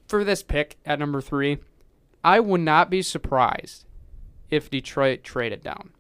for 0.07 0.25
this 0.25 0.43
pick 0.43 0.77
at 0.85 0.99
number 0.99 1.23
three, 1.23 1.57
I 2.25 2.41
would 2.41 2.61
not 2.61 2.91
be 2.91 3.03
surprised 3.03 3.85
if 4.51 4.71
Detroit 4.71 5.25
traded 5.25 5.63
down. 5.63 5.91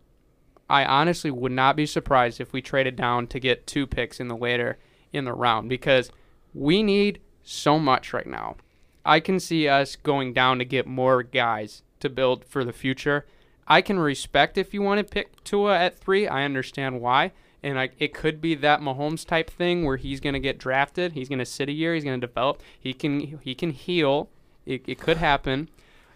I 0.68 0.84
honestly 0.84 1.30
would 1.30 1.52
not 1.52 1.76
be 1.76 1.86
surprised 1.86 2.40
if 2.40 2.52
we 2.52 2.62
traded 2.62 2.96
down 2.96 3.26
to 3.28 3.40
get 3.40 3.66
two 3.66 3.86
picks 3.86 4.20
in 4.20 4.28
the 4.28 4.36
later 4.36 4.78
in 5.12 5.24
the 5.24 5.32
round 5.32 5.68
because 5.68 6.10
we 6.54 6.82
need 6.82 7.20
so 7.42 7.78
much 7.78 8.12
right 8.12 8.26
now. 8.26 8.56
I 9.04 9.20
can 9.20 9.40
see 9.40 9.68
us 9.68 9.96
going 9.96 10.32
down 10.32 10.58
to 10.58 10.64
get 10.64 10.86
more 10.86 11.22
guys 11.22 11.82
to 12.00 12.08
build 12.08 12.44
for 12.44 12.64
the 12.64 12.72
future. 12.72 13.26
I 13.66 13.80
can 13.80 13.98
respect 13.98 14.58
if 14.58 14.72
you 14.72 14.82
want 14.82 14.98
to 14.98 15.12
pick 15.12 15.42
Tua 15.44 15.78
at 15.78 15.98
three. 15.98 16.28
I 16.28 16.44
understand 16.44 17.00
why. 17.00 17.32
And 17.62 17.78
I, 17.78 17.90
it 17.98 18.12
could 18.12 18.40
be 18.40 18.54
that 18.56 18.80
Mahomes 18.80 19.26
type 19.26 19.48
thing 19.48 19.84
where 19.84 19.96
he's 19.96 20.20
going 20.20 20.34
to 20.34 20.40
get 20.40 20.58
drafted. 20.58 21.12
He's 21.12 21.28
going 21.28 21.38
to 21.38 21.44
sit 21.46 21.68
a 21.68 21.72
year. 21.72 21.94
He's 21.94 22.04
going 22.04 22.20
to 22.20 22.26
develop. 22.26 22.60
He 22.78 22.92
can 22.92 23.20
he 23.20 23.54
can 23.54 23.70
heal. 23.70 24.30
It, 24.66 24.82
it 24.86 24.98
could 24.98 25.16
happen. 25.16 25.68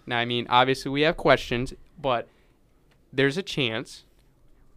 Now, 0.07 0.19
I 0.19 0.25
mean, 0.25 0.47
obviously 0.49 0.91
we 0.91 1.03
have 1.03 1.17
questions, 1.17 1.75
but 2.01 2.29
there's 3.13 3.37
a 3.37 3.43
chance. 3.43 4.05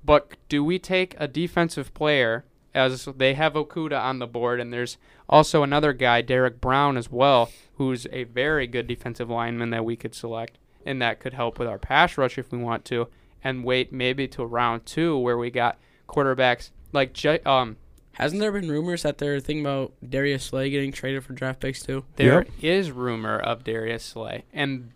But 0.03 0.33
do 0.47 0.63
we 0.63 0.79
take 0.79 1.15
a 1.17 1.27
defensive 1.27 1.93
player 1.93 2.45
as 2.73 3.05
they 3.17 3.33
have 3.33 3.53
Okudah 3.53 3.99
on 3.99 4.19
the 4.19 4.27
board, 4.27 4.59
and 4.59 4.71
there's 4.71 4.97
also 5.27 5.63
another 5.63 5.93
guy, 5.93 6.21
Derrick 6.21 6.61
Brown, 6.61 6.97
as 6.97 7.11
well, 7.11 7.51
who's 7.75 8.07
a 8.11 8.23
very 8.23 8.67
good 8.67 8.87
defensive 8.87 9.29
lineman 9.29 9.71
that 9.71 9.85
we 9.85 9.95
could 9.95 10.15
select, 10.15 10.57
and 10.85 11.01
that 11.01 11.19
could 11.19 11.33
help 11.33 11.59
with 11.59 11.67
our 11.67 11.77
pass 11.79 12.17
rush 12.17 12.37
if 12.37 12.51
we 12.51 12.57
want 12.57 12.85
to, 12.85 13.07
and 13.43 13.63
wait 13.63 13.91
maybe 13.91 14.27
till 14.27 14.45
round 14.45 14.85
two 14.85 15.17
where 15.17 15.37
we 15.37 15.49
got 15.51 15.77
quarterbacks 16.07 16.71
like 16.91 17.15
um. 17.45 17.77
Hasn't 18.13 18.41
there 18.41 18.51
been 18.51 18.69
rumors 18.69 19.03
that 19.03 19.17
they're 19.17 19.39
thinking 19.39 19.65
about 19.65 19.93
Darius 20.07 20.43
Slay 20.43 20.69
getting 20.69 20.91
traded 20.91 21.23
for 21.23 21.31
draft 21.31 21.61
picks 21.61 21.81
too? 21.81 22.03
There 22.17 22.45
is 22.61 22.91
rumor 22.91 23.39
of 23.39 23.63
Darius 23.63 24.03
Slay, 24.03 24.43
and 24.51 24.91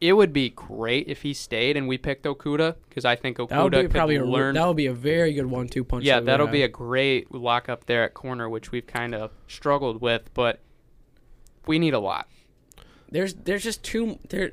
it 0.00 0.12
would 0.12 0.32
be 0.32 0.50
great 0.50 1.08
if 1.08 1.22
he 1.22 1.34
stayed 1.34 1.76
and 1.76 1.88
we 1.88 1.98
picked 1.98 2.24
Okudah 2.24 2.76
because 2.88 3.04
I 3.04 3.16
think 3.16 3.36
That 3.38 3.50
would 3.50 3.72
Okudah 3.72 3.76
be 3.78 3.82
could 3.82 3.90
probably 3.90 4.16
a 4.16 4.24
learn. 4.24 4.54
that 4.54 4.66
would 4.66 4.76
be 4.76 4.86
a 4.86 4.92
very 4.92 5.32
good 5.32 5.46
one-two 5.46 5.82
punch. 5.84 6.04
yeah, 6.04 6.20
that'll 6.20 6.46
would 6.46 6.52
be 6.52 6.62
a 6.62 6.68
great 6.68 7.32
lock 7.34 7.68
up 7.68 7.86
there 7.86 8.04
at 8.04 8.14
corner, 8.14 8.48
which 8.48 8.70
we've 8.70 8.86
kind 8.86 9.14
of 9.14 9.32
struggled 9.48 10.00
with, 10.00 10.30
but 10.34 10.60
we 11.66 11.78
need 11.78 11.94
a 11.94 11.98
lot. 11.98 12.28
There's 13.10 13.34
there's 13.34 13.64
just 13.64 13.82
too 13.82 14.18
there. 14.28 14.52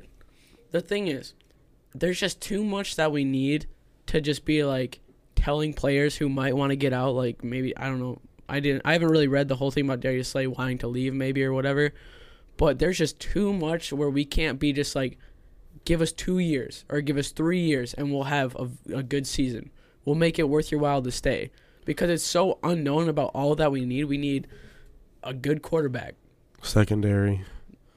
The 0.72 0.80
thing 0.80 1.06
is, 1.08 1.34
there's 1.94 2.18
just 2.18 2.40
too 2.40 2.64
much 2.64 2.96
that 2.96 3.12
we 3.12 3.24
need 3.24 3.66
to 4.06 4.20
just 4.20 4.44
be 4.44 4.64
like 4.64 5.00
telling 5.34 5.74
players 5.74 6.16
who 6.16 6.28
might 6.28 6.56
want 6.56 6.70
to 6.70 6.76
get 6.76 6.92
out. 6.92 7.14
Like 7.14 7.44
maybe 7.44 7.76
I 7.76 7.86
don't 7.86 8.00
know. 8.00 8.20
I 8.48 8.60
didn't. 8.60 8.82
I 8.84 8.92
haven't 8.94 9.08
really 9.08 9.28
read 9.28 9.48
the 9.48 9.56
whole 9.56 9.70
thing 9.70 9.84
about 9.84 10.00
Darius 10.00 10.28
Slay 10.28 10.46
wanting 10.46 10.78
to 10.78 10.88
leave, 10.88 11.12
maybe 11.14 11.44
or 11.44 11.52
whatever. 11.52 11.92
But 12.56 12.78
there's 12.78 12.96
just 12.98 13.20
too 13.20 13.52
much 13.52 13.92
where 13.92 14.08
we 14.08 14.24
can't 14.24 14.58
be 14.58 14.72
just 14.72 14.96
like, 14.96 15.18
give 15.86 16.02
us 16.02 16.12
two 16.12 16.38
years 16.38 16.84
or 16.90 17.00
give 17.00 17.16
us 17.16 17.30
three 17.30 17.60
years 17.60 17.94
and 17.94 18.12
we'll 18.12 18.24
have 18.24 18.54
a, 18.56 18.68
a 18.94 19.02
good 19.02 19.26
season. 19.26 19.70
We'll 20.04 20.16
make 20.16 20.38
it 20.38 20.48
worth 20.48 20.70
your 20.70 20.80
while 20.80 21.00
to 21.00 21.10
stay 21.10 21.50
because 21.86 22.10
it's 22.10 22.24
so 22.24 22.58
unknown 22.62 23.08
about 23.08 23.30
all 23.32 23.54
that 23.54 23.72
we 23.72 23.86
need. 23.86 24.04
We 24.04 24.18
need 24.18 24.46
a 25.22 25.32
good 25.32 25.62
quarterback. 25.62 26.14
Secondary. 26.62 27.44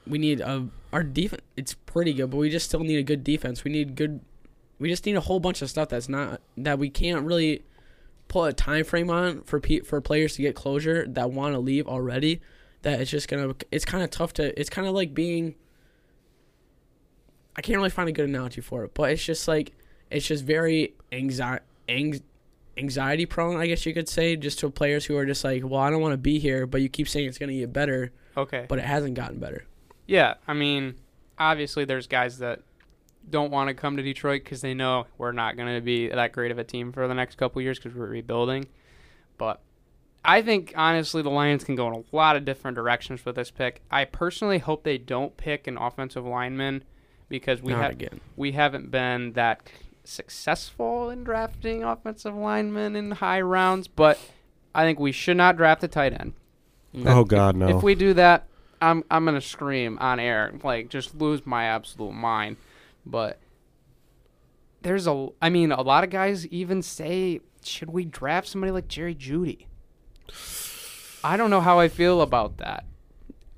We 0.06 0.18
need 0.18 0.40
a 0.40 0.68
our 0.92 1.02
defense. 1.04 1.42
It's 1.56 1.74
pretty 1.74 2.12
good, 2.14 2.30
but 2.30 2.38
we 2.38 2.50
just 2.50 2.66
still 2.66 2.80
need 2.80 2.96
a 2.96 3.02
good 3.02 3.22
defense. 3.22 3.64
We 3.64 3.70
need 3.70 3.94
good. 3.94 4.20
We 4.78 4.88
just 4.88 5.04
need 5.04 5.16
a 5.16 5.20
whole 5.20 5.40
bunch 5.40 5.62
of 5.62 5.70
stuff 5.70 5.90
that's 5.90 6.08
not 6.08 6.40
that 6.56 6.78
we 6.78 6.88
can't 6.88 7.26
really 7.26 7.64
put 8.28 8.44
a 8.44 8.52
time 8.52 8.84
frame 8.84 9.10
on 9.10 9.42
for 9.42 9.60
pe- 9.60 9.80
for 9.80 10.00
players 10.00 10.36
to 10.36 10.42
get 10.42 10.54
closure 10.54 11.06
that 11.06 11.30
want 11.30 11.54
to 11.54 11.58
leave 11.58 11.86
already. 11.86 12.40
That 12.82 13.00
it's 13.00 13.10
just 13.10 13.28
gonna. 13.28 13.54
It's 13.70 13.84
kind 13.84 14.02
of 14.02 14.10
tough 14.10 14.32
to. 14.34 14.58
It's 14.58 14.70
kind 14.70 14.88
of 14.88 14.94
like 14.94 15.14
being. 15.14 15.54
I 17.60 17.62
can't 17.62 17.76
really 17.76 17.90
find 17.90 18.08
a 18.08 18.12
good 18.12 18.26
analogy 18.26 18.62
for 18.62 18.84
it, 18.84 18.94
but 18.94 19.10
it's 19.10 19.22
just 19.22 19.46
like 19.46 19.72
it's 20.10 20.26
just 20.26 20.44
very 20.44 20.94
anxiety 21.12 21.62
ang- 21.90 22.22
anxiety 22.78 23.26
prone, 23.26 23.56
I 23.58 23.66
guess 23.66 23.84
you 23.84 23.92
could 23.92 24.08
say, 24.08 24.34
just 24.34 24.58
to 24.60 24.70
players 24.70 25.04
who 25.04 25.14
are 25.18 25.26
just 25.26 25.44
like, 25.44 25.62
well, 25.62 25.80
I 25.80 25.90
don't 25.90 26.00
want 26.00 26.14
to 26.14 26.16
be 26.18 26.38
here, 26.38 26.66
but 26.66 26.80
you 26.80 26.88
keep 26.88 27.06
saying 27.06 27.28
it's 27.28 27.36
gonna 27.36 27.52
get 27.52 27.70
better, 27.70 28.12
Okay. 28.34 28.64
but 28.66 28.78
it 28.78 28.86
hasn't 28.86 29.12
gotten 29.14 29.38
better. 29.38 29.66
Yeah, 30.06 30.34
I 30.48 30.54
mean, 30.54 30.94
obviously 31.38 31.84
there's 31.84 32.06
guys 32.06 32.38
that 32.38 32.60
don't 33.28 33.50
want 33.50 33.68
to 33.68 33.74
come 33.74 33.98
to 33.98 34.02
Detroit 34.02 34.42
because 34.42 34.62
they 34.62 34.72
know 34.72 35.06
we're 35.18 35.32
not 35.32 35.54
going 35.58 35.74
to 35.74 35.82
be 35.82 36.08
that 36.08 36.32
great 36.32 36.50
of 36.50 36.58
a 36.58 36.64
team 36.64 36.90
for 36.92 37.06
the 37.06 37.12
next 37.14 37.36
couple 37.36 37.60
years 37.60 37.78
because 37.78 37.94
we're 37.94 38.06
rebuilding. 38.08 38.66
But 39.36 39.60
I 40.24 40.40
think 40.40 40.72
honestly 40.74 41.20
the 41.22 41.28
Lions 41.30 41.62
can 41.62 41.76
go 41.76 41.86
in 41.88 41.94
a 41.94 42.16
lot 42.16 42.34
of 42.36 42.46
different 42.46 42.76
directions 42.76 43.24
with 43.24 43.36
this 43.36 43.50
pick. 43.50 43.82
I 43.90 44.06
personally 44.06 44.58
hope 44.58 44.82
they 44.84 44.96
don't 44.98 45.36
pick 45.36 45.66
an 45.66 45.76
offensive 45.76 46.24
lineman 46.24 46.82
because 47.30 47.62
we 47.62 47.72
have 47.72 47.96
we 48.36 48.52
haven't 48.52 48.90
been 48.90 49.32
that 49.32 49.62
successful 50.04 51.08
in 51.08 51.24
drafting 51.24 51.82
offensive 51.82 52.34
linemen 52.34 52.96
in 52.96 53.12
high 53.12 53.40
rounds. 53.40 53.88
But 53.88 54.18
I 54.74 54.84
think 54.84 55.00
we 55.00 55.12
should 55.12 55.38
not 55.38 55.56
draft 55.56 55.82
a 55.82 55.88
tight 55.88 56.12
end. 56.12 56.34
Oh 57.06 57.24
God, 57.24 57.56
no. 57.56 57.74
If 57.74 57.82
we 57.82 57.94
do 57.94 58.12
that, 58.14 58.46
I'm 58.82 59.04
I'm 59.10 59.24
gonna 59.24 59.40
scream 59.40 59.96
on 60.00 60.20
air, 60.20 60.52
like 60.62 60.90
just 60.90 61.14
lose 61.14 61.46
my 61.46 61.64
absolute 61.64 62.12
mind. 62.12 62.58
But 63.06 63.38
there's 64.82 65.06
a, 65.06 65.28
I 65.40 65.48
mean, 65.48 65.72
a 65.72 65.82
lot 65.82 66.04
of 66.04 66.10
guys 66.10 66.46
even 66.48 66.82
say 66.82 67.40
should 67.64 67.90
we 67.90 68.04
draft 68.04 68.48
somebody 68.48 68.72
like 68.72 68.88
Jerry 68.88 69.14
Jeudy? 69.14 69.66
I 71.22 71.36
don't 71.36 71.50
know 71.50 71.60
how 71.60 71.78
I 71.78 71.88
feel 71.88 72.20
about 72.22 72.56
that. 72.58 72.84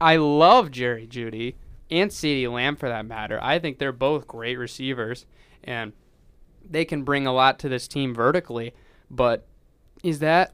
I 0.00 0.16
love 0.16 0.72
Jerry 0.72 1.06
Jeudy 1.06 1.54
and 1.92 2.10
CeeDee 2.10 2.50
Lamb 2.50 2.76
for 2.76 2.88
that 2.88 3.06
matter. 3.06 3.38
I 3.42 3.58
think 3.58 3.78
they're 3.78 3.92
both 3.92 4.26
great 4.26 4.56
receivers 4.56 5.26
and 5.62 5.92
they 6.68 6.84
can 6.84 7.04
bring 7.04 7.26
a 7.26 7.32
lot 7.32 7.58
to 7.60 7.68
this 7.68 7.86
team 7.86 8.14
vertically, 8.14 8.72
but 9.10 9.46
is 10.02 10.20
that 10.20 10.52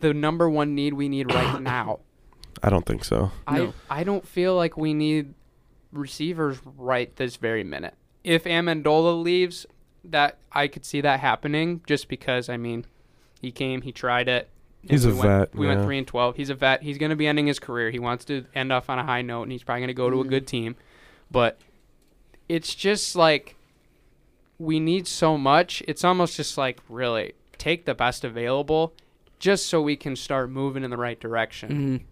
the 0.00 0.14
number 0.14 0.48
one 0.48 0.74
need 0.74 0.94
we 0.94 1.08
need 1.08 1.32
right 1.32 1.60
now? 1.62 2.00
I 2.62 2.70
don't 2.70 2.86
think 2.86 3.04
so. 3.04 3.30
No. 3.50 3.72
I 3.90 4.00
I 4.00 4.04
don't 4.04 4.26
feel 4.26 4.56
like 4.56 4.76
we 4.76 4.94
need 4.94 5.34
receivers 5.92 6.58
right 6.64 7.14
this 7.16 7.36
very 7.36 7.62
minute. 7.62 7.94
If 8.24 8.44
Amendola 8.44 9.22
leaves, 9.22 9.66
that 10.04 10.38
I 10.52 10.68
could 10.68 10.84
see 10.84 11.00
that 11.02 11.20
happening 11.20 11.82
just 11.86 12.08
because 12.08 12.48
I 12.48 12.56
mean, 12.56 12.86
he 13.40 13.52
came, 13.52 13.82
he 13.82 13.92
tried 13.92 14.28
it. 14.28 14.48
And 14.82 14.90
He's 14.92 15.06
we 15.06 15.12
a 15.12 15.16
went, 15.16 15.28
vet, 15.28 15.54
We 15.54 15.66
went 15.66 15.82
three 15.84 15.98
and 15.98 16.06
twelve. 16.06 16.36
He's 16.36 16.50
a 16.50 16.54
vet. 16.54 16.82
He's 16.82 16.98
going 16.98 17.10
to 17.10 17.16
be 17.16 17.26
ending 17.26 17.46
his 17.46 17.58
career. 17.58 17.90
He 17.90 17.98
wants 17.98 18.24
to 18.26 18.44
end 18.54 18.72
off 18.72 18.88
on 18.88 18.98
a 18.98 19.04
high 19.04 19.22
note, 19.22 19.42
and 19.42 19.52
he's 19.52 19.62
probably 19.62 19.80
going 19.80 19.88
to 19.88 19.94
go 19.94 20.08
to 20.10 20.20
a 20.20 20.24
good 20.24 20.46
team. 20.46 20.76
But 21.30 21.58
it's 22.48 22.74
just 22.74 23.16
like 23.16 23.56
we 24.58 24.80
need 24.80 25.06
so 25.06 25.36
much. 25.38 25.82
It's 25.86 26.04
almost 26.04 26.36
just 26.36 26.56
like 26.56 26.80
really 26.88 27.32
take 27.58 27.84
the 27.84 27.94
best 27.94 28.24
available, 28.24 28.92
just 29.38 29.66
so 29.66 29.82
we 29.82 29.96
can 29.96 30.16
start 30.16 30.50
moving 30.50 30.84
in 30.84 30.90
the 30.90 30.96
right 30.96 31.18
direction. 31.18 31.70
Mhm. 31.70 32.04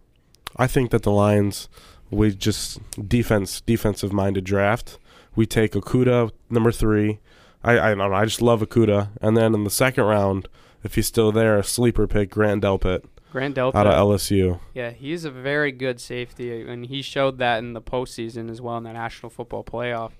I 0.56 0.66
think 0.66 0.90
that 0.90 1.02
the 1.02 1.10
Lions, 1.12 1.68
we 2.10 2.34
just 2.34 2.80
defense 3.08 3.60
defensive 3.60 4.12
minded 4.12 4.44
draft. 4.44 4.98
We 5.34 5.46
take 5.46 5.72
Okudah 5.72 6.30
number 6.50 6.72
three. 6.72 7.18
I 7.62 7.78
I 7.78 7.88
don't 7.90 7.98
know. 7.98 8.12
I 8.12 8.24
just 8.24 8.42
love 8.42 8.60
Okudah, 8.60 9.10
and 9.20 9.36
then 9.36 9.54
in 9.54 9.64
the 9.64 9.70
second 9.70 10.04
round, 10.04 10.48
if 10.86 10.94
he's 10.94 11.06
still 11.06 11.32
there, 11.32 11.58
a 11.58 11.64
sleeper 11.64 12.06
pick 12.06 12.30
Grant 12.30 12.62
Delpit 12.62 13.04
Grant 13.30 13.56
Delpit. 13.56 13.74
out 13.74 13.86
of 13.86 13.92
LSU. 13.92 14.60
Yeah, 14.72 14.90
he's 14.90 15.26
a 15.26 15.30
very 15.30 15.72
good 15.72 16.00
safety, 16.00 16.62
and 16.62 16.86
he 16.86 17.02
showed 17.02 17.36
that 17.38 17.58
in 17.58 17.74
the 17.74 17.82
postseason 17.82 18.50
as 18.50 18.62
well 18.62 18.78
in 18.78 18.84
the 18.84 18.92
National 18.94 19.28
Football 19.28 19.64
Playoff 19.64 20.12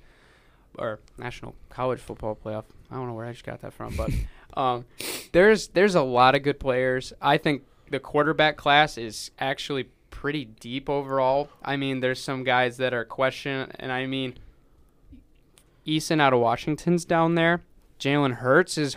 or 0.79 1.01
National 1.17 1.55
College 1.71 2.01
Football 2.01 2.37
Playoff. 2.45 2.65
I 2.91 2.97
don't 2.97 3.07
know 3.07 3.15
where 3.15 3.25
I 3.25 3.33
just 3.33 3.45
got 3.45 3.63
that 3.63 3.73
from, 3.73 3.97
but 3.97 4.11
um, 4.61 4.85
there's 5.33 5.69
there's 5.69 5.95
a 5.95 6.03
lot 6.03 6.35
of 6.35 6.43
good 6.43 6.61
players. 6.61 7.15
I 7.23 7.39
think 7.39 7.63
the 7.91 8.01
quarterback 8.01 8.57
class 8.57 8.99
is 8.99 9.31
actually 9.39 9.89
pretty 10.11 10.45
deep 10.45 10.91
overall. 10.91 11.49
I 11.65 11.77
mean, 11.77 12.01
there's 12.01 12.21
some 12.21 12.45
guys 12.45 12.77
that 12.79 12.93
are 12.93 13.05
questioned, 13.05 13.73
and 13.79 13.93
I 13.93 14.07
mean, 14.07 14.35
Eason 15.87 16.21
out 16.21 16.33
of 16.33 16.41
Washington's 16.41 17.05
down 17.05 17.35
there. 17.35 17.63
Jalen 17.99 18.35
Hurts 18.35 18.77
is 18.77 18.97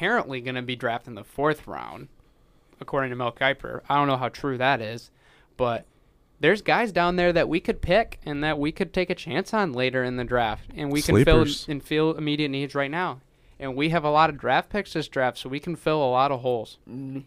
apparently 0.00 0.40
going 0.40 0.54
to 0.54 0.62
be 0.62 0.74
drafted 0.76 1.08
in 1.08 1.14
the 1.14 1.22
fourth 1.22 1.66
round, 1.66 2.08
according 2.80 3.10
to 3.10 3.16
Mel 3.16 3.30
Kiper. 3.32 3.82
I 3.86 3.96
don't 3.96 4.08
know 4.08 4.16
how 4.16 4.30
true 4.30 4.56
that 4.56 4.80
is, 4.80 5.10
but 5.58 5.84
there's 6.40 6.62
guys 6.62 6.90
down 6.90 7.16
there 7.16 7.34
that 7.34 7.50
we 7.50 7.60
could 7.60 7.82
pick 7.82 8.18
and 8.24 8.42
that 8.42 8.58
we 8.58 8.72
could 8.72 8.94
take 8.94 9.10
a 9.10 9.14
chance 9.14 9.52
on 9.52 9.74
later 9.74 10.02
in 10.02 10.16
the 10.16 10.24
draft, 10.24 10.70
and 10.74 10.90
we 10.90 11.02
can 11.02 11.22
fill 11.22 11.44
and 11.68 11.84
fill 11.84 12.14
immediate 12.16 12.48
needs 12.48 12.74
right 12.74 12.90
now. 12.90 13.20
And 13.58 13.76
we 13.76 13.90
have 13.90 14.04
a 14.04 14.10
lot 14.10 14.30
of 14.30 14.38
draft 14.38 14.70
picks 14.70 14.94
this 14.94 15.06
draft, 15.06 15.36
so 15.36 15.50
we 15.50 15.60
can 15.60 15.76
fill 15.76 16.02
a 16.02 16.08
lot 16.10 16.32
of 16.32 16.40
holes. 16.40 16.78
Mhm. 16.88 17.24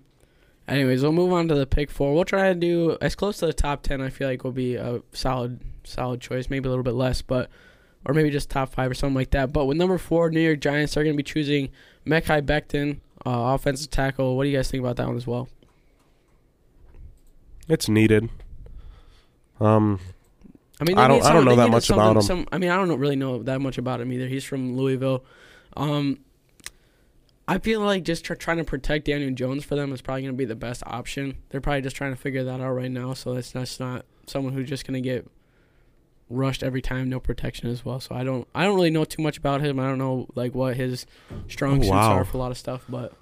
Anyways, 0.67 1.03
we'll 1.03 1.11
move 1.11 1.31
on 1.31 1.47
to 1.49 1.55
the 1.55 1.67
pick 1.67 1.91
four. 1.91 2.15
We'll 2.15 2.25
try 2.25 2.49
to 2.49 2.55
do 2.55 2.97
as 3.01 3.13
close 3.13 3.37
to 3.37 3.45
the 3.45 3.53
top 3.53 3.83
ten. 3.83 4.01
I 4.01 4.09
feel 4.09 4.27
like 4.27 4.43
will 4.43 4.51
be 4.51 4.73
a 4.77 5.03
solid, 5.11 5.59
solid 5.83 6.21
choice. 6.21 6.49
Maybe 6.49 6.65
a 6.65 6.71
little 6.71 6.83
bit 6.83 6.95
less, 6.95 7.21
but 7.21 7.51
or 8.03 8.15
maybe 8.15 8.31
just 8.31 8.49
top 8.49 8.73
five 8.73 8.89
or 8.89 8.95
something 8.95 9.13
like 9.13 9.29
that. 9.29 9.53
But 9.53 9.65
with 9.65 9.77
number 9.77 9.99
four, 9.99 10.31
New 10.31 10.41
York 10.41 10.59
Giants, 10.59 10.95
they're 10.95 11.03
going 11.03 11.15
to 11.15 11.17
be 11.17 11.23
choosing 11.23 11.69
Mekhi 12.05 12.41
Becton, 12.41 12.99
uh, 13.25 13.53
offensive 13.55 13.89
tackle. 13.89 14.35
What 14.35 14.43
do 14.43 14.49
you 14.49 14.57
guys 14.57 14.69
think 14.69 14.81
about 14.81 14.97
that 14.97 15.07
one 15.07 15.15
as 15.15 15.25
well? 15.27 15.47
It's 17.69 17.87
needed. 17.87 18.29
Um, 19.59 19.99
I 20.81 20.83
mean, 20.83 20.97
I 20.97 21.07
don't- 21.07 21.23
I 21.23 21.31
don't 21.33 21.45
know 21.45 21.55
that 21.55 21.69
much 21.69 21.89
about 21.89 22.15
him. 22.17 22.21
Some, 22.23 22.47
I 22.51 22.57
mean, 22.57 22.69
I 22.69 22.75
don't 22.75 22.99
really 22.99 23.15
know 23.15 23.41
that 23.43 23.61
much 23.61 23.77
about 23.77 24.01
him 24.01 24.11
either. 24.11 24.27
He's 24.27 24.43
from 24.43 24.75
Louisville. 24.75 25.23
Um, 25.77 26.19
I 27.47 27.57
feel 27.59 27.79
like 27.81 28.03
just 28.03 28.25
tr- 28.25 28.33
trying 28.35 28.57
to 28.57 28.63
protect 28.63 29.05
Daniel 29.05 29.31
Jones 29.31 29.63
for 29.63 29.75
them 29.75 29.91
is 29.93 30.01
probably 30.01 30.23
going 30.23 30.33
to 30.33 30.37
be 30.37 30.45
the 30.45 30.55
best 30.55 30.83
option. 30.85 31.37
They're 31.49 31.61
probably 31.61 31.81
just 31.81 31.95
trying 31.95 32.11
to 32.13 32.19
figure 32.19 32.43
that 32.43 32.59
out 32.61 32.71
right 32.73 32.91
now. 32.91 33.13
So 33.13 33.33
that's 33.33 33.51
that's 33.51 33.79
not 33.79 34.05
someone 34.27 34.53
who's 34.53 34.67
just 34.69 34.85
going 34.87 35.01
to 35.01 35.07
get 35.07 35.29
rushed 36.29 36.63
every 36.63 36.81
time, 36.81 37.09
no 37.09 37.19
protection 37.19 37.69
as 37.69 37.83
well. 37.85 37.99
So 37.99 38.15
I 38.15 38.23
don't 38.23 38.47
I 38.55 38.63
don't 38.63 38.75
really 38.75 38.89
know 38.89 39.05
too 39.05 39.21
much 39.21 39.37
about 39.37 39.61
him. 39.61 39.79
I 39.79 39.83
don't 39.87 39.97
know 39.97 40.27
like 40.35 40.53
what 40.55 40.75
his 40.75 41.05
strong 41.47 41.77
Oh, 41.79 41.81
suits 41.81 41.89
wow. 41.91 42.13
are 42.13 42.25
for 42.25 42.37
a 42.37 42.39
lot 42.39 42.51
of 42.51 42.57
stuff, 42.57 42.85
but 42.89 43.13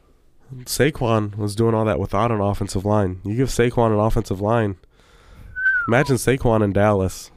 Saquon 0.66 1.38
was 1.38 1.56
doing 1.56 1.74
all 1.74 1.86
that 1.86 2.00
without 2.00 2.32
an 2.32 2.42
offensive 2.42 2.86
line. 2.86 3.22
You 3.24 3.36
give 3.36 3.50
Saquon 3.50 3.94
an 3.94 4.00
offensive 4.00 4.42
line. 4.42 4.78
Imagine 5.88 6.16
Saquon 6.18 6.64
in 6.64 6.74
Dallas. 6.74 7.32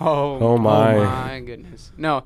Oh, 0.00 0.06
Oh, 0.06 0.38
oh 0.40 0.58
my. 0.58 0.94
my 0.96 1.40
goodness. 1.40 1.90
No, 1.96 2.24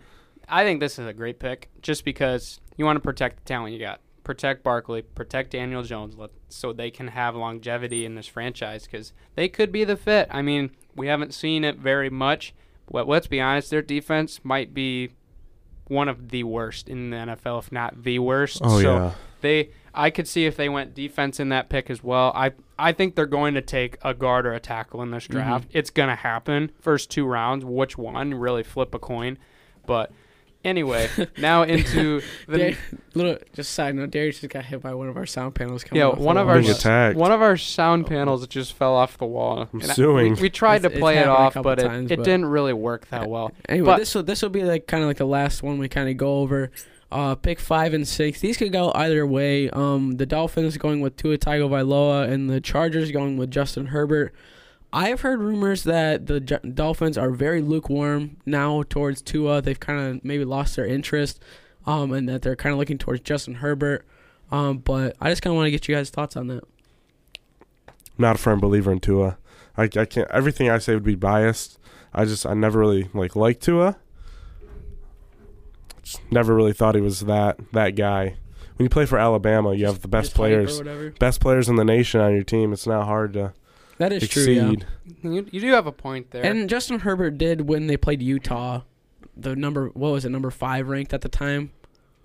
I 0.48 0.64
think 0.64 0.80
this 0.80 0.98
is 0.98 1.06
a 1.06 1.12
great 1.12 1.38
pick 1.38 1.70
just 1.80 2.04
because 2.04 2.60
you 2.76 2.84
want 2.84 2.96
to 2.96 3.00
protect 3.00 3.36
the 3.36 3.42
talent 3.44 3.72
you 3.72 3.80
got. 3.80 4.00
Protect 4.24 4.62
Barkley, 4.62 5.02
protect 5.02 5.50
Daniel 5.50 5.82
Jones 5.82 6.14
so 6.48 6.72
they 6.72 6.90
can 6.92 7.08
have 7.08 7.34
longevity 7.34 8.04
in 8.04 8.14
this 8.14 8.26
franchise 8.28 8.84
because 8.84 9.12
they 9.34 9.48
could 9.48 9.72
be 9.72 9.82
the 9.82 9.96
fit. 9.96 10.28
I 10.30 10.42
mean, 10.42 10.70
we 10.96 11.06
haven't 11.06 11.34
seen 11.34 11.64
it 11.64 11.78
very 11.78 12.10
much. 12.10 12.54
But 12.90 13.08
let's 13.08 13.26
be 13.26 13.40
honest, 13.40 13.70
their 13.70 13.82
defense 13.82 14.40
might 14.44 14.74
be 14.74 15.10
one 15.88 16.08
of 16.08 16.30
the 16.30 16.44
worst 16.44 16.88
in 16.88 17.10
the 17.10 17.16
NFL, 17.16 17.60
if 17.60 17.72
not 17.72 18.02
the 18.02 18.18
worst. 18.18 18.60
Oh 18.62 18.80
so 18.80 18.96
yeah. 18.96 19.12
they 19.40 19.70
I 19.94 20.10
could 20.10 20.26
see 20.26 20.46
if 20.46 20.56
they 20.56 20.68
went 20.68 20.94
defense 20.94 21.38
in 21.38 21.50
that 21.50 21.68
pick 21.68 21.90
as 21.90 22.02
well. 22.02 22.32
I 22.34 22.52
I 22.78 22.92
think 22.92 23.14
they're 23.14 23.26
going 23.26 23.54
to 23.54 23.62
take 23.62 23.98
a 24.02 24.14
guard 24.14 24.46
or 24.46 24.52
a 24.52 24.60
tackle 24.60 25.02
in 25.02 25.10
this 25.10 25.24
mm-hmm. 25.24 25.34
draft. 25.34 25.68
It's 25.70 25.90
going 25.90 26.08
to 26.08 26.16
happen. 26.16 26.70
First 26.80 27.10
two 27.10 27.26
rounds, 27.26 27.64
which 27.64 27.96
one? 27.98 28.34
Really 28.34 28.62
flip 28.62 28.94
a 28.94 28.98
coin. 28.98 29.38
But 29.86 30.12
anyway, 30.64 31.08
now 31.38 31.62
into 31.64 32.22
the 32.48 32.58
Dar- 32.58 32.78
little 33.14 33.38
just 33.54 33.72
side 33.72 33.94
note, 33.94 34.10
Darius 34.10 34.40
just 34.40 34.52
got 34.52 34.64
hit 34.64 34.82
by 34.82 34.94
one 34.94 35.08
of 35.08 35.16
our 35.16 35.26
sound 35.26 35.54
panels. 35.54 35.84
Coming 35.84 36.00
yeah, 36.00 36.08
off 36.08 36.18
the 36.18 36.24
one 36.24 36.36
of 36.36 36.46
wall. 36.46 36.56
our 36.56 36.60
Being 36.62 36.72
attacked. 36.72 37.16
one 37.16 37.32
of 37.32 37.42
our 37.42 37.56
sound 37.56 38.06
panels 38.06 38.46
just 38.46 38.74
fell 38.74 38.94
off 38.94 39.18
the 39.18 39.26
wall. 39.26 39.68
I'm 39.72 39.80
And 39.80 39.90
I- 39.90 39.94
suing. 39.94 40.34
we, 40.34 40.42
we 40.42 40.50
tried 40.50 40.76
It's- 40.84 40.92
to 40.92 40.98
play 40.98 41.18
it 41.18 41.28
off, 41.28 41.54
couple 41.54 41.70
but 41.70 41.78
it, 41.80 41.86
times, 41.88 42.10
it 42.10 42.16
but- 42.16 42.24
didn't 42.24 42.46
really 42.46 42.72
work 42.72 43.08
that 43.08 43.28
well. 43.28 43.52
Anyway, 43.68 43.86
But- 43.86 43.98
this 43.98 44.14
will 44.14 44.22
this 44.22 44.42
will 44.42 44.48
be 44.50 44.62
like 44.64 44.86
kind 44.86 45.02
of 45.02 45.08
like 45.08 45.18
the 45.18 45.26
last 45.26 45.62
one 45.62 45.78
we 45.78 45.88
kind 45.88 46.08
of 46.08 46.16
go 46.16 46.38
over. 46.38 46.70
Uh, 47.10 47.34
pick 47.34 47.60
five 47.60 47.92
and 47.92 48.08
six. 48.08 48.40
These 48.40 48.56
could 48.56 48.72
go 48.72 48.90
either 48.94 49.26
way. 49.26 49.68
Um, 49.68 50.12
the 50.12 50.24
Dolphins 50.24 50.78
going 50.78 51.02
with 51.02 51.14
Tua 51.18 51.36
Tagovailoa, 51.36 52.26
and 52.30 52.48
the 52.48 52.58
Chargers 52.58 53.10
going 53.10 53.36
with 53.36 53.50
Justin 53.50 53.86
Herbert. 53.88 54.32
I 54.92 55.08
have 55.08 55.22
heard 55.22 55.40
rumors 55.40 55.84
that 55.84 56.26
the 56.26 56.38
Dolphins 56.40 57.16
are 57.16 57.30
very 57.30 57.62
lukewarm 57.62 58.36
now 58.44 58.82
towards 58.88 59.22
Tua. 59.22 59.62
They've 59.62 59.80
kind 59.80 59.98
of 60.16 60.24
maybe 60.24 60.44
lost 60.44 60.76
their 60.76 60.86
interest, 60.86 61.40
um, 61.86 62.12
and 62.12 62.28
that 62.28 62.42
they're 62.42 62.56
kind 62.56 62.72
of 62.72 62.78
looking 62.78 62.98
towards 62.98 63.22
Justin 63.22 63.54
Herbert. 63.54 64.04
Um, 64.50 64.78
but 64.78 65.16
I 65.20 65.30
just 65.30 65.40
kind 65.40 65.52
of 65.52 65.56
want 65.56 65.66
to 65.66 65.70
get 65.70 65.88
you 65.88 65.94
guys' 65.94 66.10
thoughts 66.10 66.36
on 66.36 66.48
that. 66.48 66.64
not 68.18 68.36
a 68.36 68.38
firm 68.38 68.60
believer 68.60 68.92
in 68.92 69.00
Tua. 69.00 69.38
I, 69.78 69.84
I 69.84 70.04
can't. 70.04 70.30
Everything 70.30 70.68
I 70.68 70.76
say 70.78 70.92
would 70.92 71.02
be 71.02 71.14
biased. 71.14 71.78
I 72.12 72.26
just 72.26 72.44
I 72.44 72.52
never 72.52 72.78
really 72.78 73.08
like 73.14 73.34
liked 73.34 73.62
Tua. 73.62 73.96
Just 76.02 76.20
never 76.30 76.54
really 76.54 76.74
thought 76.74 76.94
he 76.94 77.00
was 77.00 77.20
that 77.20 77.58
that 77.72 77.96
guy. 77.96 78.36
When 78.76 78.84
you 78.84 78.90
play 78.90 79.06
for 79.06 79.18
Alabama, 79.18 79.74
you 79.74 79.86
have 79.86 80.02
the 80.02 80.08
best 80.08 80.28
Just 80.30 80.36
players, 80.36 80.80
best 81.18 81.40
players 81.40 81.68
in 81.68 81.76
the 81.76 81.84
nation 81.84 82.20
on 82.20 82.34
your 82.34 82.42
team. 82.42 82.72
It's 82.72 82.86
not 82.86 83.06
hard 83.06 83.32
to 83.34 83.54
That 83.98 84.12
is 84.12 84.28
true. 84.28 84.44
Yeah. 84.44 84.72
You, 85.22 85.46
you 85.50 85.60
do 85.60 85.70
have 85.72 85.86
a 85.86 85.92
point 85.92 86.30
there. 86.30 86.44
And 86.44 86.68
Justin 86.68 87.00
Herbert 87.00 87.38
did 87.38 87.68
when 87.68 87.86
they 87.86 87.96
played 87.96 88.22
Utah. 88.22 88.82
The 89.36 89.56
number 89.56 89.88
what 89.94 90.10
was 90.12 90.24
it? 90.24 90.30
Number 90.30 90.50
five 90.50 90.88
ranked 90.88 91.12
at 91.14 91.20
the 91.20 91.28
time. 91.28 91.70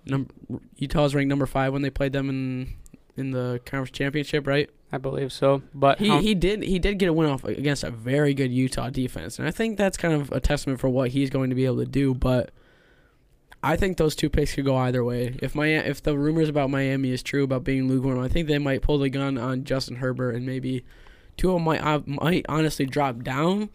Number 0.06 0.32
Utah 0.76 1.02
was 1.02 1.14
ranked 1.14 1.28
number 1.28 1.46
five 1.46 1.72
when 1.72 1.82
they 1.82 1.90
played 1.90 2.12
them 2.12 2.28
in 2.28 2.74
in 3.16 3.30
the 3.32 3.60
conference 3.64 3.90
championship, 3.90 4.46
right? 4.46 4.70
I 4.92 4.98
believe 4.98 5.32
so. 5.32 5.62
But 5.74 5.98
He 5.98 6.08
how- 6.08 6.20
he 6.20 6.34
did 6.34 6.62
he 6.62 6.78
did 6.78 6.98
get 6.98 7.08
a 7.08 7.12
win 7.12 7.28
off 7.28 7.44
against 7.44 7.84
a 7.84 7.90
very 7.90 8.32
good 8.34 8.50
Utah 8.52 8.90
defense, 8.90 9.38
and 9.38 9.46
I 9.46 9.50
think 9.50 9.76
that's 9.76 9.96
kind 9.96 10.14
of 10.14 10.30
a 10.32 10.40
testament 10.40 10.80
for 10.80 10.88
what 10.88 11.10
he's 11.10 11.30
going 11.30 11.50
to 11.50 11.56
be 11.56 11.64
able 11.66 11.78
to 11.78 11.86
do. 11.86 12.14
But 12.14 12.50
I 13.62 13.76
think 13.76 13.96
those 13.96 14.14
two 14.14 14.30
picks 14.30 14.54
could 14.54 14.64
go 14.64 14.76
either 14.76 15.02
way. 15.04 15.36
If 15.42 15.54
my 15.54 15.66
if 15.68 16.02
the 16.02 16.16
rumors 16.16 16.48
about 16.48 16.70
Miami 16.70 17.10
is 17.10 17.22
true 17.22 17.44
about 17.44 17.64
being 17.64 17.88
lukewarm, 17.88 18.18
I 18.20 18.28
think 18.28 18.48
they 18.48 18.58
might 18.58 18.82
pull 18.82 18.98
the 18.98 19.10
gun 19.10 19.36
on 19.36 19.64
Justin 19.64 19.96
Herbert 19.96 20.34
and 20.36 20.46
maybe 20.46 20.84
two 21.38 21.48
of 21.50 21.54
them 21.54 21.64
might 21.64 21.80
uh, 21.82 22.00
might 22.04 22.44
honestly 22.48 22.84
drop 22.84 23.22
down 23.22 23.70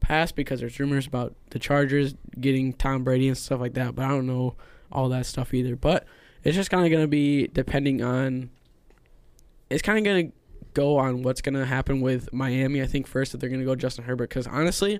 past 0.00 0.34
because 0.34 0.58
there's 0.58 0.80
rumors 0.80 1.06
about 1.06 1.34
the 1.50 1.60
Chargers 1.60 2.14
getting 2.40 2.72
Tom 2.72 3.04
Brady 3.04 3.28
and 3.28 3.38
stuff 3.38 3.60
like 3.60 3.74
that. 3.74 3.94
But 3.94 4.06
I 4.06 4.08
don't 4.08 4.26
know 4.26 4.56
all 4.90 5.08
that 5.10 5.26
stuff 5.26 5.54
either. 5.54 5.76
But 5.76 6.04
it's 6.42 6.56
just 6.56 6.70
kind 6.70 6.84
of 6.84 6.90
gonna 6.90 7.06
be 7.06 7.46
depending 7.46 8.02
on. 8.02 8.50
It's 9.70 9.82
kind 9.82 9.98
of 9.98 10.04
gonna 10.04 10.32
go 10.74 10.98
on 10.98 11.22
what's 11.22 11.40
gonna 11.40 11.66
happen 11.66 12.00
with 12.00 12.32
Miami. 12.32 12.82
I 12.82 12.86
think 12.86 13.06
first 13.06 13.32
that 13.32 13.38
they're 13.38 13.50
gonna 13.50 13.64
go 13.64 13.76
Justin 13.76 14.04
Herbert 14.04 14.28
because 14.30 14.46
honestly, 14.46 14.98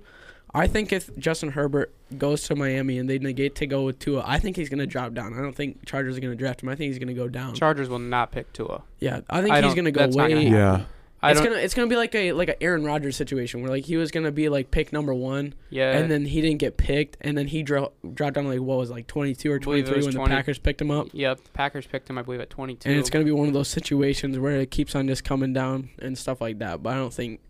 I 0.54 0.66
think 0.66 0.92
if 0.92 1.14
Justin 1.18 1.50
Herbert 1.50 1.92
goes 2.18 2.44
to 2.44 2.54
Miami 2.56 2.98
and 2.98 3.08
they 3.08 3.18
negate 3.18 3.54
to 3.56 3.66
go 3.66 3.84
with 3.84 3.98
Tua, 3.98 4.22
I 4.26 4.38
think 4.38 4.56
he's 4.56 4.68
gonna 4.68 4.86
drop 4.86 5.14
down. 5.14 5.34
I 5.34 5.40
don't 5.42 5.54
think 5.54 5.84
Chargers 5.86 6.16
are 6.16 6.20
gonna 6.20 6.36
draft 6.36 6.62
him. 6.62 6.68
I 6.68 6.74
think 6.74 6.90
he's 6.90 6.98
gonna 6.98 7.14
go 7.14 7.28
down. 7.28 7.54
Chargers 7.54 7.88
will 7.88 7.98
not 7.98 8.32
pick 8.32 8.52
Tua. 8.52 8.82
yeah, 9.00 9.20
I 9.28 9.42
think 9.42 9.54
I 9.54 9.62
he's 9.62 9.74
gonna 9.74 9.90
go 9.90 10.00
that's 10.00 10.16
not 10.16 10.30
way. 10.30 10.46
Yeah. 10.46 10.84
I 11.22 11.30
it's 11.30 11.40
don't. 11.40 11.50
gonna 11.50 11.60
it's 11.62 11.74
gonna 11.74 11.86
be 11.88 11.94
like 11.96 12.14
a 12.16 12.32
like 12.32 12.48
a 12.48 12.60
Aaron 12.62 12.84
Rodgers 12.84 13.14
situation 13.16 13.62
where 13.62 13.70
like 13.70 13.84
he 13.84 13.96
was 13.96 14.10
gonna 14.10 14.32
be 14.32 14.48
like 14.48 14.70
pick 14.72 14.92
number 14.92 15.14
one 15.14 15.54
yeah. 15.70 15.96
and 15.96 16.10
then 16.10 16.24
he 16.24 16.40
didn't 16.40 16.58
get 16.58 16.76
picked 16.76 17.16
and 17.20 17.38
then 17.38 17.46
he 17.46 17.62
dro- 17.62 17.92
dropped 18.14 18.34
down 18.34 18.48
like 18.48 18.58
what 18.60 18.78
was 18.78 18.90
it, 18.90 18.94
like 18.94 19.06
twenty 19.06 19.34
two 19.34 19.52
or 19.52 19.56
I 19.56 19.58
believe 19.58 19.64
twenty 19.64 19.80
it 19.82 19.86
three 19.86 19.96
was 19.96 20.06
when 20.06 20.14
20. 20.16 20.30
the 20.30 20.36
Packers 20.36 20.58
picked 20.58 20.80
him 20.80 20.90
up. 20.90 21.08
Yep. 21.12 21.40
Packers 21.52 21.86
picked 21.86 22.10
him, 22.10 22.18
I 22.18 22.22
believe, 22.22 22.40
at 22.40 22.50
22. 22.50 22.88
And 22.88 22.98
it's 22.98 23.08
gonna 23.08 23.24
be 23.24 23.30
one 23.30 23.46
of 23.46 23.54
those 23.54 23.68
situations 23.68 24.36
where 24.38 24.56
it 24.56 24.70
keeps 24.72 24.94
on 24.96 25.06
just 25.06 25.22
coming 25.22 25.52
down 25.52 25.90
and 26.00 26.18
stuff 26.18 26.40
like 26.40 26.58
that. 26.58 26.82
But 26.82 26.94
I 26.94 26.96
don't 26.96 27.14
think. 27.14 27.40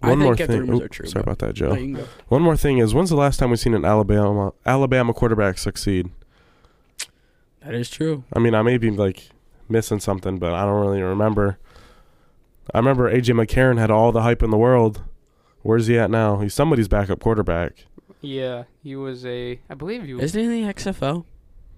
One 0.00 0.10
think 0.10 0.20
more 0.22 0.32
if 0.32 0.38
the 0.38 0.46
thing. 0.46 0.60
rumors 0.60 0.80
Oop, 0.80 0.90
true. 0.92 1.06
sorry 1.06 1.22
about 1.22 1.38
that, 1.38 1.54
Joe. 1.54 1.74
you. 1.74 2.08
One 2.28 2.42
more 2.42 2.56
thing 2.56 2.78
is, 2.78 2.94
when's 2.94 3.10
the 3.10 3.16
last 3.16 3.38
time 3.38 3.50
we've 3.50 3.58
seen 3.58 3.74
an 3.74 3.84
Alabama 3.84 4.52
Alabama 4.66 5.12
quarterback 5.12 5.58
succeed? 5.58 6.10
That 7.64 7.74
is 7.74 7.90
true. 7.90 8.24
I 8.32 8.38
mean, 8.38 8.54
I 8.54 8.62
may 8.62 8.78
be 8.78 8.90
like 8.90 9.28
missing 9.68 10.00
something, 10.00 10.38
but 10.38 10.52
I 10.52 10.64
don't 10.64 10.80
really 10.80 11.02
remember. 11.02 11.58
I 12.74 12.78
remember 12.78 13.10
AJ 13.12 13.34
McCarron 13.34 13.78
had 13.78 13.90
all 13.90 14.12
the 14.12 14.22
hype 14.22 14.42
in 14.42 14.50
the 14.50 14.58
world. 14.58 15.02
Where's 15.62 15.86
he 15.86 15.98
at 15.98 16.10
now? 16.10 16.38
He's 16.38 16.54
somebody's 16.54 16.88
backup 16.88 17.20
quarterback. 17.20 17.84
Yeah, 18.20 18.64
he 18.82 18.96
was 18.96 19.24
a. 19.24 19.60
I 19.70 19.74
believe 19.74 20.04
he 20.04 20.14
was. 20.14 20.24
Isn't 20.24 20.40
he 20.40 20.60
in 20.62 20.66
the 20.66 20.74
XFL, 20.74 21.24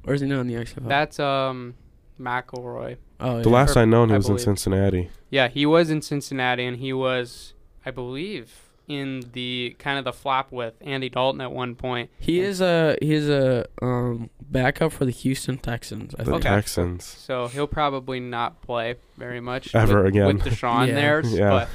or 0.06 0.14
is 0.14 0.20
he 0.20 0.26
not 0.26 0.40
in 0.40 0.46
the 0.48 0.54
XFL? 0.54 0.88
That's 0.88 1.18
um, 1.20 1.74
McElroy. 2.20 2.96
oh, 3.20 3.42
The 3.42 3.48
yeah. 3.48 3.54
last 3.54 3.76
I 3.76 3.84
known, 3.84 4.08
he 4.08 4.14
I 4.14 4.18
was 4.18 4.28
in. 4.28 4.38
Cincinnati. 4.38 5.10
Yeah, 5.30 5.48
he 5.48 5.66
was 5.66 5.90
in 5.90 6.02
Cincinnati, 6.02 6.64
and 6.64 6.78
he 6.78 6.92
was, 6.92 7.54
I 7.84 7.90
believe, 7.90 8.69
in 8.90 9.22
the 9.32 9.76
kind 9.78 9.98
of 9.98 10.04
the 10.04 10.12
flop 10.12 10.50
with 10.52 10.74
Andy 10.80 11.08
Dalton 11.08 11.40
at 11.40 11.52
one 11.52 11.74
point. 11.74 12.10
he 12.18 12.40
is 12.40 12.60
a 12.60 12.96
he 13.00 13.12
is 13.14 13.28
a 13.28 13.66
um 13.82 14.30
backup 14.40 14.92
for 14.92 15.04
the 15.04 15.12
Houston 15.12 15.58
Texans. 15.58 16.14
I 16.18 16.24
The 16.24 16.32
think. 16.32 16.44
Okay. 16.44 16.54
Texans. 16.54 17.04
So 17.04 17.46
he'll 17.48 17.66
probably 17.66 18.18
not 18.20 18.60
play 18.62 18.96
very 19.16 19.40
much 19.40 19.74
Ever 19.74 19.98
with, 20.02 20.06
again. 20.08 20.26
with 20.26 20.42
Deshaun 20.42 20.86
Yeah. 20.88 20.94
there. 20.94 21.20
Yeah. 21.26 21.50
But 21.50 21.68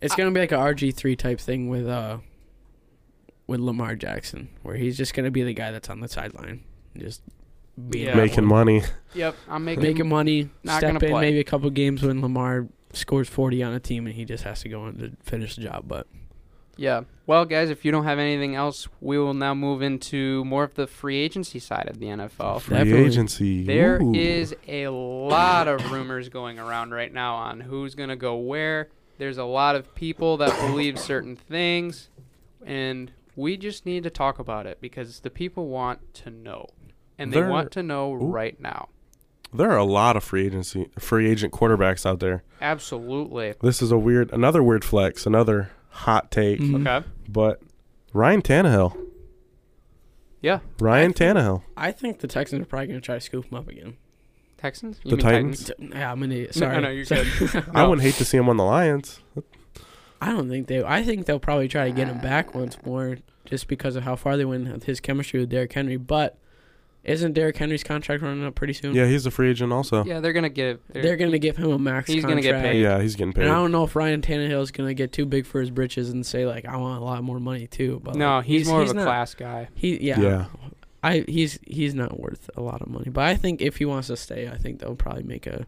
It's 0.00 0.14
gonna 0.14 0.30
be 0.30 0.40
like 0.40 0.52
a 0.52 0.56
RG 0.56 0.94
three 0.94 1.16
type 1.16 1.40
thing 1.40 1.68
with 1.68 1.86
uh 1.86 2.18
with 3.46 3.60
Lamar 3.60 3.94
Jackson, 3.96 4.48
where 4.62 4.76
he's 4.76 4.96
just 4.96 5.14
gonna 5.14 5.30
be 5.30 5.42
the 5.42 5.54
guy 5.54 5.70
that's 5.70 5.88
on 5.90 6.00
the 6.00 6.08
sideline, 6.08 6.64
just 6.96 7.22
Yeah. 7.90 8.14
Making 8.14 8.48
one. 8.48 8.66
money. 8.66 8.82
yep, 9.14 9.34
I'm 9.48 9.64
making. 9.66 9.82
making 9.82 10.08
money, 10.08 10.50
Not 10.64 10.78
step 10.78 10.94
gonna 10.94 11.04
in 11.04 11.10
play. 11.12 11.20
maybe 11.22 11.40
a 11.40 11.44
couple 11.44 11.68
games 11.70 12.02
when 12.02 12.20
Lamar 12.22 12.66
scores 12.92 13.28
40 13.28 13.62
on 13.62 13.72
a 13.74 13.80
team 13.80 14.06
and 14.06 14.14
he 14.14 14.24
just 14.24 14.44
has 14.44 14.60
to 14.62 14.68
go 14.68 14.86
in 14.86 14.98
to 14.98 15.12
finish 15.22 15.56
the 15.56 15.62
job. 15.62 15.84
But 15.86 16.06
Yeah. 16.76 17.02
Well, 17.26 17.44
guys, 17.44 17.70
if 17.70 17.84
you 17.84 17.90
don't 17.92 18.04
have 18.04 18.18
anything 18.18 18.54
else, 18.54 18.88
we 19.00 19.18
will 19.18 19.34
now 19.34 19.52
move 19.54 19.82
into 19.82 20.44
more 20.44 20.64
of 20.64 20.74
the 20.74 20.86
free 20.86 21.16
agency 21.18 21.58
side 21.58 21.88
of 21.88 21.98
the 21.98 22.06
NFL. 22.06 22.60
Free 22.62 22.76
Definitely. 22.78 23.06
agency. 23.06 23.64
There 23.64 24.00
Ooh. 24.00 24.14
is 24.14 24.54
a 24.66 24.88
lot 24.88 25.68
of 25.68 25.90
rumors 25.92 26.28
going 26.28 26.58
around 26.58 26.92
right 26.92 27.12
now 27.12 27.34
on 27.34 27.60
who's 27.60 27.94
going 27.94 28.08
to 28.10 28.16
go 28.16 28.36
where. 28.36 28.88
There's 29.18 29.38
a 29.38 29.44
lot 29.44 29.74
of 29.74 29.92
people 29.96 30.36
that 30.36 30.56
believe 30.70 30.98
certain 30.98 31.34
things, 31.34 32.08
and 32.64 33.10
we 33.34 33.56
just 33.56 33.84
need 33.84 34.04
to 34.04 34.10
talk 34.10 34.38
about 34.38 34.64
it 34.66 34.80
because 34.80 35.20
the 35.20 35.30
people 35.30 35.66
want 35.68 36.14
to 36.14 36.30
know. 36.30 36.66
And 37.18 37.32
they 37.32 37.40
There- 37.40 37.48
want 37.50 37.72
to 37.72 37.82
know 37.82 38.12
Ooh. 38.12 38.18
right 38.30 38.58
now. 38.60 38.88
There 39.52 39.70
are 39.70 39.76
a 39.78 39.84
lot 39.84 40.16
of 40.16 40.24
free 40.24 40.46
agency, 40.46 40.88
free 40.98 41.30
agent 41.30 41.52
quarterbacks 41.52 42.04
out 42.04 42.20
there. 42.20 42.42
Absolutely. 42.60 43.54
This 43.62 43.80
is 43.80 43.90
a 43.90 43.98
weird, 43.98 44.30
another 44.32 44.62
weird 44.62 44.84
flex, 44.84 45.24
another 45.26 45.70
hot 45.90 46.30
take. 46.30 46.60
Mhm. 46.60 46.86
Okay. 46.86 47.06
But 47.28 47.60
Ryan 48.12 48.42
Tannehill, 48.42 48.96
Yeah. 50.40 50.60
Ryan 50.78 51.10
I 51.10 51.12
think- 51.12 51.16
Tannehill. 51.16 51.62
I 51.76 51.92
think 51.92 52.18
the 52.20 52.28
Texans 52.28 52.62
are 52.62 52.66
probably 52.66 52.88
going 52.88 53.00
to 53.00 53.04
try 53.04 53.14
to 53.16 53.20
scoop 53.20 53.46
him 53.50 53.54
up 53.58 53.68
again. 53.68 53.96
Texans? 54.56 54.98
The 55.04 55.16
Titans? 55.16 55.64
T- 55.66 55.72
Yeah, 55.90 56.12
I'm 56.12 56.22
an 56.22 56.32
idiot. 56.32 56.54
Sorry. 56.54 56.80
no, 56.80 56.88
you're 56.90 57.04
Sorry. 57.04 57.26
I 57.74 57.84
wouldn't 57.86 58.02
hate 58.02 58.14
to 58.14 58.24
see 58.24 58.36
him 58.36 58.48
on 58.48 58.56
the 58.56 58.64
Lions. 58.64 59.20
I 60.20 60.32
don't 60.32 60.48
think 60.48 60.66
they. 60.66 60.82
I 60.82 61.04
think 61.04 61.26
they'll 61.26 61.38
probably 61.38 61.68
try 61.68 61.84
to 61.88 61.94
get 61.94 62.08
him 62.08 62.18
back 62.18 62.54
once 62.56 62.76
more, 62.84 63.18
just 63.44 63.68
because 63.68 63.94
of 63.94 64.02
how 64.02 64.16
far 64.16 64.36
they 64.36 64.44
went 64.44 64.70
with 64.72 64.82
his 64.84 64.98
chemistry 64.98 65.38
with 65.40 65.48
Derrick 65.50 65.72
Henry. 65.72 65.96
But 65.96 66.36
isn't 67.04 67.32
Derrick 67.32 67.56
Henry's 67.56 67.82
contract 67.84 68.22
running 68.22 68.44
up 68.44 68.54
pretty 68.54 68.72
soon? 68.74 68.94
Yeah, 68.94 69.06
he's 69.06 69.24
a 69.24 69.30
free 69.30 69.50
agent 69.50 69.72
also. 69.72 70.04
Yeah, 70.04 70.20
they're 70.20 70.32
going 70.32 70.42
to 70.42 70.48
give. 70.50 70.80
They're 70.88 71.16
going 71.16 71.30
to 71.30 71.38
give 71.38 71.56
him 71.56 71.70
a 71.70 71.78
max. 71.78 72.10
He's 72.10 72.24
gonna 72.24 72.42
get 72.42 72.60
paid. 72.62 72.82
Yeah, 72.82 73.00
he's 73.00 73.16
getting 73.16 73.32
paid. 73.32 73.44
And 73.44 73.52
I 73.52 73.54
don't 73.56 73.72
know 73.72 73.84
if 73.84 73.96
Ryan 73.96 74.20
Tannehill 74.20 74.60
is 74.62 74.70
going 74.70 74.88
to 74.88 74.94
get 74.94 75.12
too 75.12 75.24
big 75.24 75.46
for 75.46 75.60
his 75.60 75.70
britches 75.70 76.10
and 76.10 76.26
say 76.26 76.44
like, 76.44 76.64
"I 76.66 76.76
want 76.76 77.00
a 77.00 77.04
lot 77.04 77.22
more 77.22 77.40
money 77.40 77.66
too." 77.66 78.00
But 78.04 78.16
No, 78.16 78.36
like, 78.36 78.46
he's, 78.46 78.68
more 78.68 78.82
of 78.82 78.90
a 78.90 78.94
not- 78.94 79.04
class 79.04 79.34
guy. 79.34 79.68
He 79.74 79.96
yeah. 80.06 80.20
Yeah. 80.20 80.46
I 81.02 81.24
he's 81.28 81.60
he's 81.66 81.94
not 81.94 82.18
worth 82.18 82.50
a 82.56 82.60
lot 82.60 82.82
of 82.82 82.88
money, 82.88 83.08
but 83.08 83.22
I 83.24 83.36
think 83.36 83.62
if 83.62 83.76
he 83.76 83.84
wants 83.84 84.08
to 84.08 84.16
stay, 84.16 84.48
I 84.48 84.56
think 84.58 84.80
they'll 84.80 84.96
probably 84.96 85.22
make 85.22 85.46
a 85.46 85.64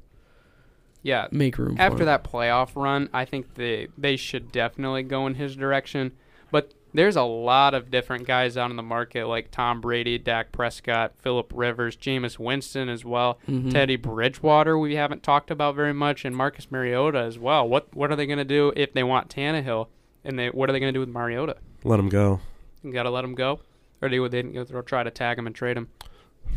Yeah, 1.03 1.29
make 1.31 1.57
room 1.57 1.77
for 1.77 1.83
after 1.83 2.01
him. 2.01 2.07
that 2.07 2.25
playoff 2.25 2.71
run, 2.75 3.09
I 3.13 3.25
think 3.25 3.55
they 3.55 3.87
they 3.97 4.17
should 4.17 4.51
definitely 4.53 5.05
go 5.05 5.27
in 5.29 5.37
his 5.37 5.55
direction. 5.57 6.13
But 6.51 6.75
there's 6.93 7.17
a 7.17 7.23
lot 7.23 7.75
of 7.75 7.91
different 7.91 8.27
guys 8.27 8.57
out 8.57 8.71
in 8.71 8.77
the 8.77 8.83
market 8.83 9.27
like 9.27 9.51
Tom 9.51 9.81
Brady, 9.81 10.19
Dak 10.19 10.53
Prescott, 10.53 11.13
Philip 11.19 11.53
Rivers, 11.55 11.97
Jameis 11.97 12.39
Winston 12.39 12.89
as 12.89 13.05
well, 13.05 13.39
Mhm. 13.49 13.71
Teddy 13.71 13.97
Bridgewater 13.97 14.79
we 14.79 14.97
haven't 14.97 15.23
talked 15.23 15.51
about 15.51 15.75
very 15.77 15.95
much, 15.95 16.25
and 16.25 16.37
Marcus 16.37 16.71
Mariota 16.71 17.19
as 17.21 17.39
well. 17.39 17.69
What 17.69 17.95
what 17.95 18.11
are 18.11 18.17
they 18.17 18.27
going 18.27 18.39
to 18.39 18.45
do 18.45 18.73
if 18.77 18.93
they 18.93 19.03
want 19.05 19.29
Tannehill? 19.29 19.89
And 20.25 20.39
they 20.39 20.49
what 20.49 20.69
are 20.69 20.73
they 20.73 20.81
going 20.81 20.93
to 20.93 20.97
do 20.97 21.01
with 21.01 21.09
Mariota? 21.09 21.57
Let 21.85 21.99
him 22.01 22.09
go. 22.09 22.41
You 22.83 22.93
got 22.93 23.05
to 23.05 23.11
let 23.11 23.25
him 23.25 23.35
go, 23.35 23.61
or 24.03 24.09
do 24.09 24.29
they 24.29 24.43
they'll 24.43 24.83
try 24.83 25.03
to 25.03 25.11
tag 25.11 25.39
him 25.39 25.47
and 25.47 25.55
trade 25.55 25.77
him? 25.77 25.89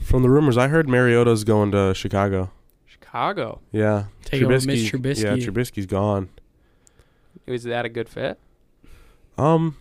From 0.01 0.21
the 0.23 0.29
rumors, 0.29 0.57
I 0.57 0.67
heard 0.69 0.89
Mariota's 0.89 1.43
going 1.43 1.71
to 1.71 1.93
Chicago. 1.93 2.49
Chicago 2.87 3.59
Yeah, 3.71 4.05
Take 4.25 4.41
over 4.43 4.53
Mitch 4.53 4.91
Trubisky. 4.91 5.23
Yeah, 5.23 5.35
Trubisky's 5.35 5.85
gone. 5.85 6.29
is 7.45 7.63
that 7.65 7.85
a 7.85 7.89
good 7.89 8.09
fit? 8.09 8.39
Um, 9.37 9.75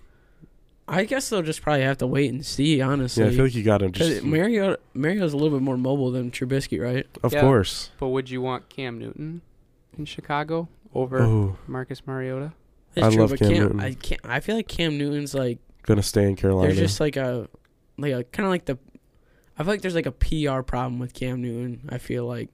I 0.89 1.05
guess 1.05 1.29
they'll 1.31 1.43
just 1.43 1.63
probably 1.63 1.83
have 1.83 1.99
to 1.99 2.07
wait 2.07 2.31
and 2.33 2.45
see. 2.45 2.81
Honestly, 2.81 3.23
yeah, 3.25 3.31
I 3.31 3.33
feel 3.35 3.45
like 3.45 3.55
you 3.55 3.63
got 3.63 3.79
to 3.79 3.91
'Cause 3.91 4.09
just. 4.09 4.25
Mariota 4.25 4.79
Mariota's 4.95 5.33
a 5.33 5.37
little 5.37 5.57
bit 5.57 5.63
more 5.63 5.77
mobile 5.79 6.11
than 6.11 6.31
Trubisky, 6.31 6.81
right? 6.83 7.07
Of 7.23 7.33
Yeah. 7.33 7.41
course. 7.43 7.91
But 8.01 8.09
would 8.09 8.31
you 8.31 8.41
want 8.43 8.69
Cam 8.69 8.99
Newton 8.99 9.43
in 9.97 10.05
Chicago 10.05 10.69
over 10.93 11.23
Oh, 11.23 11.57
Marcus 11.67 12.07
Mariota? 12.07 12.53
It's 12.97 13.07
I 13.07 13.11
true, 13.11 13.21
love 13.23 13.31
but 13.31 13.39
Cam 13.39 13.49
Cam, 13.51 13.59
Newton. 13.63 13.81
I 13.81 13.95
can't. 13.95 14.21
I 14.25 14.41
feel 14.41 14.57
like 14.57 14.69
Cam 14.69 14.99
Newton's 14.99 15.35
like 15.35 15.59
gonna 15.85 16.03
stay 16.03 16.29
in 16.29 16.37
Carolina. 16.37 16.69
there's 16.69 16.79
just 16.91 17.01
like 17.01 17.17
a 17.17 17.49
like 17.97 18.13
a 18.13 18.25
kind 18.25 18.45
of 18.47 18.51
like 18.51 18.65
the. 18.67 18.77
I 19.59 19.63
feel 19.63 19.73
like 19.73 19.83
there's 19.83 19.95
like 19.95 20.07
a 20.07 20.13
PR 20.13 20.63
problem 20.63 20.99
with 20.99 21.15
Cam 21.15 21.41
Newton. 21.43 21.89
I 21.91 21.99
feel 21.99 22.27
like 22.27 22.51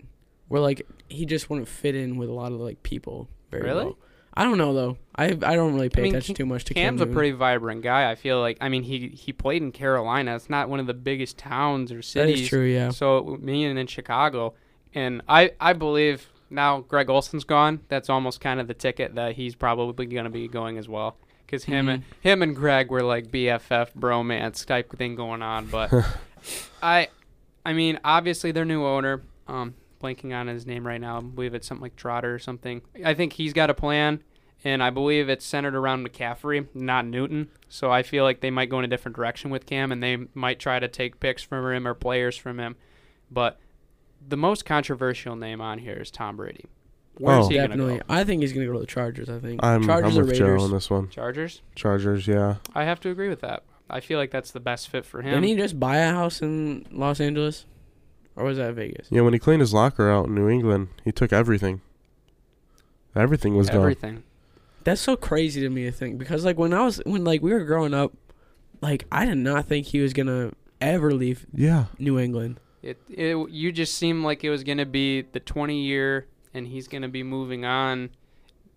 where 0.48 0.60
like 0.60 0.86
he 1.08 1.24
just 1.26 1.48
wouldn't 1.48 1.68
fit 1.68 1.94
in 1.94 2.18
with 2.18 2.28
a 2.28 2.32
lot 2.32 2.52
of 2.52 2.60
like 2.60 2.82
people 2.82 3.28
very 3.50 3.64
Really? 3.64 3.84
well. 3.86 3.98
I 4.38 4.44
don't 4.44 4.56
know 4.58 4.72
though. 4.72 4.96
I 5.16 5.26
I 5.26 5.56
don't 5.56 5.74
really 5.74 5.88
pay 5.88 6.02
I 6.02 6.04
mean, 6.04 6.14
attention 6.14 6.34
Cam- 6.36 6.44
too 6.46 6.46
much 6.46 6.64
to 6.66 6.74
Cam's 6.74 7.00
Cam 7.00 7.10
a 7.10 7.12
pretty 7.12 7.32
vibrant 7.32 7.82
guy. 7.82 8.10
I 8.10 8.14
feel 8.14 8.40
like. 8.40 8.56
I 8.60 8.68
mean, 8.68 8.84
he 8.84 9.08
he 9.08 9.32
played 9.32 9.62
in 9.62 9.72
Carolina. 9.72 10.36
It's 10.36 10.48
not 10.48 10.68
one 10.68 10.78
of 10.80 10.86
the 10.86 10.94
biggest 10.94 11.36
towns 11.38 11.90
or 11.92 12.02
cities. 12.02 12.42
is 12.42 12.48
true. 12.48 12.64
Yeah. 12.64 12.90
So 12.90 13.36
me 13.40 13.64
and 13.64 13.78
in 13.78 13.86
Chicago, 13.88 14.54
and 14.94 15.22
I 15.28 15.50
I 15.60 15.72
believe 15.72 16.28
now 16.50 16.80
Greg 16.80 17.10
Olsen's 17.10 17.44
gone. 17.44 17.80
That's 17.88 18.08
almost 18.08 18.40
kind 18.40 18.60
of 18.60 18.68
the 18.68 18.74
ticket 18.74 19.16
that 19.16 19.34
he's 19.34 19.54
probably 19.56 20.06
going 20.06 20.24
to 20.24 20.30
be 20.30 20.46
going 20.48 20.78
as 20.78 20.88
well. 20.88 21.16
Because 21.44 21.64
him 21.64 21.88
and 21.88 22.02
Mm-hmm. 22.02 22.12
him 22.28 22.42
and 22.42 22.54
Greg 22.54 22.90
were 22.90 23.02
like 23.02 23.28
BFF 23.32 23.88
bromance 23.98 24.64
type 24.64 24.96
thing 24.96 25.14
going 25.16 25.42
on. 25.42 25.66
But 25.66 25.90
I, 26.82 27.08
I 27.64 27.72
mean, 27.72 27.98
obviously 28.04 28.52
their 28.52 28.64
new 28.66 28.84
owner, 28.84 29.22
um, 29.46 29.74
blanking 30.02 30.32
on 30.38 30.46
his 30.46 30.66
name 30.66 30.86
right 30.86 31.00
now. 31.00 31.18
I 31.18 31.20
believe 31.22 31.54
it's 31.54 31.66
something 31.66 31.82
like 31.82 31.96
Trotter 31.96 32.34
or 32.34 32.38
something. 32.38 32.82
I 33.04 33.14
think 33.14 33.32
he's 33.32 33.52
got 33.52 33.70
a 33.70 33.74
plan, 33.74 34.22
and 34.64 34.82
I 34.82 34.90
believe 34.90 35.28
it's 35.28 35.44
centered 35.44 35.74
around 35.74 36.06
McCaffrey, 36.06 36.66
not 36.74 37.06
Newton. 37.06 37.48
So 37.68 37.90
I 37.90 38.02
feel 38.02 38.24
like 38.24 38.40
they 38.40 38.50
might 38.50 38.70
go 38.70 38.78
in 38.78 38.84
a 38.84 38.88
different 38.88 39.16
direction 39.16 39.50
with 39.50 39.66
Cam, 39.66 39.92
and 39.92 40.02
they 40.02 40.16
might 40.34 40.58
try 40.58 40.78
to 40.78 40.88
take 40.88 41.20
picks 41.20 41.42
from 41.42 41.70
him 41.72 41.86
or 41.86 41.94
players 41.94 42.36
from 42.36 42.58
him. 42.58 42.76
But 43.30 43.58
the 44.26 44.36
most 44.36 44.64
controversial 44.64 45.36
name 45.36 45.60
on 45.60 45.78
here 45.78 45.94
is 45.94 46.10
Tom 46.10 46.36
Brady. 46.36 46.64
Where's 47.18 47.46
Oh. 47.46 47.48
he 47.48 47.56
gonna 47.56 47.68
Definitely. 47.68 47.96
go? 47.98 48.04
I 48.08 48.24
think 48.24 48.42
he's 48.42 48.52
gonna 48.52 48.66
go 48.66 48.72
to 48.74 48.78
the 48.78 48.86
Chargers. 48.86 49.28
I 49.28 49.38
think 49.38 49.62
I'm, 49.64 49.84
Chargers 49.84 50.12
I'm 50.16 50.22
or 50.22 50.24
with 50.26 50.32
Raiders. 50.40 50.60
Joe 50.60 50.64
on 50.64 50.70
this 50.72 50.88
one. 50.90 51.08
Chargers. 51.10 51.62
Chargers, 51.74 52.26
yeah. 52.28 52.56
I 52.74 52.84
have 52.84 53.00
to 53.00 53.10
agree 53.10 53.28
with 53.28 53.40
that. 53.40 53.64
I 53.90 54.00
feel 54.00 54.18
like 54.18 54.30
that's 54.30 54.50
the 54.52 54.60
best 54.60 54.88
fit 54.88 55.04
for 55.04 55.22
him. 55.22 55.30
Didn't 55.34 55.44
he 55.44 55.56
just 55.56 55.80
buy 55.80 55.96
a 55.96 56.10
house 56.12 56.42
in 56.42 56.86
Los 56.92 57.20
Angeles, 57.20 57.64
or 58.36 58.44
was 58.44 58.58
that 58.58 58.74
Vegas? 58.74 59.08
Yeah, 59.10 59.22
when 59.22 59.32
he 59.32 59.38
cleaned 59.38 59.60
his 59.60 59.72
locker 59.74 60.10
out 60.10 60.26
in 60.26 60.34
New 60.34 60.48
England, 60.48 60.88
he 61.04 61.10
took 61.12 61.32
everything. 61.32 61.80
Everything 63.16 63.56
was 63.56 63.68
gone. 63.68 63.78
Everything. 63.80 64.22
That's 64.84 65.00
so 65.00 65.16
crazy 65.16 65.60
to 65.60 65.68
me 65.68 65.84
to 65.84 65.92
think 65.92 66.18
because 66.18 66.44
like 66.44 66.58
when 66.58 66.72
I 66.72 66.82
was 66.82 67.00
when 67.04 67.24
like 67.24 67.42
we 67.42 67.52
were 67.52 67.64
growing 67.64 67.94
up, 67.94 68.12
like 68.80 69.04
I 69.12 69.24
did 69.26 69.38
not 69.38 69.66
think 69.66 69.86
he 69.86 70.00
was 70.00 70.12
gonna 70.12 70.52
ever 70.80 71.12
leave 71.12 71.46
Yeah. 71.52 71.86
New 71.98 72.18
England. 72.18 72.60
It, 72.82 72.96
it 73.10 73.36
you 73.50 73.72
just 73.72 73.96
seemed 73.96 74.24
like 74.24 74.44
it 74.44 74.50
was 74.50 74.62
gonna 74.64 74.86
be 74.86 75.22
the 75.22 75.40
20 75.40 75.82
year, 75.82 76.26
and 76.54 76.66
he's 76.66 76.88
gonna 76.88 77.08
be 77.08 77.22
moving 77.22 77.64
on. 77.64 78.10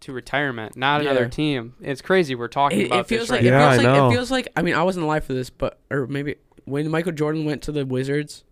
to 0.01 0.11
retirement, 0.11 0.75
not 0.75 1.03
Yeah. 1.03 1.11
another 1.11 1.29
team. 1.29 1.75
It's 1.79 2.01
crazy. 2.01 2.33
We're 2.33 2.47
talking 2.47 2.79
It, 2.81 2.85
about 2.87 3.01
it 3.01 3.07
feels 3.07 3.21
this 3.21 3.29
like 3.29 3.37
right 3.41 3.45
it 3.45 3.49
Yeah, 3.51 3.69
feels 3.71 3.85
I 3.85 3.87
like 3.87 3.95
know. 3.97 4.09
it 4.09 4.13
feels 4.13 4.31
like 4.31 4.47
I 4.55 4.63
mean 4.63 4.73
I 4.73 4.81
wasn't 4.81 5.05
alive 5.05 5.23
for 5.25 5.33
this, 5.33 5.51
but 5.51 5.77
or 5.91 6.07
maybe 6.07 6.37
when 6.65 6.89
Michael 6.89 7.11
Jordan 7.11 7.45
went 7.45 7.61
to 7.63 7.71
the 7.71 7.85
Wizards 7.85 8.43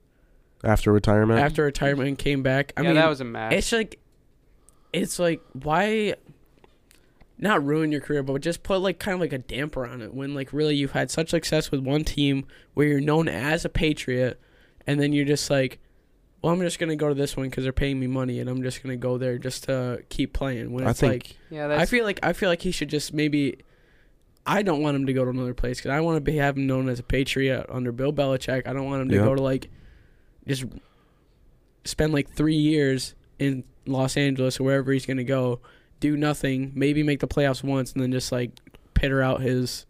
After 0.63 0.91
retirement. 0.93 1.39
after 1.39 1.63
retirement 1.63 2.07
and 2.07 2.19
came 2.19 2.43
back. 2.43 2.71
I 2.77 2.81
yeah, 2.81 2.89
mean 2.89 2.95
that 2.97 3.09
was 3.09 3.19
a 3.19 3.23
mess. 3.25 3.51
it's 3.53 3.71
like 3.71 3.99
it's 4.93 5.17
like 5.17 5.41
why 5.53 6.13
not 7.41 7.65
ruin 7.65 7.91
your 7.91 8.01
career, 8.01 8.21
but 8.21 8.41
just 8.41 8.61
put 8.63 8.79
like 8.81 8.99
kind 8.99 9.15
of 9.15 9.21
like 9.21 9.33
a 9.33 9.37
damper 9.37 9.85
on 9.87 10.01
it 10.01 10.13
when 10.13 10.35
like 10.35 10.51
really 10.53 10.75
you've 10.75 10.91
had 10.91 11.09
such 11.09 11.29
success 11.29 11.71
with 11.71 11.79
one 11.81 12.03
team 12.03 12.45
where 12.73 12.85
you're 12.87 12.99
known 13.01 13.27
as 13.27 13.63
a 13.65 13.69
patriot, 13.69 14.39
and 14.85 14.99
then 14.99 15.13
you're 15.13 15.25
just 15.25 15.49
like, 15.49 15.79
well, 16.41 16.53
I'm 16.53 16.59
just 16.61 16.79
gonna 16.79 16.95
go 16.95 17.07
to 17.09 17.15
this 17.15 17.35
one 17.37 17.49
because 17.49 17.63
they're 17.63 17.73
paying 17.73 17.99
me 17.99 18.07
money, 18.07 18.39
and 18.39 18.49
I'm 18.49 18.61
just 18.61 18.83
gonna 18.83 18.97
go 18.97 19.17
there 19.17 19.37
just 19.37 19.63
to 19.65 20.03
keep 20.09 20.33
playing. 20.33 20.71
When 20.73 20.85
I 20.85 20.91
it's 20.91 20.99
think- 20.99 21.11
like, 21.13 21.37
yeah, 21.49 21.67
I 21.79 21.85
feel 21.85 22.03
like 22.05 22.19
I 22.23 22.33
feel 22.33 22.49
like 22.49 22.61
he 22.61 22.71
should 22.71 22.89
just 22.89 23.13
maybe. 23.13 23.59
I 24.45 24.61
don't 24.63 24.81
want 24.81 24.95
him 24.95 25.05
to 25.05 25.13
go 25.13 25.23
to 25.25 25.29
another 25.29 25.53
place 25.53 25.77
because 25.77 25.91
I 25.91 25.99
want 25.99 26.15
to 26.17 26.21
be 26.21 26.37
have 26.37 26.57
him 26.57 26.65
known 26.65 26.89
as 26.89 26.97
a 26.97 27.03
patriot 27.03 27.67
under 27.69 27.91
Bill 27.91 28.11
Belichick. 28.11 28.65
I 28.67 28.73
don't 28.73 28.85
want 28.85 29.01
him 29.03 29.09
to 29.09 29.15
Yep. 29.15 29.23
go 29.25 29.35
to 29.35 29.41
like, 29.43 29.69
just 30.47 30.63
spend 31.83 32.13
like 32.13 32.29
three 32.29 32.55
years 32.55 33.15
in 33.37 33.63
Los 33.85 34.17
Angeles 34.17 34.59
or 34.59 34.63
wherever 34.63 34.91
he's 34.91 35.05
gonna 35.05 35.23
go, 35.23 35.59
do 35.99 36.15
nothing, 36.17 36.71
maybe 36.75 37.03
make 37.03 37.19
the 37.19 37.27
playoffs 37.27 37.63
once, 37.63 37.93
and 37.93 38.01
then 38.01 38.11
just 38.11 38.31
like 38.31 38.51
petter 38.93 39.21
out 39.21 39.41
his 39.41 39.85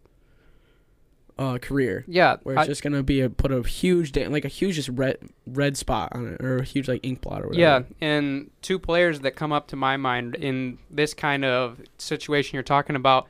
uh, 1.38 1.56
career. 1.58 2.04
yeah. 2.06 2.36
Where 2.42 2.54
it's 2.56 2.64
I- 2.64 2.66
just 2.66 2.82
gonna 2.82 3.02
be 3.02 3.20
a 3.22 3.30
put 3.30 3.50
a 3.50 3.62
huge 3.62 4.12
da- 4.12 4.28
like 4.28 4.44
a 4.44 4.48
huge 4.48 4.74
just 4.76 4.90
red 4.90 5.16
red 5.46 5.76
spot 5.76 6.12
on 6.14 6.26
it 6.34 6.40
or 6.44 6.58
a 6.58 6.64
huge 6.64 6.86
like 6.88 7.00
ink 7.04 7.22
blot 7.22 7.42
or 7.42 7.48
whatever. 7.48 7.60
Yeah, 7.60 7.82
and 8.00 8.50
two 8.60 8.78
players 8.78 9.20
that 9.20 9.36
come 9.36 9.50
up 9.52 9.66
to 9.68 9.76
my 9.76 9.96
mind 9.96 10.34
in 10.34 10.78
this 10.90 11.14
kind 11.14 11.44
of 11.44 11.80
situation 11.98 12.54
you're 12.56 12.62
talking 12.62 12.94
about. 12.96 13.26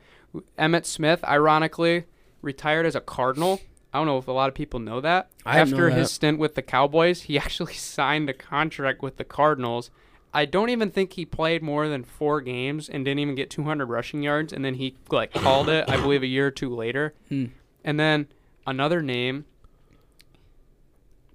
Emmitt 0.59 0.85
Smith, 0.85 1.23
ironically, 1.25 2.05
retired 2.41 2.85
as 2.85 2.95
a 2.95 3.01
Cardinal. 3.01 3.61
I 3.93 3.97
don't 3.97 4.07
know 4.07 4.17
if 4.17 4.27
a 4.27 4.31
lot 4.31 4.47
of 4.47 4.55
people 4.55 4.79
know 4.79 5.01
that. 5.01 5.29
I 5.45 5.57
didn't 5.57 5.71
know 5.71 5.75
After 5.77 5.89
that. 5.89 5.99
his 5.99 6.11
stint 6.11 6.39
with 6.39 6.55
the 6.55 6.61
Cowboys, 6.61 7.23
he 7.23 7.37
actually 7.39 7.73
signed 7.73 8.29
a 8.29 8.33
contract 8.33 9.01
with 9.01 9.17
the 9.17 9.23
Cardinals. 9.25 9.89
I 10.33 10.45
don't 10.45 10.69
even 10.69 10.91
think 10.91 11.13
he 11.13 11.25
played 11.25 11.61
more 11.61 11.87
than 11.89 12.03
four 12.03 12.39
games 12.41 12.87
and 12.87 13.03
didn't 13.03 13.19
even 13.19 13.35
get 13.35 13.49
200 13.49 13.85
rushing 13.87 14.23
yards. 14.23 14.53
And 14.53 14.63
then 14.63 14.75
he 14.75 14.95
like 15.09 15.33
called 15.33 15.67
it, 15.69 15.89
I 15.89 15.97
believe, 15.97 16.23
a 16.23 16.27
year 16.27 16.47
or 16.47 16.51
two 16.51 16.73
later. 16.73 17.13
Hmm. 17.29 17.45
And 17.83 17.99
then 17.99 18.27
another 18.65 19.01
name, 19.01 19.45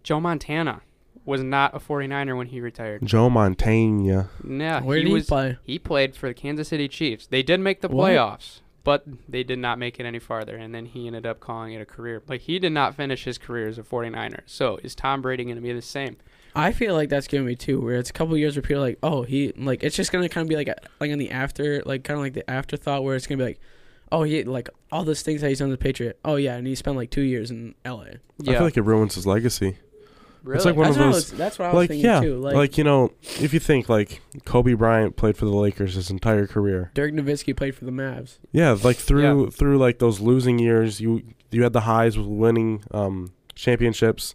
Joe 0.03 0.21
Montana, 0.21 0.83
was 1.25 1.43
not 1.43 1.75
a 1.75 1.79
49er 1.81 2.37
when 2.37 2.47
he 2.47 2.61
retired. 2.61 3.05
Joe 3.05 3.29
Montana. 3.29 4.31
Yeah, 4.49 4.81
Where 4.81 4.97
he 4.99 5.03
did 5.03 5.09
he 5.09 5.15
was. 5.15 5.27
play? 5.27 5.59
He 5.65 5.79
played 5.79 6.15
for 6.15 6.29
the 6.29 6.35
Kansas 6.35 6.69
City 6.69 6.87
Chiefs. 6.89 7.27
They 7.27 7.43
did 7.43 7.59
make 7.61 7.81
the 7.81 7.89
What? 7.89 8.13
playoffs, 8.13 8.61
but 8.85 9.05
they 9.29 9.43
did 9.43 9.59
not 9.59 9.79
make 9.79 9.99
it 9.99 10.07
any 10.07 10.21
farther. 10.21 10.57
And 10.57 10.73
then 10.73 10.87
he 10.87 11.09
ended 11.09 11.27
up 11.27 11.41
calling 11.41 11.73
it 11.73 11.81
a 11.81 11.85
career. 11.87 12.23
But 12.25 12.43
he 12.43 12.61
did 12.61 12.71
not 12.73 12.95
finish 12.95 13.25
his 13.25 13.39
career 13.39 13.67
as 13.67 13.77
a 13.77 13.83
49er. 13.83 14.43
So 14.47 14.79
is 14.85 14.95
Tom 14.95 15.21
Brady 15.21 15.43
going 15.45 15.57
to 15.57 15.63
be 15.63 15.73
the 15.73 15.83
same? 15.83 16.17
I 16.57 16.73
feel 16.73 16.95
like 16.95 17.09
that's 17.11 17.29
gonna 17.29 17.45
be 17.45 17.55
too, 17.57 17.81
where 17.81 17.97
it's 17.97 18.11
a 18.11 18.13
couple 18.13 18.37
years 18.37 18.57
where 18.57 18.63
people 18.63 18.79
are 18.83 18.87
like, 18.87 18.99
oh, 19.03 19.23
he 19.23 19.53
like 19.57 19.83
it's 19.85 19.95
just 19.97 20.11
gonna 20.13 20.29
kind 20.29 20.45
of 20.45 20.49
be 20.49 20.57
like 20.57 20.69
a, 20.69 20.77
like 21.01 21.11
on 21.13 21.19
the 21.19 21.31
after, 21.31 21.83
like 21.85 22.03
kind 22.05 22.19
of 22.19 22.25
like 22.25 22.33
the 22.35 22.49
afterthought, 22.51 23.05
where 23.05 23.15
it's 23.17 23.27
gonna 23.27 23.39
be 23.39 23.45
like, 23.45 23.61
oh, 24.11 24.23
he 24.23 24.43
like 24.45 24.69
all 24.91 25.05
those 25.05 25.23
things 25.23 25.41
that 25.43 25.49
he's 25.49 25.59
done 25.59 25.69
as 25.69 25.75
a 25.75 25.79
Patriot. 25.79 26.19
Oh 26.25 26.37
yeah, 26.37 26.57
and 26.57 26.67
he 26.67 26.75
spent 26.75 26.97
like 26.97 27.11
two 27.11 27.21
years 27.23 27.51
in 27.51 27.75
L.A. 27.85 28.07
I 28.07 28.17
Yeah, 28.41 28.53
feel 28.55 28.63
like 28.65 28.77
it 28.77 28.83
ruins 28.83 29.15
his 29.17 29.27
legacy. 29.27 29.77
really. 30.45 30.57
it's 30.57 30.65
like 30.65 30.77
one 30.77 30.85
That's 30.87 30.97
of 30.97 31.01
what, 31.01 31.09
I 31.09 31.13
those- 31.13 31.31
was, 31.31 31.39
that's 31.39 31.59
what 31.59 31.65
I 31.67 31.69
was 31.73 31.77
Like 31.77 31.89
thinking 31.91 32.07
yeah, 32.07 32.21
too. 32.21 32.37
like, 32.39 32.55
Like, 32.55 32.79
you 32.79 32.85
know, 32.85 33.13
if 33.41 33.53
you 33.53 33.61
think 33.61 33.89
like 33.89 34.23
Kobe 34.45 34.73
Bryant 34.75 35.17
played 35.17 35.37
for 35.37 35.45
the 35.45 35.51
Lakers 35.55 35.95
his 35.95 36.11
entire 36.11 36.47
career. 36.47 36.91
Dirk 36.95 37.13
Nowitzki 37.13 37.55
played 37.57 37.75
for 37.75 37.85
the 37.85 37.91
Mavs. 37.91 38.39
Yeah, 38.53 38.77
like 38.83 38.97
through 38.97 39.51
through 39.51 39.77
like 39.79 39.99
those 39.99 40.21
losing 40.21 40.59
years, 40.59 41.01
you 41.01 41.23
you 41.51 41.65
had 41.65 41.73
the 41.73 41.81
highs 41.83 42.17
with 42.17 42.27
winning 42.29 42.83
um, 42.93 43.33
championships, 43.55 44.35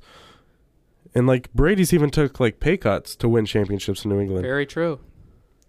and 1.15 1.27
like 1.27 1.51
Brady's 1.53 1.93
even 1.93 2.09
took 2.09 2.39
like 2.39 2.59
pay 2.59 2.77
cuts 2.77 3.15
to 3.17 3.27
win 3.29 3.45
championships 3.45 4.03
in 4.05 4.11
New 4.11 4.19
England. 4.19 4.43
Very 4.43 4.65
true. 4.65 4.99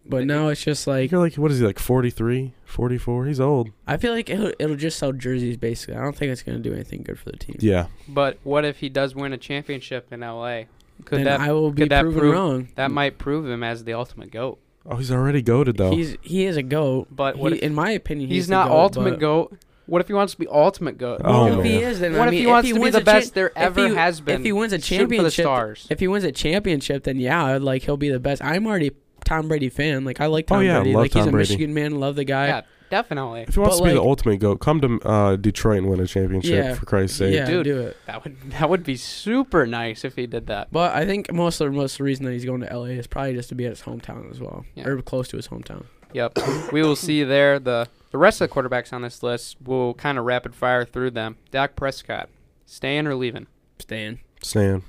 But 0.05 0.27
now 0.27 0.49
it's 0.49 0.65
just 0.65 0.87
like 0.89 1.13
You're 1.13 1.21
like, 1.21 1.35
what 1.35 1.53
is 1.53 1.61
he 1.61 1.65
like 1.65 1.79
43, 1.79 2.55
44? 2.65 3.27
He's 3.27 3.39
old. 3.39 3.71
I 3.87 3.97
feel 3.97 4.13
like 4.13 4.29
it'll, 4.29 4.53
it'll 4.59 4.75
just 4.77 4.99
sell 4.99 5.13
jerseys 5.13 5.57
basically. 5.57 5.95
I 5.95 6.03
don't 6.03 6.17
think 6.17 6.33
it's 6.33 6.43
gonna 6.43 6.59
do 6.59 6.73
anything 6.75 7.03
good 7.05 7.19
for 7.21 7.31
the 7.31 7.37
team. 7.37 7.57
Yeah, 7.61 7.87
But 8.09 8.39
what 8.43 8.65
if 8.65 8.79
he 8.79 8.89
does 8.89 9.15
win 9.15 9.33
a 9.33 9.39
championship 9.39 10.13
in 10.13 10.21
LA? 10.21 10.63
Could 11.05 11.19
then 11.19 11.25
that 11.25 11.41
I 11.41 11.53
will 11.53 11.71
be 11.71 11.83
could 11.83 11.91
that 11.93 12.03
proven 12.03 12.21
prove- 12.21 12.33
wrong. 12.35 12.69
that 12.75 12.91
might 12.91 13.19
prove 13.19 13.47
him 13.49 13.63
as 13.63 13.85
the 13.85 13.93
ultimate 13.95 14.31
goat? 14.33 14.59
Oh, 14.85 14.97
he's 14.97 15.13
already 15.13 15.41
goaded 15.43 15.77
though. 15.77 15.93
He's 15.93 16.17
he 16.21 16.47
is 16.47 16.57
a 16.57 16.63
goat. 16.65 17.07
But 17.11 17.37
what 17.39 17.53
He- 17.53 17.59
if 17.59 17.65
in 17.65 17.73
my 17.75 17.91
opinion, 17.93 18.29
he's, 18.29 18.37
he's, 18.39 18.47
the 18.49 18.55
not 18.55 18.69
goat, 18.69 18.75
ultimate 18.79 19.11
but- 19.13 19.21
goat? 19.21 19.59
What 19.93 20.01
if 20.01 20.07
he 20.09 20.15
wants 20.15 20.33
to 20.33 20.39
be 20.39 20.49
ultimate 20.49 20.97
goat? 20.97 21.21
Oh, 21.23 21.45
Well, 21.45 21.59
if 21.61 21.67
he 21.67 21.77
is, 21.77 22.01
then 22.01 22.17
what 22.17 22.23
I 22.29 22.33
if 22.33 22.33
he 22.33 22.47
wants 22.47 22.67
to 22.71 22.75
be 22.81 22.89
the 22.89 22.97
a 22.97 23.01
cha- 23.01 23.05
best 23.05 23.35
there 23.35 23.49
if 23.49 23.57
ever 23.59 23.89
he- 23.89 23.95
has 23.95 24.23
been? 24.23 24.37
If 24.41 24.43
he 24.47 24.51
wins 24.53 24.73
a 24.73 24.81
shooting 24.81 25.07
for 25.19 25.23
the 25.23 25.31
championship, 25.31 25.45
stars. 25.45 25.87
if 25.91 26.01
he 26.01 26.09
wins 26.09 26.25
a 26.25 26.33
championship, 26.33 27.05
then 27.05 27.19
yeah, 27.19 27.59
like 27.59 27.83
he'll 27.83 27.99
be 27.99 28.09
the 28.09 28.19
best. 28.19 28.43
I'm 28.43 28.67
already 28.67 28.93
Tom 29.27 29.49
Brady 29.49 29.69
fan. 29.69 30.07
Like 30.07 30.19
I 30.19 30.27
like 30.27 30.47
Tom 30.47 30.57
Oh, 30.57 30.61
Tom 30.61 30.67
yeah, 30.67 30.79
Brady. 30.79 30.95
love 30.95 31.03
like 31.03 31.13
he's 31.13 31.27
a 31.27 31.31
Brady. 31.31 31.37
Michigan 31.53 31.75
man. 31.75 32.01
Love 32.01 32.17
the 32.17 32.25
guy. 32.25 32.47
yeah, 32.47 32.61
definitely. 32.89 33.43
if 33.43 33.53
he 33.55 33.61
wants 33.61 33.81
but, 33.81 33.85
to 33.85 33.91
be 33.91 33.95
the 33.97 34.03
ultimate 34.03 34.39
goat, 34.39 34.61
come 34.61 34.81
to 34.81 34.99
uh, 35.07 35.37
Detroit 35.37 35.79
and 35.81 35.89
win 35.91 36.01
a 36.01 36.07
championship 36.07 36.53
Yeah. 36.65 36.75
for 36.75 36.87
Christ's 36.87 37.19
sake. 37.19 37.35
Yeah, 37.35 37.45
Dude. 37.45 37.65
do 37.65 37.81
it. 37.83 37.97
That 38.07 38.25
would 38.25 38.37
that 38.53 38.71
would 38.71 38.85
be 38.85 38.97
super 38.97 39.67
nice 39.67 40.07
if 40.07 40.17
he 40.17 40.27
did 40.27 40.47
that. 40.47 40.69
But 40.73 40.95
I 40.95 41.05
think 41.05 41.31
most 41.31 41.61
of 41.61 41.71
the 41.71 41.77
most 41.77 41.93
of 41.95 41.99
the 41.99 42.05
reason 42.05 42.25
that 42.25 42.33
he's 42.33 42.47
going 42.47 42.63
to 42.63 42.75
LA 42.75 42.87
is 42.97 43.07
probably 43.07 43.35
just 43.35 43.51
to 43.51 43.55
be 43.55 43.67
at 43.67 43.71
his 43.73 43.83
hometown 43.83 44.31
as 44.31 44.41
well, 44.41 44.65
Yeah. 44.75 44.89
or 44.89 45.03
close 45.03 45.29
to 45.29 45.37
his 45.37 45.49
hometown. 45.49 45.85
Yep. 46.15 46.39
we 46.73 46.83
will 46.83 46.97
see 46.97 47.25
there 47.25 47.59
the 47.59 47.89
the 48.11 48.19
rest 48.19 48.41
of 48.41 48.49
the 48.51 48.55
quarterbacks 48.55 48.93
on 48.93 49.03
this 49.03 49.23
list. 49.23 49.57
We'll 49.65 49.95
kind 49.95 50.19
of 50.19 50.25
rapid 50.25 50.55
fire 50.55 50.85
through 50.85 51.13
them. 51.13 51.37
Dak 51.51 51.77
Prescott, 51.77 52.29
staying 52.67 53.07
or 53.07 53.15
leaving? 53.15 53.47
Staying. 53.79 54.21
Stan. 54.43 54.83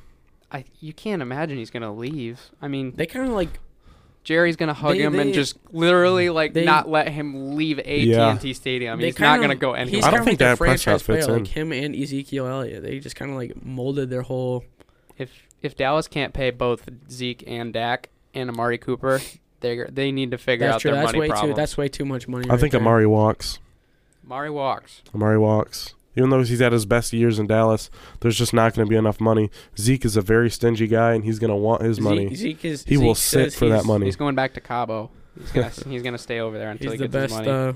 I 0.51 0.65
you 0.79 0.93
can't 0.93 1.21
imagine 1.21 1.57
he's 1.57 1.69
gonna 1.71 1.93
leave. 1.93 2.39
I 2.61 2.67
mean, 2.67 2.93
They 2.95 3.05
kind 3.05 3.27
of 3.27 3.33
like 3.33 3.59
Jerry's 4.23 4.55
gonna 4.55 4.73
hug 4.73 4.93
They- 4.95 5.01
him 5.03 5.17
and 5.19 5.33
just 5.33 5.57
literally 5.71 6.29
like 6.29 6.53
they- 6.53 6.63
not 6.65 6.87
let 6.89 7.09
him 7.09 7.55
leave 7.57 7.79
AT&T 7.79 8.03
Yeah. 8.05 8.37
Stadium. 8.53 8.99
they 8.99 9.07
He's 9.07 9.19
not 9.19 9.33
kinda- 9.35 9.47
gonna 9.47 9.55
go 9.59 9.73
anywhere. 9.73 9.95
He's 9.97 10.05
I 10.05 10.11
don't 10.11 10.19
think 10.23 10.39
like 10.39 10.39
Dak 10.39 10.51
the 10.53 10.57
franchise 10.57 11.03
Prescott 11.03 11.15
fits 11.15 11.25
player, 11.25 11.37
in. 11.37 11.43
like 11.43 11.51
him 11.53 11.71
and 11.73 11.95
Ezekiel 11.95 12.47
Elliott. 12.47 12.83
They 12.83 12.99
just 12.99 13.15
kind 13.15 13.31
of 13.31 13.37
like 13.37 13.63
molded 13.65 14.09
their 14.09 14.21
whole. 14.23 14.63
if 15.17 15.31
if 15.61 15.75
Dallas 15.77 16.07
can't 16.07 16.33
pay 16.33 16.51
both 16.51 16.89
Zeke 17.09 17.43
and 17.47 17.71
Dak 17.73 18.09
and 18.33 18.49
Amari 18.49 18.77
Cooper, 18.77 19.21
they 19.63 19.83
they 19.89 20.11
need 20.11 20.29
to 20.31 20.37
figure 20.37 20.67
That's 20.67 20.75
out 20.75 20.81
true. 20.81 20.91
their 20.91 21.01
That's 21.01 21.07
money 21.13 21.19
way 21.21 21.27
problem. 21.29 21.51
too. 21.51 21.55
That's 21.55 21.75
way 21.77 21.87
too 21.87 22.05
much 22.05 22.27
money. 22.27 22.47
I 22.47 22.53
right 22.53 22.59
think 22.59 22.73
there. 22.73 22.81
Amari 22.81 23.07
walks. 23.07 23.57
Amari 24.25 24.51
walks. 24.51 25.01
Amari 25.15 25.39
walks. 25.39 25.95
Even 26.15 26.29
though 26.29 26.43
he's 26.43 26.61
at 26.61 26.71
his 26.71 26.85
best 26.85 27.11
years 27.11 27.39
in 27.39 27.47
Dallas, 27.47 27.89
there's 28.19 28.37
just 28.37 28.53
not 28.53 28.75
going 28.75 28.85
to 28.85 28.89
be 28.89 28.95
enough 28.95 29.19
money. 29.19 29.49
Zeke 29.79 30.05
is 30.05 30.15
a 30.15 30.21
very 30.21 30.47
stingy 30.51 30.85
guy, 30.85 31.13
and 31.13 31.23
he's 31.23 31.39
going 31.39 31.49
to 31.49 31.55
want 31.55 31.81
his 31.81 31.95
Zeke, 31.95 32.03
money. 32.03 32.35
Zeke 32.35 32.65
is, 32.65 32.83
He 32.83 32.97
will 32.97 33.15
sit 33.15 33.51
for 33.51 33.67
that 33.69 33.85
money. 33.85 34.05
He's 34.05 34.15
going 34.15 34.35
back 34.35 34.53
to 34.53 34.61
Cabo. 34.61 35.09
He's 35.39 35.51
gonna 35.51 35.69
he's 35.89 36.03
gonna 36.03 36.19
stay 36.19 36.39
over 36.39 36.59
there 36.59 36.69
until 36.69 36.91
He's 36.91 36.99
he 37.01 37.07
the 37.07 37.11
gets 37.11 37.33
best. 37.33 37.39
his 37.39 37.47
money. 37.47 37.69
Uh, 37.69 37.73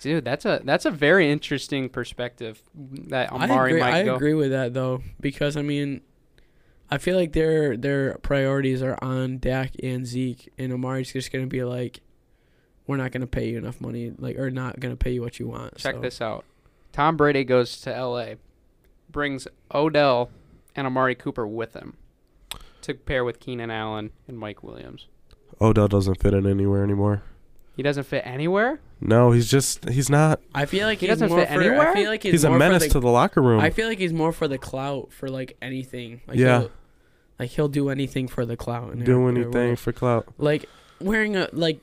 Dude, 0.00 0.24
that's 0.26 0.44
a 0.44 0.60
that's 0.64 0.84
a 0.84 0.90
very 0.90 1.30
interesting 1.32 1.88
perspective 1.88 2.62
that 2.74 3.32
I 3.32 3.36
Amari 3.36 3.70
agree. 3.70 3.80
might 3.80 3.94
I 3.94 4.04
go. 4.04 4.16
agree 4.16 4.34
with 4.34 4.50
that 4.50 4.74
though, 4.74 5.00
because 5.18 5.56
I 5.56 5.62
mean, 5.62 6.02
I 6.90 6.98
feel 6.98 7.16
like 7.16 7.32
their 7.32 7.76
their 7.76 8.18
priorities 8.18 8.82
are 8.82 8.98
on 9.02 9.38
Dak 9.38 9.72
and 9.82 10.06
Zeke, 10.06 10.52
and 10.58 10.72
Amari's 10.72 11.12
just 11.12 11.32
gonna 11.32 11.46
be 11.46 11.64
like, 11.64 12.00
we're 12.86 12.96
not 12.96 13.12
gonna 13.12 13.26
pay 13.26 13.48
you 13.48 13.58
enough 13.58 13.80
money, 13.80 14.12
like, 14.18 14.38
or 14.38 14.50
not 14.50 14.80
gonna 14.80 14.96
pay 14.96 15.12
you 15.12 15.22
what 15.22 15.38
you 15.38 15.48
want. 15.48 15.76
Check 15.76 15.96
so. 15.96 16.00
this 16.00 16.20
out. 16.20 16.44
Tom 16.92 17.16
Brady 17.16 17.42
goes 17.42 17.80
to 17.80 17.94
L.A., 17.94 18.36
brings 19.10 19.48
Odell 19.74 20.30
and 20.76 20.86
Amari 20.86 21.14
Cooper 21.14 21.46
with 21.46 21.74
him 21.74 21.96
to 22.82 22.94
pair 22.94 23.24
with 23.24 23.40
Keenan 23.40 23.70
Allen 23.70 24.10
and 24.28 24.38
Mike 24.38 24.62
Williams. 24.62 25.08
Odell 25.60 25.88
doesn't 25.88 26.20
fit 26.20 26.34
in 26.34 26.46
anywhere 26.46 26.84
anymore. 26.84 27.22
He 27.76 27.82
doesn't 27.82 28.04
fit 28.04 28.22
anywhere. 28.26 28.80
No, 29.00 29.32
he's 29.32 29.50
just 29.50 29.88
he's 29.88 30.08
not. 30.08 30.40
I 30.54 30.64
feel 30.66 30.86
like 30.86 30.98
He 31.00 31.06
doesn't 31.08 31.28
fit 31.28 31.48
for, 31.48 31.54
anywhere? 31.60 31.90
I 31.90 31.94
feel 31.94 32.08
like 32.10 32.22
he's, 32.22 32.32
He's, 32.32 32.44
a 32.44 32.48
more 32.48 32.56
for 32.56 32.58
menace 32.60 32.84
the, 32.84 32.88
to 32.90 33.00
the 33.00 33.08
locker 33.08 33.42
room. 33.42 33.60
I 33.60 33.70
feel 33.70 33.88
like 33.88 33.98
he's 33.98 34.12
more 34.12 34.32
for 34.32 34.46
the 34.48 34.58
clout 34.58 35.12
for 35.12 35.28
like 35.28 35.56
anything. 35.60 36.20
Like 36.28 36.38
Yeah. 36.38 36.60
He'll, 36.60 36.70
like 37.40 37.50
he'll 37.50 37.68
do 37.68 37.88
anything 37.90 38.28
for 38.28 38.46
the 38.46 38.56
clout. 38.56 38.92
and 38.92 39.04
Do 39.04 39.12
everything, 39.12 39.24
or 39.24 39.28
anything 39.30 39.50
whatever. 39.52 39.76
for 39.76 39.92
clout. 39.92 40.28
Like 40.38 40.66
wearing 41.00 41.36
a 41.36 41.48
like 41.52 41.80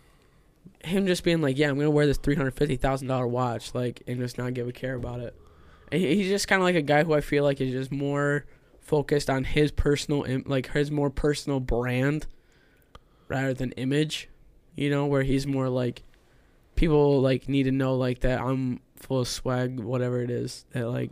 him 0.85 1.05
just 1.07 1.23
being 1.25 1.41
like, 1.41 1.57
yeah, 1.57 1.69
I'm 1.69 1.75
gonna 1.77 1.91
wear 1.91 2.07
this 2.07 2.17
three 2.17 2.35
hundred 2.35 2.51
fifty 2.55 2.77
thousand 2.77 3.07
dollar 3.09 3.27
watch, 3.27 3.75
like, 3.75 4.01
and 4.07 4.17
just 4.19 4.37
not 4.37 4.53
give 4.53 4.67
a 4.67 4.71
care 4.71 4.95
about 4.95 5.19
it. 5.19 5.35
And 5.91 6.01
he- 6.01 6.15
he's 6.15 6.29
just 6.29 6.47
kind 6.47 6.61
of 6.61 6.63
like 6.63 6.75
a 6.75 6.81
guy 6.81 7.03
who 7.03 7.13
I 7.13 7.19
feel 7.21 7.43
like 7.43 7.59
is 7.59 7.71
just 7.71 7.91
more 7.91 8.45
focused 8.79 9.29
on 9.29 9.43
his 9.43 9.71
personal, 9.71 10.23
im- 10.23 10.43
like 10.47 10.71
his 10.71 10.89
more 10.89 11.09
personal 11.09 11.59
brand, 11.59 12.27
rather 13.27 13.53
than 13.53 13.73
image. 13.73 14.29
You 14.75 14.89
know, 14.89 15.05
where 15.05 15.23
he's 15.23 15.45
more 15.45 15.69
like 15.69 16.03
people 16.75 17.21
like 17.21 17.47
need 17.49 17.63
to 17.63 17.71
know 17.71 17.95
like 17.95 18.21
that 18.21 18.39
I'm 18.41 18.79
full 18.95 19.19
of 19.19 19.27
swag, 19.27 19.79
whatever 19.79 20.21
it 20.21 20.29
is 20.31 20.65
that 20.71 20.87
like 20.89 21.11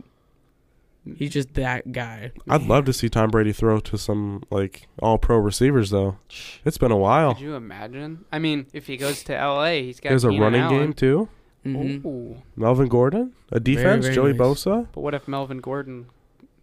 He's 1.16 1.30
just 1.30 1.54
that 1.54 1.92
guy. 1.92 2.30
I'd 2.48 2.64
love 2.64 2.84
to 2.84 2.92
see 2.92 3.08
Tom 3.08 3.30
Brady 3.30 3.52
throw 3.52 3.80
to 3.80 3.96
some 3.96 4.42
like 4.50 4.86
all 5.00 5.16
pro 5.16 5.38
receivers 5.38 5.88
though. 5.90 6.18
It's 6.64 6.76
been 6.76 6.92
a 6.92 6.96
while. 6.96 7.32
Could 7.34 7.42
you 7.42 7.54
imagine? 7.54 8.26
I 8.30 8.38
mean, 8.38 8.66
if 8.74 8.86
he 8.86 8.98
goes 8.98 9.22
to 9.24 9.34
L.A., 9.36 9.82
he's 9.82 9.98
got 9.98 10.10
There's 10.10 10.24
a 10.24 10.28
running 10.28 10.60
Allen. 10.60 10.78
game 10.78 10.92
too. 10.92 11.28
Mhm. 11.64 12.42
Melvin 12.54 12.88
Gordon, 12.88 13.32
a 13.50 13.58
defense, 13.60 14.04
very 14.04 14.14
Joey 14.14 14.32
nice. 14.32 14.40
Bosa. 14.40 14.88
But 14.92 15.00
what 15.00 15.14
if 15.14 15.26
Melvin 15.26 15.58
Gordon 15.58 16.06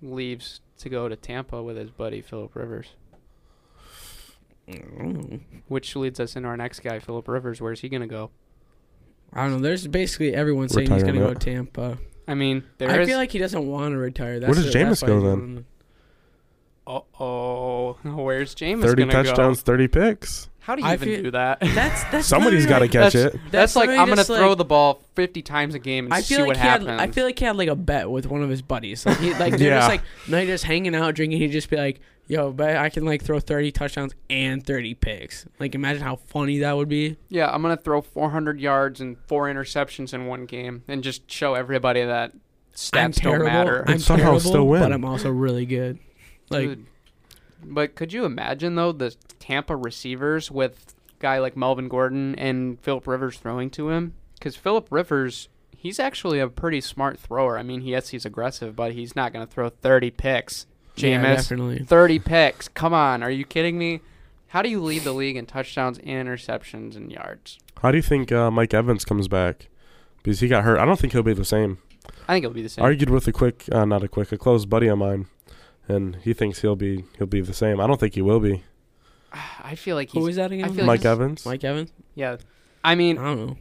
leaves 0.04 0.62
to 0.80 0.90
go 0.90 1.10
to 1.10 1.16
Tampa 1.16 1.62
with 1.64 1.76
his 1.78 1.90
buddy 1.90 2.22
Philip 2.22 2.56
Rivers? 2.56 2.90
Mm. 4.70 5.40
Which 5.68 5.96
leads 5.96 6.20
us 6.20 6.36
into 6.36 6.48
our 6.50 6.58
next 6.58 6.82
guy, 6.82 7.00
Philip 7.00 7.28
Rivers. 7.28 7.62
Where's 7.62 7.80
he 7.82 7.90
gonna 7.90 8.08
go? 8.08 8.32
I 9.34 9.44
don't 9.44 9.54
know. 9.54 9.60
There's 9.60 9.88
basically 9.88 10.34
everyone 10.34 10.70
saying 10.70 10.92
he's 10.92 11.04
gonna 11.04 11.20
go 11.20 11.28
to 11.28 11.34
Retirement. 11.34 11.74
Tampa. 11.74 11.98
I 12.28 12.34
mean, 12.34 12.58
I 12.58 12.64
there 12.78 13.02
is. 13.02 13.08
feel 13.08 13.18
like 13.18 13.32
he 13.32 13.40
doesn't 13.40 13.66
want 13.68 13.94
to 13.94 13.98
retire. 13.98 14.40
That's 14.40 14.48
Where 14.50 14.56
does 14.64 14.74
the- 14.74 14.80
that's 14.84 15.02
Jameis 15.02 15.04
why 15.04 15.08
go 15.08 15.16
he's 15.16 15.24
then? 15.24 15.40
going- 15.54 15.66
oh, 16.88 17.06
oh, 17.20 17.98
where's 18.24 18.56
Jameis 18.56 18.82
Thirty 18.82 19.04
gonna 19.06 19.12
touchdowns, 19.24 19.62
go? 19.62 19.72
thirty 19.72 19.88
picks. 19.88 20.50
How 20.60 20.76
do 20.76 20.82
you 20.82 20.88
I 20.90 20.94
even 20.96 21.08
feel- 21.08 21.24
do 21.24 21.32
that? 21.32 21.60
That's 21.62 22.04
that's 22.12 22.28
Somebody's 22.28 22.66
got 22.66 22.80
to 22.80 22.86
literally 22.86 23.06
catch 23.06 23.14
that's- 23.14 23.36
it. 23.36 23.52
That's, 23.52 23.76
like 23.78 23.88
literally 23.88 24.00
I'm 24.02 24.08
gonna 24.10 24.16
just 24.18 24.28
throw 24.28 24.50
like- 24.50 24.58
the 24.58 24.66
ball 24.66 25.02
50 25.16 25.42
times 25.42 25.76
a 25.76 25.80
game 25.80 26.06
and 26.06 26.14
I 26.14 26.20
see 26.22 26.36
feel 26.36 26.42
like 26.44 26.48
what 26.48 26.58
he 26.58 26.62
had, 26.64 26.82
happens. 26.82 27.02
I 27.02 27.08
feel 27.08 27.24
like 27.26 27.40
he 27.40 27.46
had 27.46 27.56
like 27.56 27.70
a 27.70 27.76
bet 27.76 28.10
with 28.10 28.26
one 28.28 28.44
of 28.44 28.50
his 28.50 28.62
buddies. 28.62 29.06
Like 29.06 29.18
he 29.20 29.34
like 29.36 29.58
they're 29.58 29.70
Yeah. 29.70 29.78
just 29.80 29.90
like 29.90 30.02
night 30.28 30.48
just 30.48 30.66
hanging 30.66 30.94
out 30.96 31.16
drinking. 31.16 31.40
He'd 31.40 31.52
just 31.52 31.70
be 31.70 31.78
like, 31.78 32.02
"Yo, 32.28 32.52
but 32.52 32.76
I 32.78 32.90
can 32.90 33.06
like 33.06 33.24
throw 33.24 33.40
30 33.40 33.72
touchdowns 33.72 34.14
and 34.30 34.66
30 34.66 34.94
picks." 34.96 35.46
Like 35.60 35.76
imagine 35.76 36.04
how 36.04 36.18
funny 36.18 36.60
that 36.60 36.76
would 36.76 36.90
be. 36.90 37.18
yeah, 37.30 37.50
I'm 37.50 37.62
gonna 37.62 37.78
throw 37.78 38.02
400 38.02 38.60
yards 38.60 39.02
and 39.02 39.18
four 39.28 39.48
interceptions 39.48 40.14
in 40.14 40.26
one 40.28 40.46
game 40.46 40.84
and 40.88 41.04
just 41.04 41.30
show 41.32 41.54
everybody 41.54 42.04
that 42.04 42.34
stats 42.76 42.98
I'm 42.98 43.12
don't 43.12 43.22
terrible. 43.34 43.48
matter. 43.48 43.84
I'm 43.88 44.00
somehow 44.00 44.24
terrible, 44.24 44.40
still 44.42 44.68
win. 44.68 44.82
but 44.82 44.92
I'm 44.94 45.06
also 45.06 45.30
really 45.32 45.66
good. 45.66 46.00
Like 46.50 46.68
Dude. 46.68 46.86
But 47.64 47.96
could 47.96 48.14
you 48.14 48.24
imagine 48.26 48.76
though 48.76 48.92
the 48.92 49.16
Tampa 49.40 49.76
receivers 49.76 50.52
with 50.52 50.94
guy 51.20 51.40
like 51.40 51.58
Melvin 51.58 51.88
Gordon 51.88 52.36
and 52.36 52.80
Philip 52.82 53.08
Rivers 53.08 53.38
throwing 53.38 53.70
to 53.72 53.90
him? 53.90 54.14
Because 54.36 54.56
Philip 54.56 54.88
Rivers, 54.92 55.50
he's 55.76 56.00
actually 56.00 56.40
a 56.40 56.48
pretty 56.48 56.80
smart 56.82 57.18
thrower. 57.18 57.58
I 57.58 57.64
mean, 57.64 57.82
yes, 57.82 58.10
he's 58.10 58.26
aggressive, 58.26 58.76
but 58.76 58.92
he's 58.92 59.16
not 59.16 59.34
going 59.34 59.46
to 59.46 59.52
throw 59.52 59.70
30 59.70 60.12
picks. 60.12 60.68
Yeah, 60.98 61.22
Jameis, 61.24 61.36
definitely. 61.38 61.80
30 61.86 62.20
picks. 62.20 62.68
Come 62.70 62.94
on, 62.94 63.24
are 63.24 63.32
you 63.32 63.46
kidding 63.46 63.78
me? 63.78 64.02
How 64.48 64.62
do 64.62 64.70
you 64.70 64.82
lead 64.82 65.04
the 65.04 65.12
league 65.14 65.36
in 65.36 65.46
touchdowns 65.46 65.98
and 66.00 66.08
interceptions 66.28 66.96
and 66.96 67.12
yards? 67.12 67.60
How 67.82 67.92
do 67.92 67.98
you 67.98 68.02
think 68.02 68.32
uh, 68.32 68.50
Mike 68.50 68.74
Evans 68.74 69.06
comes 69.06 69.28
back? 69.28 69.68
Because 70.24 70.40
he 70.40 70.48
got 70.48 70.64
hurt. 70.64 70.80
I 70.80 70.86
don't 70.86 71.00
think 71.00 71.14
he'll 71.14 71.24
be 71.24 71.34
the 71.34 71.46
same. 71.46 71.78
I 72.28 72.34
think 72.34 72.44
it'll 72.46 72.54
be 72.56 72.62
the 72.62 72.70
same. 72.70 72.84
Argued 72.84 73.10
with 73.10 73.28
a 73.28 73.32
quick, 73.32 73.66
uh, 73.72 73.86
not 73.86 74.04
a 74.04 74.08
quick, 74.08 74.32
a 74.32 74.38
close 74.38 74.66
buddy 74.66 74.88
of 74.88 74.98
mine, 74.98 75.28
and 75.88 76.16
he 76.18 76.34
thinks 76.34 76.62
he'll 76.62 76.76
be 76.76 77.04
he'll 77.18 77.28
be 77.28 77.42
the 77.42 77.54
same. 77.54 77.80
I 77.80 77.88
don't 77.88 78.00
think 78.00 78.16
he 78.16 78.22
will 78.22 78.40
be. 78.40 78.64
I 79.64 79.76
feel 79.76 79.96
like 79.96 80.10
he's. 80.10 80.22
Who 80.22 80.28
is 80.28 80.38
that 80.38 80.52
again? 80.52 80.66
I 80.66 80.68
feel 80.70 80.78
like 80.78 80.86
Mike 80.88 81.00
he's- 81.02 81.12
Evans. 81.12 81.46
Mike 81.46 81.64
Evans. 81.64 81.92
yeah. 82.16 82.38
I 82.84 82.96
mean, 82.96 83.18
I 83.18 83.24
don't 83.26 83.48
know. 83.48 83.58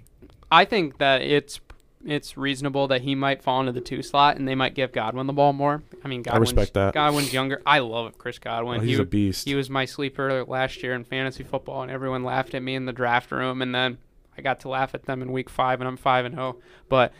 I 0.51 0.65
think 0.65 0.99
that 0.99 1.23
it's 1.23 1.59
it's 2.07 2.37
reasonable 2.37 2.89
that 2.89 3.03
he 3.03 3.15
might 3.15 3.43
fall 3.43 3.61
into 3.61 3.73
the 3.73 3.81
two 3.81 4.03
slot 4.03 4.37
and 4.37 4.47
they 4.47 4.55
might 4.55 4.75
give 4.75 4.93
Godwin 4.93 5.27
the 5.27 5.33
ball 5.33 5.53
more. 5.53 5.83
I 6.05 6.09
mean, 6.09 6.21
I 6.21 6.31
Godwin's, 6.31 6.53
respect 6.53 6.75
that. 6.75 6.95
Godwin's 6.95 7.33
younger. 7.33 7.61
I 7.67 7.81
love 7.81 8.17
Chris 8.19 8.39
Godwin. 8.39 8.81
Oh, 8.81 8.83
he, 8.83 8.91
he's 8.91 8.99
a 8.99 9.05
beast. 9.05 9.47
he 9.47 9.55
was 9.55 9.69
my 9.69 9.85
sleeper 9.85 10.45
last 10.45 10.83
year 10.83 10.95
in 10.95 11.05
fantasy 11.05 11.45
football, 11.45 11.83
and 11.83 11.91
everyone 11.91 12.25
laughed 12.25 12.55
at 12.55 12.63
me 12.63 12.75
in 12.75 12.87
the 12.87 12.93
draft 12.93 13.31
room. 13.33 13.61
And 13.61 13.75
then 13.75 13.99
I 14.39 14.43
got 14.43 14.61
to 14.61 14.69
laugh 14.69 14.95
at 14.95 15.05
them 15.05 15.23
in 15.23 15.33
week 15.33 15.51
five, 15.51 15.81
and 15.81 15.89
I'm 15.89 15.97
five 15.97 16.25
and 16.25 16.35
zero. 16.35 16.57
But 16.89 17.13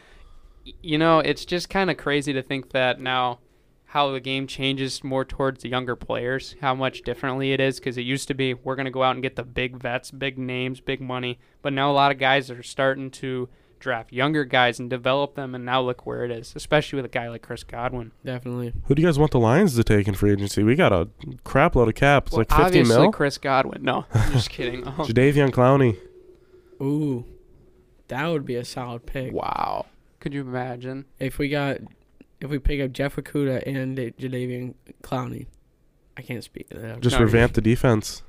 you 0.83 0.99
know, 0.99 1.21
it's 1.21 1.45
just 1.45 1.69
kind 1.69 1.91
of 1.91 1.97
crazy 1.97 2.33
to 2.33 2.43
think 2.43 2.71
that 2.71 3.01
now 3.01 3.41
how 3.87 4.11
the 4.11 4.21
game 4.21 4.47
changes 4.47 5.05
more 5.05 5.25
towards 5.25 5.63
the 5.63 5.69
younger 5.69 5.95
players, 5.95 6.57
how 6.61 6.75
much 6.75 7.03
differently 7.03 7.53
it 7.53 7.61
is. 7.61 7.79
Because 7.79 7.97
it 7.97 8.03
used 8.03 8.29
to 8.29 8.35
be 8.35 8.55
we're 8.55 8.77
going 8.77 8.87
to 8.87 8.91
go 8.91 9.03
out 9.03 9.15
and 9.15 9.23
get 9.23 9.37
the 9.37 9.45
big 9.45 9.77
vets, 9.77 10.11
big 10.11 10.39
names, 10.39 10.81
big 10.81 11.01
money. 11.01 11.39
But 11.63 11.73
now 11.73 11.91
a 11.91 11.95
lot 11.95 12.13
of 12.13 12.19
guys 12.19 12.51
are 12.51 12.63
starting 12.63 13.11
to 13.13 13.49
draft 13.79 14.13
younger 14.13 14.45
guys 14.45 14.79
and 14.79 14.89
develop 14.91 15.35
them, 15.35 15.55
and 15.55 15.65
now 15.65 15.81
look 15.83 16.07
where 16.07 16.25
it 16.25 16.31
is, 16.31 16.53
especially 16.57 16.97
with 16.97 17.05
a 17.05 17.09
guy 17.09 17.29
like 17.29 17.43
Chris 17.43 17.63
Godwin. 17.65 18.13
Definitely. 18.25 18.73
Who 18.85 18.95
do 18.95 19.03
you 19.03 19.09
guys 19.09 19.19
want 19.19 19.33
the 19.33 19.39
Lions 19.41 19.75
to 19.77 19.85
take 19.85 20.09
in 20.09 20.15
free 20.15 20.33
agency? 20.33 20.63
We 20.63 20.75
got 20.75 20.93
a 20.93 21.09
crap 21.45 21.77
load 21.77 21.89
of 21.89 21.95
cap. 21.95 22.25
It's 22.27 22.33
Well, 22.33 22.41
like 22.41 22.49
50 22.51 22.63
obviously 22.65 22.99
mil. 23.03 23.13
Chris 23.13 23.39
Godwin. 23.39 23.83
No, 23.83 24.05
I'm 24.15 24.33
just 24.33 24.51
kidding. 24.51 24.87
Oh, 24.87 24.91
Jadeveon 25.07 25.51
Clowney. 25.51 25.97
Ooh, 26.83 27.25
that 28.09 28.27
would 28.27 28.45
be 28.45 28.57
a 28.57 28.65
solid 28.65 29.07
pick. 29.07 29.33
wow. 29.33 29.87
Could 30.21 30.35
you 30.35 30.41
imagine? 30.41 31.05
If 31.21 31.39
we 31.39 31.49
got, 31.49 31.79
if 32.41 32.51
we 32.51 32.59
pick 32.59 32.81
up 32.81 32.93
Jeff 32.93 33.17
Okudah 33.17 33.63
and 33.67 33.97
Jadeveon 33.97 34.75
Clowney, 35.03 35.47
I 36.17 36.23
can't 36.23 36.43
speak 36.43 36.69
to 36.71 36.79
that. 36.79 37.01
Just 37.01 37.17
No, 37.19 37.25
revamp 37.25 37.53
the 37.53 37.61
defense. 37.61 38.23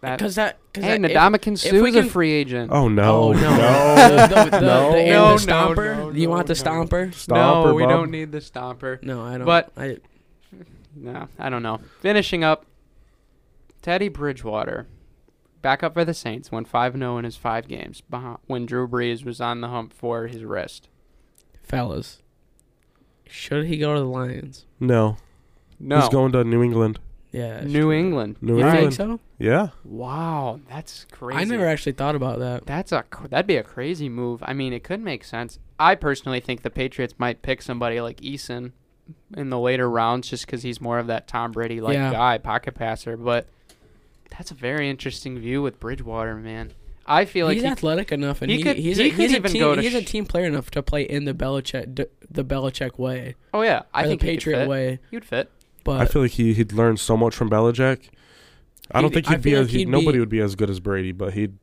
That, 0.00 0.18
Because 0.18 0.36
that, 0.36 0.58
cause 0.72 0.84
hey, 0.84 0.96
that, 0.98 1.10
if- 1.10 1.16
Ndamukong 1.16 1.66
if 1.66 1.72
we 1.82 1.92
Suh's 1.92 2.06
a 2.06 2.08
free 2.08 2.32
agent. 2.32 2.70
Oh 2.72 2.86
no. 2.88 3.22
Oh 3.24 3.32
no! 3.32 3.40
no. 3.40 4.16
the, 4.28 4.44
the, 4.44 4.50
the, 4.50 4.60
No. 4.60 4.92
the, 4.92 4.98
and 4.98 5.10
No, 5.10 5.36
the 5.38 5.46
stomper. 5.46 5.96
no, 5.96 6.12
Do 6.12 6.20
you 6.20 6.28
want 6.30 6.46
the 6.46 6.54
no. 6.54 6.60
stomper? 6.62 7.14
Stomp 7.14 7.66
no, 7.66 7.74
we 7.74 7.82
bum? 7.82 7.90
don't 7.90 8.10
need 8.12 8.30
the 8.30 8.38
stomper. 8.38 9.02
No, 9.02 9.22
I 9.22 9.38
don't. 9.38 9.44
But- 9.46 9.72
I, 9.76 9.96
No, 10.96 11.28
I 11.38 11.48
don't 11.50 11.62
know. 11.62 11.80
Finishing 12.00 12.42
up, 12.44 12.64
Teddy 13.82 14.08
Bridgewater, 14.08 14.86
back 15.62 15.82
up 15.82 15.94
for 15.94 16.04
the 16.04 16.14
Saints, 16.14 16.50
went 16.52 16.68
5 16.68 16.92
0 16.94 17.18
in 17.18 17.24
his 17.24 17.36
five 17.36 17.66
games 17.68 18.02
behi- 18.10 18.38
when 18.46 18.66
Drew 18.66 18.86
Brees 18.88 19.24
was 19.24 19.40
on 19.40 19.60
the 19.60 19.68
hump 19.68 19.92
for 19.92 20.26
his 20.28 20.44
wrist. 20.44 20.88
fellas, 21.62 22.22
should 23.26 23.66
he 23.66 23.78
go 23.78 23.94
to 23.94 24.00
the 24.00 24.06
Lions? 24.06 24.64
No. 24.80 25.16
No. 25.80 26.00
He's 26.00 26.08
going 26.08 26.32
to 26.32 26.42
New 26.44 26.62
England. 26.62 26.98
Yeah. 27.32 27.60
New 27.62 27.82
true. 27.82 27.92
England. 27.92 28.36
New 28.40 28.58
You 28.58 28.64
England. 28.66 28.80
think 28.80 28.92
so? 28.94 29.20
Yeah. 29.38 29.68
Wow, 29.84 30.60
that's 30.68 31.04
crazy. 31.12 31.40
I 31.40 31.44
never 31.44 31.66
actually 31.66 31.92
thought 31.92 32.14
about 32.14 32.38
that. 32.38 32.66
That's 32.66 32.90
a 32.92 33.04
that'd 33.28 33.46
be 33.46 33.56
a 33.56 33.62
crazy 33.62 34.08
move. 34.08 34.42
I 34.46 34.52
mean, 34.54 34.72
it 34.72 34.82
could 34.82 35.00
make 35.00 35.24
sense. 35.24 35.58
I 35.78 35.94
personally 35.94 36.40
think 36.40 36.62
the 36.62 36.70
Patriots 36.70 37.14
might 37.18 37.42
pick 37.42 37.62
somebody 37.62 38.00
like 38.00 38.20
Eason 38.20 38.72
in 39.36 39.50
the 39.50 39.58
later 39.58 39.88
rounds 39.88 40.28
just 40.28 40.46
because 40.46 40.62
he's 40.62 40.80
more 40.80 40.98
of 40.98 41.06
that 41.08 41.28
Tom 41.28 41.52
Brady 41.52 41.80
like 41.80 41.94
Yeah. 41.94 42.12
guy, 42.12 42.38
pocket 42.38 42.74
passer. 42.74 43.16
But 43.16 43.46
that's 44.36 44.50
a 44.50 44.54
very 44.54 44.88
interesting 44.90 45.38
view 45.38 45.62
with 45.62 45.78
Bridgewater, 45.78 46.34
man. 46.34 46.72
I 47.06 47.24
feel 47.24 47.46
like 47.46 47.54
he's 47.54 47.62
he, 47.64 47.68
athletic 47.70 48.12
enough, 48.12 48.42
and 48.42 48.50
he 48.50 48.58
he, 48.58 48.62
could- 48.62 48.76
he's 48.76 48.98
he 48.98 49.06
a, 49.06 49.10
could 49.10 49.18
he's 49.20 49.32
a 49.32 49.36
even 49.36 49.52
team, 49.52 49.60
go 49.60 49.74
to 49.74 49.80
he's 49.80 49.94
a 49.94 50.02
team 50.02 50.26
player 50.26 50.44
enough 50.46 50.70
to 50.72 50.82
play 50.82 51.02
in 51.04 51.24
the 51.24 51.32
Belichick 51.32 51.94
d- 51.94 52.04
the 52.30 52.44
Belichick 52.44 52.98
way, 52.98 53.34
oh 53.54 53.62
yeah, 53.62 53.82
I 53.94 54.04
or 54.04 54.08
think 54.08 54.20
the 54.20 54.26
he 54.26 54.32
could 54.32 54.38
Patriot 54.40 54.58
fit. 54.58 54.68
way. 54.68 54.98
He'd 55.10 55.24
fit. 55.24 55.50
But 55.88 56.00
I 56.00 56.06
feel 56.06 56.22
like 56.22 56.32
he 56.32 56.54
he'd 56.54 56.72
learn 56.72 56.96
so 56.96 57.16
much 57.16 57.34
from 57.34 57.48
Belichick. 57.50 58.08
I 58.90 59.00
don't 59.00 59.10
He'd- 59.12 59.14
think 59.14 59.28
I 59.28 59.30
he'd 59.32 59.42
be 59.42 59.50
feel 59.50 59.60
as 59.60 59.66
like 59.66 59.72
he'd, 59.72 59.78
he'd 59.80 59.88
nobody 59.88 60.12
be- 60.12 60.20
would 60.20 60.28
be 60.28 60.40
as 60.40 60.54
good 60.54 60.70
as 60.70 60.80
Brady, 60.80 61.12
but 61.12 61.34
he'd 61.34 61.58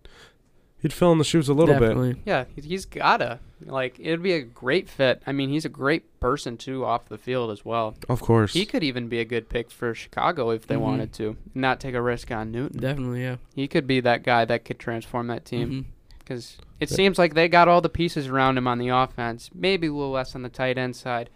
he'd 0.80 0.93
fill 0.93 1.11
in 1.11 1.17
the 1.17 1.23
shoes 1.23 1.49
a 1.49 1.53
little 1.53 1.80
bit. 1.80 2.17
Yeah, 2.26 2.45
he- 2.55 2.61
he's 2.61 2.86
gotta 2.86 3.39
like 3.65 3.99
it'd 3.99 4.21
be 4.21 4.34
a 4.34 4.41
great 4.43 4.88
fit. 4.89 5.23
I 5.26 5.32
mean, 5.32 5.49
he's 5.49 5.65
a 5.65 5.69
great 5.69 6.19
person 6.19 6.57
too 6.57 6.86
off 6.86 7.07
the 7.09 7.17
field 7.17 7.49
as 7.51 7.65
well. 7.65 7.95
Of 8.09 8.21
course. 8.21 8.53
He 8.53 8.65
could 8.65 8.84
even 8.84 9.07
be 9.07 9.19
a 9.19 9.26
good 9.26 9.49
pick 9.49 9.71
for 9.71 9.95
Chicago 9.95 10.49
if 10.51 10.67
they 10.67 10.76
Mhm. 10.76 10.80
wanted 10.82 11.13
to, 11.13 11.38
not 11.55 11.80
take 11.80 11.95
a 11.95 12.01
risk 12.01 12.32
on 12.32 12.51
Newton. 12.51 12.80
Definitely, 12.82 13.23
yeah. 13.23 13.38
He 13.55 13.67
could 13.67 13.88
be 13.88 13.99
that 14.01 14.21
guy 14.23 14.45
that 14.45 14.65
could 14.65 14.78
transform 14.78 15.28
that 15.28 15.45
team 15.45 15.69
Mhm. 15.71 15.86
because 16.19 16.57
it 16.80 16.89
seems 16.89 17.17
like 17.17 17.34
they 17.34 17.47
got 17.47 17.67
all 17.67 17.82
the 17.82 17.89
pieces 17.89 18.28
around 18.28 18.57
him 18.57 18.67
on 18.67 18.78
the 18.78 18.89
offense. 18.89 19.49
Maybe 19.55 19.88
a 19.88 19.93
little 19.93 20.11
less 20.11 20.36
on 20.36 20.43
the 20.43 20.49
tight 20.49 20.78
end 20.78 20.95
side, 20.95 21.30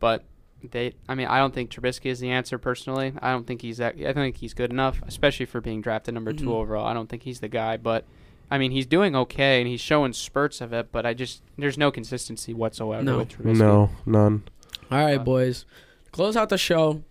but 0.00 0.24
they. 0.72 0.94
I 1.08 1.14
mean, 1.14 1.26
I 1.26 1.38
don't 1.38 1.54
think 1.54 1.70
Trubisky 1.70 2.06
is 2.06 2.20
the 2.20 2.30
answer 2.30 2.58
personally. 2.58 3.12
I 3.20 3.30
don't 3.32 3.46
think 3.46 3.62
he's 3.62 3.78
that. 3.78 3.96
I 4.04 4.12
think 4.12 4.36
he's 4.36 4.54
good 4.54 4.70
enough, 4.70 5.00
especially 5.06 5.46
for 5.46 5.60
being 5.60 5.80
drafted 5.80 6.14
number 6.14 6.32
two 6.32 6.46
Mhm. 6.46 6.52
overall. 6.54 6.86
I 6.86 6.94
don't 6.94 7.08
think 7.08 7.22
he's 7.22 7.40
the 7.40 7.48
guy, 7.48 7.76
but. 7.76 8.04
I 8.50 8.58
mean, 8.58 8.72
he's 8.72 8.84
doing 8.84 9.16
okay 9.16 9.58
and 9.60 9.66
he's 9.66 9.80
showing 9.80 10.12
spurts 10.12 10.60
of 10.60 10.72
it, 10.74 10.92
but 10.92 11.06
I 11.06 11.14
just 11.14 11.42
there's 11.56 11.78
no 11.78 11.90
consistency 11.90 12.52
whatsoever 12.52 13.02
No. 13.02 13.18
with 13.18 13.30
Trubisky. 13.30 13.56
no, 13.56 13.90
none. 14.04 14.42
All 14.90 14.98
right, 14.98 15.18
Uh, 15.18 15.24
boys. 15.24 15.64
Close 16.12 16.36
out 16.36 16.50
the 16.50 16.58
show. 16.58 17.02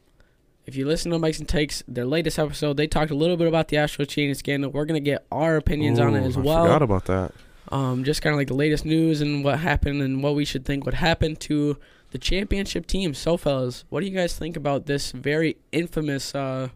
If 0.67 0.75
you 0.75 0.85
listen 0.85 1.11
to 1.11 1.17
Mike's 1.19 1.39
and 1.39 1.49
Takes, 1.49 1.83
their 1.87 2.05
latest 2.05 2.37
episode, 2.37 2.77
they 2.77 2.85
talked 2.87 3.09
a 3.11 3.15
little 3.15 3.35
bit 3.35 3.47
about 3.47 3.67
the 3.69 3.77
Astro 3.77 4.05
cheating 4.05 4.35
scandal. 4.35 4.69
We're 4.71 4.85
gonna 4.85 4.99
get 4.99 5.25
our 5.31 5.57
opinions 5.57 5.99
on 5.99 6.15
it 6.15 6.21
Ooh, 6.21 6.27
as 6.27 6.37
I 6.37 6.41
well. 6.41 6.63
forgot 6.65 6.81
about 6.83 7.05
that. 7.05 7.33
um, 7.71 8.03
just 8.03 8.21
kind 8.21 8.33
of 8.33 8.37
like 8.37 8.47
the 8.47 8.53
latest 8.53 8.85
news 8.85 9.19
and 9.19 9.43
what 9.43 9.57
happened 9.59 10.01
and 10.03 10.21
what 10.21 10.35
we 10.35 10.45
should 10.45 10.63
think 10.65 10.85
would 10.85 10.93
happen 10.93 11.35
to 11.37 11.77
the 12.13 12.19
championship 12.19 12.85
team. 12.85 13.13
So, 13.15 13.35
fellas, 13.37 13.83
what 13.89 14.01
do 14.01 14.05
you 14.05 14.15
guys 14.15 14.37
think 14.37 14.55
about 14.55 14.85
this 14.85 15.11
very 15.11 15.57
infamous, 15.71 16.33
uh, 16.35 16.69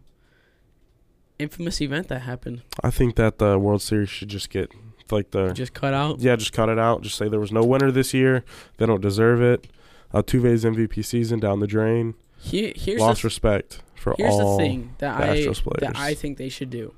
infamous 1.38 1.80
event 1.80 2.08
that 2.08 2.20
happened? 2.22 2.62
I 2.82 2.90
think 2.90 3.14
that 3.16 3.38
the 3.38 3.56
World 3.58 3.80
Series 3.80 4.10
should 4.10 4.28
just 4.28 4.50
get 4.50 4.72
like 5.10 5.30
the 5.30 5.52
Just 5.52 5.72
cut 5.72 5.94
out. 5.94 6.18
yeah, 6.20 6.36
just 6.36 6.52
cut 6.52 6.68
it 6.68 6.78
out. 6.78 7.02
Just 7.02 7.16
say 7.16 7.28
there 7.28 7.40
was 7.40 7.52
no 7.52 7.62
winner 7.64 7.90
this 7.92 8.12
year. 8.12 8.44
They 8.76 8.84
don't 8.84 9.00
deserve 9.00 9.40
it. 9.40 9.68
Altuve's 10.12 10.64
MVP 10.64 11.04
season 11.04 11.38
down 11.38 11.60
the 11.60 11.66
drain. 11.68 12.14
Here, 12.36 12.72
here's 12.74 13.00
Lost 13.00 13.22
respect 13.24 13.80
for 13.94 14.14
here's 14.18 14.34
all. 14.34 14.56
the 14.58 14.64
thing 14.64 14.94
that 14.98 15.18
the 15.18 15.24
I 15.24 15.36
Astros 15.38 15.80
that. 15.80 15.96
I 15.96 16.14
think 16.14 16.36
they 16.36 16.48
should 16.48 16.70
do 16.70 16.94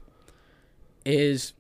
is 1.04 1.52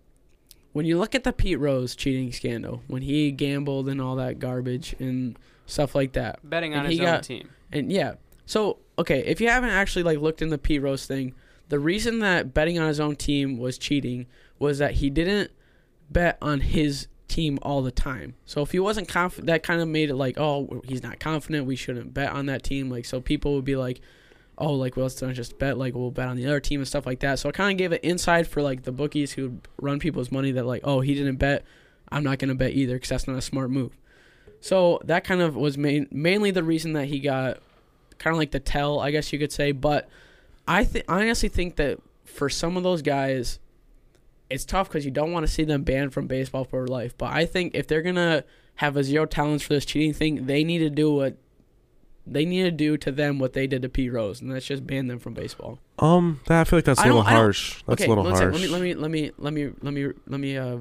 when 0.72 0.86
you 0.86 0.98
look 0.98 1.14
at 1.14 1.24
the 1.24 1.32
Pete 1.32 1.58
Rose 1.58 1.94
cheating 1.94 2.32
scandal 2.32 2.82
when 2.88 3.02
he 3.02 3.30
gambled 3.32 3.88
and 3.88 4.00
all 4.00 4.16
that 4.16 4.38
garbage 4.38 4.94
and 4.98 5.38
stuff 5.70 5.94
like 5.94 6.12
that. 6.12 6.38
Betting 6.48 6.72
And 6.74 6.82
on 6.82 6.90
he 6.90 6.98
his 6.98 7.00
own 7.00 7.06
got- 7.14 7.22
team. 7.24 7.48
And 7.72 7.90
yeah, 7.92 8.14
So 8.46 8.78
okay, 8.98 9.20
if 9.20 9.40
you 9.40 9.48
haven't 9.48 9.70
actually 9.70 10.02
like 10.02 10.18
looked 10.18 10.42
in 10.42 10.48
the 10.50 10.58
Pete 10.58 10.82
Rose 10.82 11.06
thing, 11.06 11.34
the 11.68 11.78
reason 11.78 12.18
that 12.20 12.52
betting 12.52 12.78
on 12.78 12.88
his 12.88 12.98
own 13.00 13.14
team 13.16 13.56
was 13.58 13.78
cheating 13.78 14.26
was 14.58 14.78
that 14.78 14.94
he 14.94 15.08
didn't 15.08 15.50
bet 16.10 16.36
on 16.42 16.60
his 16.60 17.06
team 17.28 17.58
all 17.62 17.80
the 17.80 17.92
time. 17.92 18.34
So 18.44 18.60
if 18.62 18.72
he 18.72 18.80
wasn't 18.80 19.06
confident, 19.08 19.46
that 19.46 19.62
kind 19.62 19.80
of 19.80 19.86
made 19.86 20.10
it 20.10 20.16
like, 20.16 20.34
oh, 20.36 20.82
he's 20.84 21.02
not 21.02 21.20
confident. 21.20 21.64
We 21.66 21.76
shouldn't 21.76 22.12
bet 22.12 22.32
on 22.32 22.46
that 22.46 22.64
team. 22.64 22.90
Like 22.90 23.04
so, 23.04 23.20
people 23.20 23.54
would 23.54 23.64
be 23.64 23.76
like, 23.76 24.00
oh, 24.58 24.72
like 24.72 24.96
well, 24.96 25.04
let's 25.06 25.22
not 25.22 25.34
just 25.34 25.56
bet. 25.60 25.78
Like 25.78 25.94
we'll 25.94 26.10
bet 26.10 26.26
on 26.26 26.36
the 26.36 26.46
other 26.46 26.58
team 26.58 26.80
and 26.80 26.88
stuff 26.88 27.06
like 27.06 27.20
that. 27.20 27.38
So 27.38 27.48
it 27.48 27.54
kind 27.54 27.70
of 27.70 27.78
gave 27.78 27.92
it 27.92 28.02
inside 28.02 28.48
for 28.48 28.62
like 28.62 28.82
the 28.82 28.90
bookies 28.92 29.30
who 29.32 29.60
run 29.80 30.00
people's 30.00 30.32
money 30.32 30.50
that 30.50 30.66
like, 30.66 30.80
oh, 30.82 31.00
he 31.00 31.14
didn't 31.14 31.36
bet. 31.36 31.64
I'm 32.10 32.24
not 32.24 32.40
gonna 32.40 32.56
bet 32.56 32.72
either 32.72 32.94
because 32.94 33.10
that's 33.10 33.28
not 33.28 33.36
a 33.38 33.42
smart 33.42 33.70
move. 33.70 33.96
So 34.60 35.00
that 35.04 35.24
kind 35.24 35.40
of 35.40 35.56
was 35.56 35.78
main, 35.78 36.06
mainly 36.10 36.50
the 36.50 36.62
reason 36.62 36.92
that 36.94 37.06
he 37.06 37.18
got 37.20 37.58
kind 38.18 38.34
of 38.34 38.38
like 38.38 38.50
the 38.50 38.60
tell, 38.60 39.00
I 39.00 39.10
guess 39.10 39.32
you 39.32 39.38
could 39.38 39.52
say. 39.52 39.72
But 39.72 40.08
I 40.68 40.84
th- 40.84 41.04
I 41.08 41.22
honestly 41.22 41.48
think 41.48 41.76
that 41.76 41.98
for 42.24 42.48
some 42.48 42.76
of 42.76 42.82
those 42.82 43.00
guys, 43.02 43.58
it's 44.50 44.64
tough 44.64 44.88
because 44.88 45.04
you 45.04 45.10
don't 45.10 45.32
want 45.32 45.46
to 45.46 45.52
see 45.52 45.64
them 45.64 45.82
banned 45.82 46.12
from 46.12 46.26
baseball 46.26 46.64
for 46.64 46.86
life. 46.86 47.16
But 47.16 47.32
I 47.32 47.46
think 47.46 47.74
if 47.74 47.86
they're 47.86 48.02
gonna 48.02 48.44
have 48.76 48.96
a 48.96 49.02
zero 49.04 49.24
tolerance 49.26 49.62
for 49.62 49.72
this 49.74 49.84
cheating 49.84 50.12
thing, 50.12 50.46
they 50.46 50.62
need 50.64 50.78
to 50.78 50.90
do 50.90 51.12
what 51.12 51.36
they 52.26 52.44
need 52.44 52.62
to 52.64 52.70
do 52.70 52.96
to 52.98 53.10
them 53.10 53.38
what 53.38 53.54
they 53.54 53.66
did 53.66 53.80
to 53.82 53.88
Pete 53.88 54.12
Rose, 54.12 54.40
and 54.42 54.52
that's 54.52 54.66
just 54.66 54.86
ban 54.86 55.06
them 55.08 55.18
from 55.18 55.32
baseball. 55.34 55.78
Um, 55.98 56.40
that, 56.46 56.60
I 56.60 56.64
feel 56.64 56.76
like 56.78 56.84
that's 56.84 57.00
a 57.00 57.04
I 57.04 57.06
don't- 57.06 57.16
little 57.16 57.30
harsh. 57.30 57.82
That's 57.86 58.02
okay, 58.02 58.06
a 58.06 58.08
little 58.14 58.24
one 58.24 58.34
sec, 58.36 58.42
harsh. 58.50 58.60
Let 58.60 58.62
me 58.62 58.68
let 58.68 58.82
me 58.82 58.94
let 58.94 59.10
me 59.10 59.30
let 59.38 59.52
me 59.54 59.70
let 59.82 59.94
me 59.94 60.12
let 60.26 60.40
me 60.40 60.56
uh, 60.58 60.78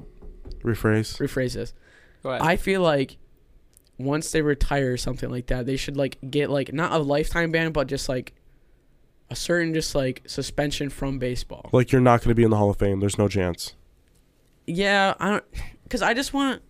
Rephrase. 0.63 1.17
rephrase 1.19 1.53
this. 1.53 1.73
Go 2.23 2.31
ahead. 2.31 2.41
I 2.41 2.57
feel 2.57 2.81
like 2.81 3.17
once 3.99 4.31
they 4.31 4.41
retire 4.41 4.93
or 4.93 4.97
something 4.97 5.29
like 5.29 5.47
that, 5.47 5.65
they 5.65 5.75
should 5.75 5.97
like 5.97 6.17
get 6.31 6.49
like 6.49 6.73
not 6.73 6.93
a 6.93 6.97
lifetime 6.97 7.51
ban, 7.51 7.71
but 7.71 7.87
just 7.87 8.09
like 8.09 8.33
a 9.29 9.35
certain 9.35 9.73
just 9.73 9.93
like 9.93 10.23
suspension 10.25 10.89
from 10.89 11.19
baseball. 11.19 11.69
Like 11.71 11.91
you're 11.91 12.01
not 12.01 12.21
going 12.21 12.29
to 12.29 12.35
be 12.35 12.43
in 12.43 12.49
the 12.49 12.57
Hall 12.57 12.69
of 12.69 12.77
Fame. 12.77 12.99
There's 12.99 13.17
no 13.17 13.27
chance. 13.27 13.75
Yeah, 14.65 15.13
I 15.19 15.29
don't, 15.31 15.43
cause 15.89 16.01
I 16.01 16.13
just 16.13 16.33
want, 16.33 16.61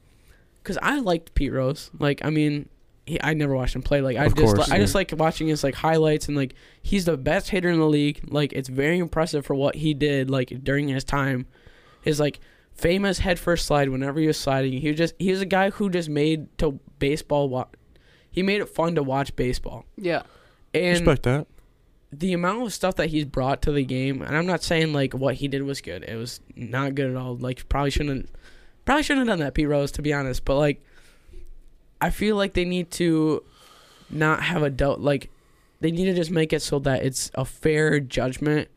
cause 0.64 0.78
I 0.82 1.00
liked 1.00 1.36
Pete 1.36 1.54
Rose. 1.54 1.92
Like, 2.00 2.24
I 2.26 2.30
mean, 2.30 2.68
he, 3.06 3.22
I 3.22 3.34
never 3.34 3.56
watched 3.56 3.76
him 3.76 3.82
play. 3.82 4.02
Like, 4.02 4.18
I 4.18 4.26
Of 4.26 4.36
just, 4.36 4.56
course, 4.56 4.72
I 4.72 4.76
yeah. 4.76 4.82
just 4.82 4.96
like 4.96 5.14
watching 5.16 5.48
his 5.48 5.64
like 5.64 5.76
highlights 5.76 6.28
and 6.28 6.36
like 6.36 6.56
he's 6.82 7.06
the 7.06 7.18
best 7.18 7.50
hitter 7.50 7.70
in 7.70 7.80
the 7.80 7.88
league. 7.88 8.22
Like, 8.28 8.54
it's 8.54 8.70
very 8.70 8.98
impressive 8.98 9.46
for 9.46 9.54
what 9.54 9.76
he 9.76 9.94
did 9.94 10.30
like 10.32 10.64
during 10.64 10.88
his 10.88 11.04
time. 11.04 11.46
His 12.02 12.20
like 12.20 12.40
famous 12.80 13.20
head 13.20 13.38
first 13.40 13.66
slide 13.66 13.90
whenever 13.90 14.20
he 14.20 14.28
was 14.28 14.38
sliding. 14.38 14.74
He 14.74 14.88
was 14.90 14.98
just 14.98 15.14
he 15.20 15.32
was 15.32 15.42
a 15.42 15.46
guy 15.46 15.70
who 15.70 15.90
just 15.90 16.10
made 16.10 16.56
to 16.60 16.80
baseball. 17.00 17.50
Wa- 17.50 17.68
he 18.32 18.44
made 18.44 18.62
it 18.62 18.70
fun 18.70 18.96
to 18.96 19.04
watch 19.04 19.36
baseball. 19.36 19.86
yeah. 19.98 20.24
And 20.74 20.92
Respect 21.00 21.24
that. 21.24 21.48
the 22.12 22.32
amount 22.34 22.62
of 22.64 22.72
stuff 22.74 22.96
that 22.98 23.10
he's 23.10 23.26
brought 23.26 23.64
to 23.64 23.72
the 23.72 23.84
game, 23.84 24.22
and 24.22 24.38
I'm 24.38 24.46
not 24.46 24.62
saying 24.62 24.94
like 24.94 25.14
what 25.16 25.36
he 25.36 25.48
did 25.48 25.64
was 25.64 25.82
good. 25.82 26.04
It 26.04 26.16
was 26.16 26.40
not 26.56 26.94
good 26.96 27.10
at 27.10 27.16
all. 27.16 27.36
Like 27.36 27.68
probably 27.70 27.90
shouldn't 27.92 28.30
probably 28.86 29.02
shouldn't 29.04 29.28
have 29.28 29.38
done 29.38 29.44
that, 29.46 29.56
Pete 29.56 29.68
Rose, 29.68 29.92
to 29.94 30.02
be 30.04 30.14
honest. 30.14 30.46
But 30.46 30.58
like 30.58 30.84
I 32.02 32.10
feel 32.12 32.36
like 32.36 32.54
they 32.54 32.66
need 32.66 32.92
to 32.92 33.44
not 34.12 34.44
have 34.44 34.64
a 34.64 34.70
doubt 34.70 35.02
like 35.02 35.30
they 35.82 35.92
need 35.92 36.06
to 36.06 36.14
just 36.14 36.32
make 36.32 36.52
it 36.54 36.62
so 36.62 36.78
that 36.80 37.04
it's 37.04 37.32
a 37.36 37.46
fair 37.46 38.00
judgment 38.00 38.68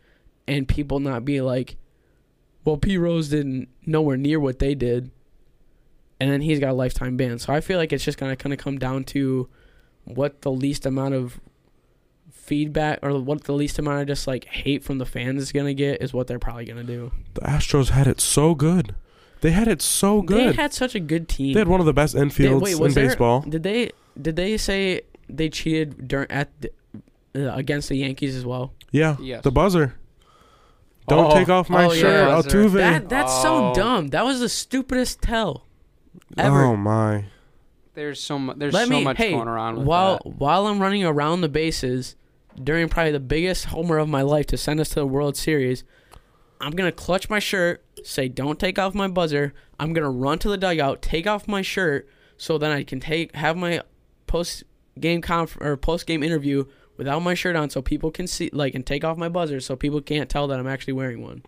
and 0.48 0.66
people 0.68 0.98
not 1.00 1.24
be 1.24 1.40
like, 1.40 1.76
Well, 2.64 2.76
Pete 2.76 2.98
Rose 3.00 3.28
didn't 3.28 3.68
nowhere 3.86 4.16
near 4.16 4.38
what 4.38 4.58
they 4.58 4.74
did 4.74 5.10
and 6.22 6.30
then 6.30 6.40
he's 6.40 6.60
got 6.60 6.70
a 6.70 6.72
lifetime 6.74 7.16
ban. 7.16 7.36
So 7.40 7.52
I 7.52 7.60
feel 7.60 7.78
like 7.78 7.92
it's 7.92 8.04
just 8.04 8.16
gonna 8.16 8.36
kinda 8.36 8.56
come 8.56 8.78
down 8.78 9.02
to 9.06 9.48
what 10.04 10.42
the 10.42 10.52
least 10.52 10.86
amount 10.86 11.14
of 11.14 11.40
feedback 12.30 13.00
or 13.02 13.18
what 13.20 13.42
the 13.42 13.52
least 13.52 13.76
amount 13.80 14.02
of 14.02 14.06
just 14.06 14.28
like 14.28 14.44
hate 14.44 14.84
from 14.84 14.98
the 14.98 15.06
fans 15.06 15.42
is 15.42 15.50
gonna 15.50 15.74
get 15.74 16.00
is 16.00 16.14
what 16.14 16.28
they're 16.28 16.38
probably 16.38 16.64
gonna 16.64 16.84
do. 16.84 17.10
The 17.34 17.40
Astros 17.40 17.88
had 17.88 18.06
it 18.06 18.20
so 18.20 18.54
good. 18.54 18.94
They 19.40 19.50
had 19.50 19.66
it 19.66 19.82
so 19.82 20.22
good. 20.22 20.50
They 20.50 20.62
had 20.62 20.72
such 20.72 20.94
a 20.94 21.00
good 21.00 21.28
team. 21.28 21.54
They 21.54 21.58
had 21.60 21.66
one 21.66 21.80
of 21.80 21.86
the 21.86 21.92
best 21.92 22.14
They- 22.14 22.20
wait, 22.20 22.74
in 22.80 22.92
there- 22.92 23.08
baseball. 23.08 23.40
Did 23.40 23.64
they 23.64 23.90
did 24.20 24.36
they 24.36 24.56
say 24.56 25.00
they 25.28 25.48
cheated 25.48 26.06
during 26.06 26.30
at 26.30 26.50
the, 26.60 26.70
uh, 27.34 27.56
against 27.56 27.88
the 27.88 27.96
Yankees 27.96 28.36
as 28.36 28.46
well? 28.46 28.74
Yeah. 28.92 29.16
Yes. 29.20 29.42
The 29.42 29.50
buzzer. 29.50 29.94
Don't 31.08 31.32
Oh. 31.32 31.34
take 31.34 31.48
off 31.48 31.68
my 31.68 31.86
Oh, 31.86 31.90
shirt, 31.92 32.26
Buzzer. 32.28 32.48
Altuve. 32.68 32.72
That 32.74 33.08
that's 33.08 33.42
so 33.42 33.70
Oh. 33.70 33.74
dumb. 33.74 34.08
That 34.08 34.24
was 34.24 34.40
the 34.40 34.48
stupidest 34.48 35.20
tell 35.20 35.66
oh, 35.66 36.20
ever. 36.42 36.64
Oh 36.64 36.76
my. 36.76 37.24
There's 37.94 38.20
so 38.20 38.38
much. 38.38 38.58
There's 38.58 38.72
Let 38.72 38.88
so 38.88 38.90
me 38.94 39.04
much 39.04 39.18
hey 39.18 39.32
going 39.32 39.48
around 39.48 39.78
with 39.78 39.86
while 39.86 40.20
that. 40.24 40.36
while 40.36 40.66
I'm 40.66 40.80
running 40.80 41.04
around 41.04 41.40
the 41.42 41.48
bases 41.48 42.16
during 42.62 42.88
probably 42.88 43.12
the 43.12 43.20
biggest 43.20 43.66
homer 43.66 43.98
of 43.98 44.08
my 44.08 44.22
life 44.22 44.46
to 44.46 44.56
send 44.56 44.80
us 44.80 44.90
to 44.90 44.94
the 44.96 45.06
World 45.06 45.36
Series. 45.36 45.84
I'm 46.60 46.70
gonna 46.72 46.92
clutch 46.92 47.28
my 47.28 47.38
shirt, 47.40 47.84
say 48.04 48.28
don't 48.28 48.58
take 48.58 48.78
off 48.78 48.94
my 48.94 49.08
buzzer. 49.08 49.52
I'm 49.80 49.92
gonna 49.92 50.10
run 50.10 50.38
to 50.40 50.48
the 50.48 50.56
dugout, 50.56 51.02
take 51.02 51.26
off 51.26 51.48
my 51.48 51.60
shirt, 51.62 52.08
so 52.36 52.56
then 52.56 52.70
I 52.70 52.84
can 52.84 53.00
take 53.00 53.34
have 53.34 53.56
my 53.56 53.82
post 54.26 54.62
game 55.00 55.20
conf 55.20 55.56
or 55.60 55.76
post 55.76 56.06
game 56.06 56.22
interview 56.22 56.64
without 56.96 57.20
my 57.20 57.34
shirt 57.34 57.56
on, 57.56 57.70
so 57.70 57.82
people 57.82 58.10
can 58.10 58.26
see 58.26 58.50
like 58.52 58.74
and 58.74 58.84
take 58.86 59.04
off 59.04 59.16
my 59.16 59.28
buzzer, 59.28 59.60
so 59.60 59.76
people 59.76 60.00
can't 60.00 60.28
tell 60.30 60.46
that 60.48 60.58
I'm 60.58 60.66
actually 60.66 60.94
wearing 60.94 61.22
one. 61.22 61.42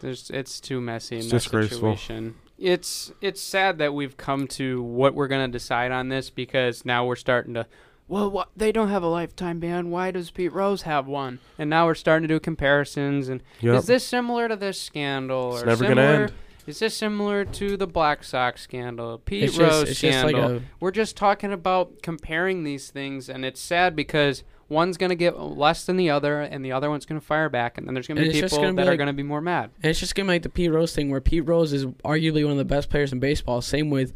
There's, 0.00 0.30
it's 0.30 0.60
too 0.60 0.80
messy 0.80 1.16
in 1.16 1.22
It's 1.22 1.30
this 1.30 1.42
disgraceful. 1.44 1.78
situation. 1.96 2.36
It's 2.58 3.12
it's 3.20 3.40
sad 3.40 3.78
that 3.78 3.94
we've 3.94 4.16
come 4.16 4.46
to 4.48 4.82
what 4.82 5.14
we're 5.14 5.28
gonna 5.28 5.48
decide 5.48 5.92
on 5.92 6.08
this 6.08 6.28
because 6.30 6.84
now 6.84 7.04
we're 7.06 7.16
starting 7.16 7.54
to. 7.54 7.66
Well, 8.08 8.30
what, 8.30 8.48
they 8.56 8.72
don't 8.72 8.88
have 8.88 9.02
a 9.02 9.06
lifetime 9.08 9.60
ban. 9.60 9.90
Why 9.90 10.10
does 10.10 10.30
Pete 10.30 10.52
Rose 10.52 10.82
have 10.82 11.06
one? 11.06 11.40
And 11.58 11.68
now 11.68 11.84
we're 11.86 11.94
starting 11.94 12.26
to 12.26 12.34
do 12.34 12.40
comparisons. 12.40 13.28
And 13.28 13.42
Yep. 13.60 13.74
is 13.80 13.86
this 13.86 14.04
similar 14.04 14.48
to 14.48 14.56
this 14.56 14.80
scandal? 14.80 15.54
It's 15.54 15.62
or 15.62 15.66
never 15.66 15.84
gonna 15.84 15.94
similar, 15.96 16.22
end. 16.24 16.32
Is 16.68 16.80
this 16.80 16.94
similar 16.94 17.46
to 17.46 17.78
the 17.78 17.86
Black 17.86 18.22
Sox 18.22 18.60
scandal, 18.60 19.16
Pete 19.24 19.44
It's 19.44 19.56
Rose 19.56 19.70
just 19.70 19.90
it's 19.90 20.00
just 20.02 20.24
like 20.24 20.36
scandal? 20.36 20.58
a 20.58 20.62
we're 20.80 20.90
just 20.90 21.16
talking 21.16 21.50
about 21.50 22.02
comparing 22.02 22.62
these 22.62 22.90
things, 22.90 23.30
and 23.30 23.42
it's 23.42 23.58
sad 23.58 23.96
because 23.96 24.44
one's 24.68 24.98
gonna 24.98 25.14
get 25.14 25.40
less 25.40 25.86
than 25.86 25.96
the 25.96 26.10
other, 26.10 26.42
and 26.42 26.62
the 26.62 26.72
other 26.72 26.90
one's 26.90 27.06
gonna 27.06 27.22
fire 27.22 27.48
back, 27.48 27.78
and 27.78 27.86
then 27.86 27.94
there's 27.94 28.06
gonna 28.06 28.20
be 28.20 28.32
people 28.32 28.74
that 28.74 28.86
are 28.86 28.98
gonna 28.98 29.14
be 29.14 29.22
more 29.22 29.40
mad. 29.40 29.70
And 29.82 29.88
it's 29.88 29.98
just 29.98 30.14
gonna 30.14 30.26
be 30.26 30.34
like 30.34 30.42
the 30.42 30.50
Pete 30.50 30.70
Rose 30.70 30.94
thing, 30.94 31.08
where 31.08 31.22
Pete 31.22 31.48
Rose 31.48 31.72
is 31.72 31.86
arguably 32.04 32.42
one 32.42 32.52
of 32.52 32.58
the 32.58 32.66
best 32.66 32.90
players 32.90 33.14
in 33.14 33.18
baseball. 33.18 33.62
Same 33.62 33.88
with 33.88 34.12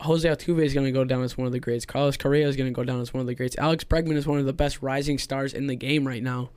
Jose 0.00 0.28
Altuve 0.28 0.64
is 0.64 0.74
gonna 0.74 0.90
go 0.90 1.04
down 1.04 1.22
as 1.22 1.38
one 1.38 1.46
of 1.46 1.52
the 1.52 1.60
greats. 1.60 1.86
Carlos 1.86 2.16
Correa 2.16 2.48
is 2.48 2.56
gonna 2.56 2.72
go 2.72 2.82
down 2.82 3.00
as 3.00 3.14
one 3.14 3.20
of 3.20 3.28
the 3.28 3.36
greats. 3.36 3.56
Alex 3.56 3.84
Bregman 3.84 4.16
is 4.16 4.26
one 4.26 4.40
of 4.40 4.46
the 4.46 4.52
best 4.52 4.82
rising 4.82 5.16
stars 5.16 5.54
in 5.54 5.68
the 5.68 5.76
game 5.76 6.08
right 6.08 6.24
now, 6.24 6.50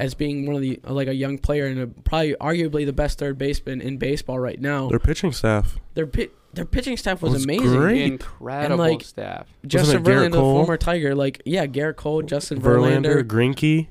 as 0.00 0.14
being 0.14 0.46
one 0.46 0.56
of 0.56 0.62
the 0.62 0.80
like 0.84 1.08
a 1.08 1.14
young 1.14 1.38
player 1.38 1.66
and 1.66 1.78
a, 1.80 1.86
probably 1.86 2.34
arguably 2.40 2.86
the 2.86 2.92
best 2.92 3.18
third 3.18 3.36
baseman 3.38 3.80
in 3.80 3.98
baseball 3.98 4.38
right 4.38 4.60
now. 4.60 4.88
Their 4.88 4.98
pitching 4.98 5.30
staff. 5.32 5.78
Their 5.94 6.06
pi- 6.06 6.30
their 6.54 6.64
pitching 6.64 6.96
staff 6.96 7.22
was, 7.22 7.32
Was 7.34 7.44
amazing. 7.44 7.76
great. 7.76 8.02
Incredible 8.02 8.76
like, 8.78 9.02
staff. 9.04 9.46
Justin 9.66 9.98
it 9.98 10.02
Gerrit 10.04 10.30
Verlander, 10.30 10.32
Cole? 10.32 10.58
former 10.58 10.76
Tiger, 10.76 11.14
like 11.14 11.42
yeah, 11.44 11.66
Gerrit 11.66 11.96
Cole, 11.96 12.22
Justin 12.22 12.60
Verlander, 12.60 13.22
Verlander. 13.22 13.24
Greinke. 13.24 13.86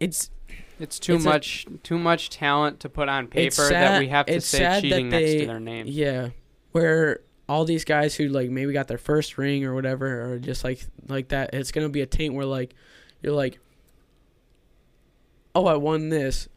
It's 0.00 0.30
It's 0.78 0.98
too 1.00 1.16
It's 1.16 1.24
a- 1.24 1.28
much 1.28 1.66
too 1.82 1.98
much 1.98 2.30
talent 2.30 2.80
to 2.80 2.88
put 2.88 3.08
on 3.08 3.26
paper 3.26 3.46
It's 3.46 3.68
that 3.68 3.98
we 3.98 4.08
have 4.08 4.26
to 4.26 4.40
say 4.40 4.58
sad 4.58 4.74
that 4.76 4.82
cheating 4.82 5.08
next 5.08 5.24
they- 5.26 5.38
to 5.40 5.46
their 5.46 5.60
name. 5.60 5.86
Yeah, 5.88 6.28
where 6.72 7.20
all 7.48 7.64
these 7.64 7.84
guys 7.84 8.14
who 8.14 8.28
like 8.28 8.50
maybe 8.50 8.72
got 8.72 8.86
their 8.88 8.98
first 8.98 9.38
ring 9.38 9.64
or 9.64 9.74
whatever, 9.74 10.32
or 10.34 10.38
just 10.38 10.62
like 10.64 10.84
like 11.08 11.28
that, 11.28 11.50
it's 11.54 11.72
gonna 11.72 11.88
be 11.88 12.00
a 12.00 12.06
taint 12.06 12.34
where 12.34 12.46
like 12.46 12.74
you're 13.22 13.32
like, 13.32 13.58
oh, 15.54 15.66
I 15.66 15.76
won 15.76 16.08
this, 16.08 16.48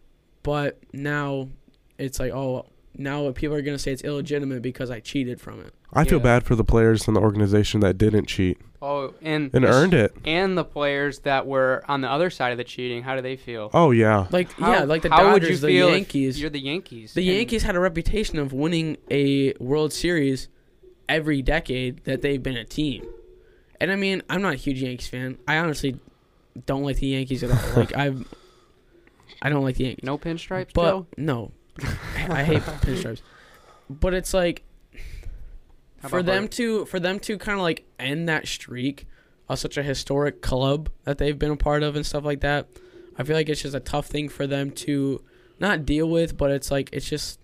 but 0.44 0.80
now 0.94 1.50
it's 1.98 2.20
like 2.20 2.32
oh, 2.32 2.66
now 2.98 3.32
people 3.32 3.56
are 3.56 3.62
gonna 3.62 3.80
say 3.80 3.92
it's 3.92 4.04
illegitimate 4.04 4.62
because 4.62 4.89
I 4.92 5.00
cheated 5.00 5.39
from 5.39 5.60
it. 5.62 5.74
I 5.94 6.06
feel 6.06 6.20
Yeah. 6.20 6.24
bad 6.24 6.44
for 6.44 6.56
the 6.56 6.64
players 6.64 7.08
in 7.08 7.14
the 7.14 7.20
organization 7.20 7.82
that 7.82 7.98
didn't 7.98 8.26
cheat 8.28 8.58
Oh, 8.82 9.14
and 9.22 9.50
and 9.54 9.66
earned 9.66 9.94
it. 9.94 10.14
And 10.26 10.58
the 10.58 10.64
players 10.64 11.20
that 11.20 11.46
were 11.46 11.84
on 11.88 12.00
the 12.02 12.10
other 12.10 12.30
side 12.30 12.52
of 12.54 12.58
the 12.58 12.64
cheating, 12.64 13.04
how 13.04 13.16
do 13.16 13.22
they 13.22 13.36
feel? 13.36 13.70
Oh 13.74 13.92
yeah. 13.92 14.28
Like 14.32 14.52
How- 14.54 14.72
yeah, 14.72 14.84
like 14.86 15.02
the 15.04 15.10
how 15.10 15.18
Dodgers, 15.24 15.34
would 15.34 15.50
you 15.50 15.58
the 15.58 15.68
feel 15.68 15.88
if 15.89 15.94
Yankees. 15.94 16.42
You're 16.42 16.50
the 16.50 16.60
Yankees. 16.62 17.14
The 17.14 17.28
and- 17.28 17.38
Yankees 17.38 17.64
had 17.64 17.76
a 17.76 17.80
reputation 17.80 18.39
of 18.39 18.54
winning 18.54 18.98
a 19.12 19.54
World 19.60 19.92
Series 19.94 20.48
every 21.10 21.42
decade 21.42 22.04
that 22.06 22.22
they've 22.22 22.42
been 22.42 22.56
a 22.58 22.64
team. 22.66 23.06
And 23.82 23.92
I 23.92 23.96
mean, 23.98 24.24
I'm 24.30 24.42
not 24.42 24.54
a 24.54 24.58
huge 24.58 24.82
Yankees 24.82 25.08
fan. 25.10 25.38
I 25.48 25.58
honestly 25.58 26.00
don't 26.66 26.84
like 26.84 26.98
the 26.98 27.08
Yankees 27.08 27.44
at 27.44 27.52
all. 27.52 27.76
like 27.76 27.96
I've 27.98 28.26
I 29.42 29.50
don't 29.50 29.64
like 29.64 29.76
the 29.78 29.86
Yankees. 29.86 30.04
No 30.04 30.18
pinstripes, 30.18 30.74
But 30.74 30.92
Joe. 30.92 31.08
no. 31.18 31.52
I 32.30 32.44
hate 32.44 32.62
pinstripes. 32.82 33.22
But 33.89 34.14
it's 34.14 34.34
like 34.34 34.64
for 36.00 36.24
them 36.24 36.44
Bart? 36.44 36.52
to 36.54 36.86
for 36.86 37.00
them 37.00 37.20
to 37.22 37.38
kind 37.38 37.58
of 37.58 37.64
like 37.64 37.86
end 38.00 38.28
that 38.30 38.48
streak 38.48 39.06
of 39.50 39.60
such 39.60 39.78
a 39.78 39.84
historic 39.84 40.42
club 40.42 40.89
that 41.04 41.18
they've 41.18 41.38
been 41.38 41.52
a 41.52 41.56
part 41.58 41.84
of 41.84 41.96
and 41.96 42.06
stuff 42.06 42.24
like 42.24 42.42
that. 42.42 42.68
I 43.18 43.24
feel 43.24 43.36
like 43.36 43.50
it's 43.50 43.62
just 43.62 43.76
a 43.76 43.80
tough 43.80 44.08
thing 44.08 44.30
for 44.30 44.48
them 44.48 44.72
to 44.72 45.22
not 45.60 45.86
deal 45.86 46.10
with, 46.10 46.38
but 46.38 46.52
it's 46.52 46.72
like 46.72 46.89
it's 46.94 47.08
just 47.08 47.39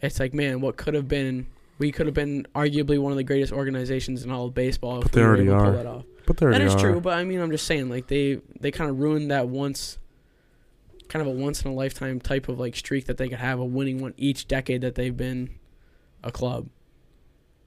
it's 0.00 0.18
like 0.20 0.34
man, 0.34 0.60
what 0.60 0.76
could 0.76 0.94
have 0.94 1.08
been 1.08 1.46
we 1.78 1.92
could 1.92 2.06
have 2.06 2.14
been 2.14 2.46
arguably 2.54 2.98
one 2.98 3.12
of 3.12 3.16
the 3.16 3.24
greatest 3.24 3.52
organizations 3.52 4.22
in 4.24 4.30
all 4.30 4.46
of 4.46 4.54
baseball 4.54 4.98
if 4.98 5.04
But 5.04 5.12
they 5.12 5.20
we 5.20 5.26
were 5.26 5.28
already 5.28 5.48
able 5.48 5.56
to 5.58 5.64
pull 5.64 5.72
are. 5.72 5.76
that 5.76 5.86
off. 5.86 6.04
But 6.26 6.36
there 6.36 6.50
That 6.50 6.60
you 6.60 6.66
is 6.66 6.74
are. 6.74 6.78
true, 6.80 7.00
but 7.00 7.14
I 7.14 7.24
mean, 7.24 7.40
I'm 7.40 7.50
just 7.50 7.66
saying, 7.66 7.88
like 7.88 8.08
they 8.08 8.40
they 8.60 8.70
kind 8.70 8.90
of 8.90 8.98
ruined 9.00 9.30
that 9.30 9.48
once, 9.48 9.96
kind 11.10 11.20
of 11.20 11.26
a 11.28 11.36
once 11.36 11.62
in 11.62 11.70
a 11.70 11.74
lifetime 11.74 12.18
type 12.20 12.48
of 12.48 12.58
like 12.58 12.74
streak 12.74 13.04
that 13.04 13.18
they 13.18 13.28
could 13.28 13.38
have 13.40 13.58
a 13.58 13.64
winning 13.64 14.00
one 14.00 14.14
each 14.16 14.48
decade 14.48 14.80
that 14.80 14.94
they've 14.94 15.16
been 15.16 15.50
a 16.24 16.32
club. 16.32 16.68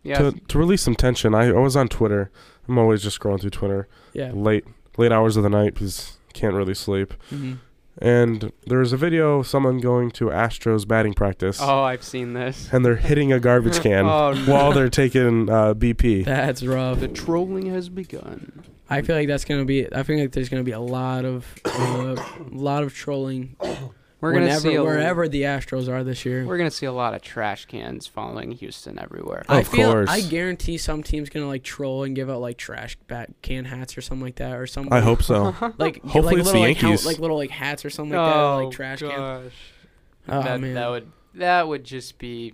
Yeah. 0.02 0.18
To, 0.18 0.32
to 0.32 0.58
release 0.58 0.82
some 0.82 0.96
tension, 0.96 1.36
I, 1.36 1.50
I 1.50 1.52
was 1.60 1.76
on 1.76 1.88
Twitter. 1.88 2.32
I'm 2.68 2.78
always 2.78 3.04
just 3.04 3.20
scrolling 3.20 3.40
through 3.42 3.52
Twitter 3.52 3.88
Yeah. 4.14 4.32
late 4.34 4.66
late 4.98 5.12
hours 5.12 5.38
of 5.38 5.44
the 5.44 5.50
night 5.50 5.74
because 5.76 6.18
can't 6.34 6.56
really 6.56 6.74
sleep. 6.74 7.14
Mm-hmm. 7.32 7.54
And 8.00 8.52
there 8.66 8.80
was 8.80 8.92
a 8.92 8.98
video 8.98 9.40
of 9.40 9.48
someone 9.48 9.78
going 9.80 10.10
to 10.12 10.26
Astros 10.26 10.88
batting 10.88 11.14
practice, 11.14 11.60
oh, 11.62 11.84
I've 11.84 12.04
seen 12.04 12.34
this. 12.34 12.68
and 12.72 12.84
they're 12.84 12.96
hitting 12.96 13.32
a 13.32 13.40
garbage 13.40 13.80
can 13.82 14.06
Oh, 14.08 14.34
no. 14.34 14.52
while 14.52 14.72
they're 14.72 14.90
taking 14.90 15.48
uh, 15.50 15.76
BP. 15.76 16.26
That's 16.26 16.64
rough. 16.64 17.00
The 17.02 17.08
trolling 17.08 17.68
has 17.68 17.90
begun. 17.90 18.64
I 18.90 19.02
feel 19.02 19.16
like 19.16 19.28
that's 19.28 19.46
gonna 19.46 19.66
be. 19.66 19.92
I 19.94 20.04
feel 20.04 20.20
like 20.20 20.32
there's 20.32 20.50
gonna 20.50 20.64
be 20.64 20.72
a 20.72 20.80
lot 20.80 21.26
of, 21.26 21.46
a 21.66 22.16
lot 22.52 22.84
of 22.84 22.94
trolling. 22.94 23.56
We're 24.22 24.32
gonna 24.32 24.46
whenever, 24.46 24.62
see 24.62 24.76
a, 24.76 24.82
wherever 24.84 25.28
the 25.28 25.42
Astros 25.42 25.90
are 25.90 26.02
this 26.02 26.24
year. 26.24 26.46
We're 26.46 26.58
gonna 26.58 26.72
see 26.72 26.86
a 26.86 26.94
lot 26.94 27.14
of 27.14 27.22
trash 27.22 27.66
cans 27.66 28.08
following 28.08 28.54
Houston 28.54 28.98
everywhere. 28.98 29.44
I 29.50 29.60
Of 29.60 29.68
feel. 29.68 29.92
course. 29.92 30.10
I 30.10 30.22
guarantee 30.22 30.78
some 30.78 31.04
team's 31.04 31.30
gonna 31.30 31.48
like 31.48 31.64
troll 31.64 32.04
and 32.06 32.16
give 32.16 32.30
out 32.30 32.40
like 32.40 32.58
trash 32.58 32.96
bat 33.08 33.32
can 33.42 33.66
hats 33.66 33.98
or 33.98 34.02
something 34.02 34.24
like 34.24 34.36
that, 34.36 34.56
or 34.56 34.66
some. 34.66 34.88
I 34.92 35.02
hope 35.02 35.24
so. 35.24 35.54
Like 35.78 36.02
Hopefully 36.04 36.22
like 36.22 36.38
it's 36.38 36.46
little, 36.46 36.54
the 36.54 36.60
like, 36.60 36.78
hel- 36.78 36.90
Yankees. 36.92 37.06
like 37.06 37.20
little 37.20 37.36
like 37.36 37.50
hats 37.50 37.84
or 37.84 37.90
something 37.90 38.18
like 38.18 38.34
that, 38.34 38.38
oh 38.38 38.64
like 38.64 38.72
trash 38.74 39.04
oh, 39.04 39.10
cans. 39.10 39.20
gosh. 39.44 39.54
Oh 40.30 40.44
that, 40.44 40.62
man. 40.62 40.74
that 40.76 40.88
would 40.90 41.12
that 41.34 41.68
would 41.68 41.84
just 41.84 42.18
be 42.18 42.54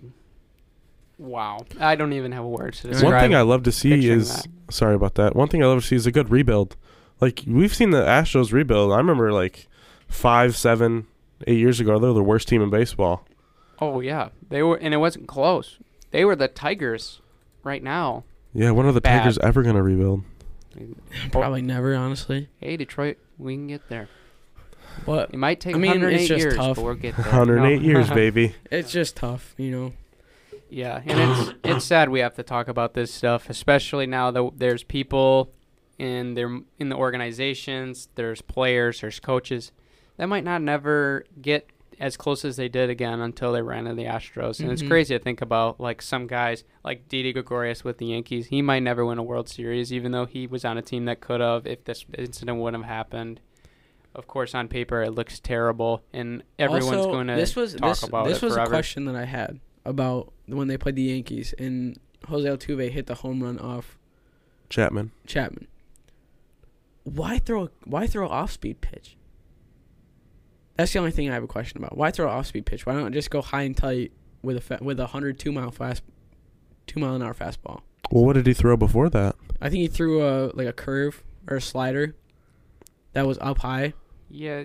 wow. 1.20 1.64
I 1.78 1.94
don't 1.94 2.12
even 2.12 2.32
have 2.32 2.44
words 2.44 2.80
to 2.80 2.88
describe. 2.88 3.12
One 3.12 3.20
thing 3.22 3.34
I 3.34 3.42
love 3.42 3.62
to 3.64 3.72
see 3.72 3.90
picturing 3.90 4.18
is 4.20 4.44
sorry 4.70 4.94
about 4.94 5.14
that. 5.16 5.36
One 5.36 5.48
thing 5.48 5.62
I 5.62 5.66
love 5.66 5.80
to 5.82 5.86
see 5.86 5.96
is 5.96 6.06
a 6.06 6.12
good 6.12 6.30
rebuild. 6.30 6.76
Like 7.20 7.42
we've 7.46 7.74
seen 7.74 7.90
the 7.90 8.02
Astros 8.02 8.52
rebuild. 8.52 8.92
I 8.92 8.96
remember 8.96 9.32
like 9.32 9.68
five, 10.08 10.56
seven, 10.56 11.06
eight 11.46 11.58
years 11.58 11.78
ago, 11.80 11.98
they 11.98 12.06
were 12.08 12.14
the 12.14 12.22
worst 12.22 12.48
team 12.48 12.62
in 12.62 12.70
baseball. 12.70 13.26
Oh 13.78 14.00
yeah, 14.00 14.28
they 14.48 14.62
were, 14.62 14.76
and 14.76 14.92
it 14.94 14.98
wasn't 14.98 15.28
close. 15.28 15.78
They 16.10 16.24
were 16.24 16.36
the 16.36 16.48
Tigers 16.48 17.20
right 17.62 17.82
now. 17.82 18.24
Yeah, 18.52 18.70
when 18.72 18.86
are 18.86 18.92
the 18.92 19.00
Bad. 19.00 19.18
Tigers 19.20 19.38
ever 19.38 19.62
gonna 19.62 19.82
rebuild? 19.82 20.22
Probably 21.32 21.62
never, 21.62 21.94
honestly. 21.94 22.48
Hey 22.58 22.76
Detroit, 22.76 23.18
we 23.38 23.54
can 23.54 23.66
get 23.68 23.88
there. 23.88 24.08
But 25.06 25.30
It 25.32 25.36
might 25.38 25.60
take 25.60 25.76
I 25.76 25.78
mean, 25.78 25.90
108 25.92 26.20
it's 26.20 26.28
just 26.28 26.40
years, 26.42 26.56
tough. 26.56 26.76
but 26.76 26.84
we'll 26.84 26.94
get 26.94 27.16
there. 27.16 27.24
108 27.26 27.80
No. 27.82 27.86
years, 27.88 28.10
baby. 28.14 28.54
it's 28.70 28.90
just 28.90 29.16
tough, 29.16 29.54
you 29.56 29.70
know. 29.70 29.92
Yeah, 30.70 31.02
and 31.04 31.20
it's 31.32 31.54
it's 31.64 31.84
sad 31.84 32.08
we 32.08 32.20
have 32.20 32.34
to 32.36 32.42
talk 32.42 32.68
about 32.68 32.94
this 32.94 33.12
stuff, 33.12 33.50
especially 33.50 34.06
now 34.06 34.30
that 34.30 34.50
there's 34.56 34.82
people 34.84 35.52
in 35.98 36.34
their 36.34 36.60
in 36.78 36.88
the 36.88 36.96
organizations, 36.96 38.08
there's 38.14 38.40
players, 38.42 39.00
there's 39.00 39.20
coaches 39.20 39.72
that 40.16 40.26
might 40.26 40.44
not 40.44 40.62
never 40.62 41.24
get 41.40 41.68
as 41.98 42.16
close 42.16 42.46
as 42.46 42.56
they 42.56 42.68
did 42.68 42.88
again 42.88 43.20
until 43.20 43.52
they 43.52 43.60
ran 43.60 43.86
into 43.86 43.94
the 44.02 44.08
Astros. 44.08 44.58
And 44.60 44.70
it's 44.72 44.80
Mhm. 44.82 44.88
crazy 44.88 45.18
to 45.18 45.22
think 45.22 45.42
about 45.42 45.78
like 45.80 46.00
some 46.00 46.26
guys 46.26 46.64
like 46.82 47.08
Didi 47.08 47.32
Gregorius 47.34 47.84
with 47.84 47.98
the 47.98 48.06
Yankees. 48.06 48.46
He 48.46 48.62
might 48.62 48.78
never 48.82 49.04
win 49.04 49.18
a 49.18 49.22
World 49.22 49.50
Series, 49.50 49.92
even 49.92 50.10
though 50.12 50.24
he 50.24 50.46
was 50.46 50.64
on 50.64 50.78
a 50.78 50.82
team 50.82 51.04
that 51.04 51.20
could 51.20 51.42
have 51.42 51.66
if 51.66 51.84
this 51.84 52.06
incident 52.16 52.58
wouldn't 52.58 52.82
have 52.84 52.90
happened. 52.90 53.40
Of 54.14 54.26
course, 54.26 54.54
on 54.54 54.68
paper 54.68 55.02
it 55.02 55.10
looks 55.10 55.38
terrible, 55.40 56.02
and 56.12 56.42
everyone's 56.58 56.96
also, 56.96 57.10
going 57.12 57.26
to 57.28 57.34
this 57.36 57.54
was 57.54 57.74
talk 57.74 57.90
this, 57.90 58.02
about 58.02 58.26
this 58.28 58.38
it 58.38 58.42
was 58.44 58.54
forever. 58.54 58.70
a 58.72 58.76
question 58.76 59.04
that 59.04 59.14
I 59.14 59.26
had 59.26 59.60
about 59.84 60.32
when 60.46 60.68
they 60.68 60.76
played 60.76 60.96
the 60.96 61.02
Yankees 61.02 61.54
and 61.58 61.98
Jose 62.28 62.46
Altuve 62.48 62.90
hit 62.90 63.06
the 63.06 63.16
home 63.16 63.42
run 63.42 63.58
off 63.58 63.96
Chapman. 64.68 65.10
Chapman. 65.26 65.66
Why 67.04 67.38
throw 67.38 67.70
why 67.84 68.06
throw 68.06 68.28
off 68.28 68.52
speed 68.52 68.80
pitch? 68.80 69.16
That's 70.76 70.92
the 70.92 70.98
only 70.98 71.10
thing 71.10 71.28
I 71.28 71.34
have 71.34 71.42
a 71.42 71.48
question 71.48 71.78
about. 71.78 71.96
Why 71.96 72.10
throw 72.10 72.28
off 72.28 72.46
speed 72.46 72.66
pitch? 72.66 72.86
Why 72.86 72.94
don't 72.94 73.12
just 73.12 73.30
go 73.30 73.42
high 73.42 73.62
and 73.62 73.76
tight 73.76 74.12
with 74.42 74.56
a 74.56 74.60
fa- 74.60 74.78
with 74.80 75.00
a 75.00 75.08
hundred 75.08 75.38
two 75.38 75.52
mile 75.52 75.70
fast 75.70 76.02
two 76.86 77.00
mile 77.00 77.14
an 77.14 77.22
hour 77.22 77.34
fastball? 77.34 77.80
Well, 78.10 78.24
what 78.24 78.34
did 78.34 78.46
he 78.46 78.54
throw 78.54 78.76
before 78.76 79.08
that? 79.10 79.36
I 79.60 79.68
think 79.70 79.80
he 79.80 79.88
threw 79.88 80.22
a 80.22 80.52
like 80.54 80.66
a 80.66 80.72
curve 80.72 81.22
or 81.48 81.56
a 81.56 81.60
slider 81.60 82.14
that 83.12 83.26
was 83.26 83.38
up 83.40 83.58
high. 83.58 83.94
Yeah, 84.28 84.64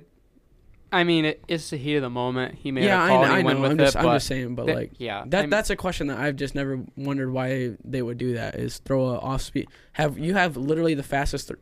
I 0.95 1.03
mean 1.03 1.25
it, 1.25 1.43
it's 1.47 1.69
the 1.69 1.77
heat 1.77 1.95
of 1.95 2.01
the 2.01 2.09
moment. 2.09 2.55
He 2.55 2.71
made 2.71 2.85
yeah, 2.85 3.01
a 3.01 3.05
I, 3.05 3.07
call 3.09 3.17
kn- 3.21 3.23
and 3.25 3.33
I 3.33 3.37
he 3.39 3.43
went 3.45 3.57
know. 3.59 3.61
with 3.63 3.71
I'm 3.71 3.79
it, 3.79 3.83
just, 3.83 3.95
I'm 3.97 4.03
but 4.03 4.13
just 4.15 4.27
saying, 4.27 4.55
but 4.55 4.65
that- 4.67 4.75
like 4.75 4.91
yeah, 4.97 5.23
that 5.27 5.39
I'm- 5.41 5.49
that's 5.49 5.69
a 5.69 5.75
question 5.75 6.07
that 6.07 6.17
I've 6.17 6.35
just 6.35 6.55
never 6.55 6.79
wondered 6.95 7.31
why 7.31 7.71
they 7.83 8.01
would 8.01 8.17
do 8.17 8.33
that. 8.35 8.55
Is 8.55 8.79
throw 8.79 9.05
a 9.09 9.17
off 9.19 9.41
speed? 9.41 9.67
Have 9.93 10.17
you 10.17 10.33
have 10.33 10.57
literally 10.57 10.93
the 10.93 11.03
fastest? 11.03 11.47
Th- 11.49 11.59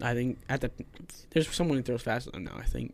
I 0.00 0.14
think 0.14 0.38
at 0.48 0.60
the 0.62 0.70
there's 1.30 1.48
someone 1.54 1.76
who 1.78 1.82
throws 1.82 2.02
faster 2.02 2.30
than 2.32 2.44
now. 2.44 2.56
I 2.58 2.64
think 2.64 2.92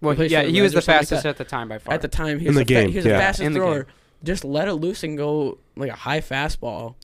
well, 0.00 0.14
he 0.16 0.26
yeah, 0.26 0.42
he 0.42 0.60
was 0.62 0.72
the 0.72 0.78
or 0.78 0.80
something 0.80 0.94
like 1.00 1.08
fastest 1.08 1.26
at 1.26 1.36
the 1.36 1.44
time 1.44 1.68
by 1.68 1.78
far. 1.78 1.94
at 1.94 2.02
the 2.02 2.08
time 2.08 2.38
he 2.40 2.46
In 2.46 2.54
was 2.54 2.58
the 2.58 2.64
the, 2.64 2.74
fa- 2.74 2.80
game, 2.82 2.90
he 2.90 2.96
was 2.96 3.04
the 3.04 3.10
fastest 3.10 3.46
In 3.46 3.52
the 3.52 3.58
thrower. 3.60 3.82
game. 3.84 3.92
Just 4.24 4.44
let 4.44 4.66
it 4.68 4.74
loose 4.74 5.02
and 5.04 5.16
go 5.16 5.58
like 5.76 5.90
a 5.90 5.94
high 5.96 6.20
fastball, 6.20 6.94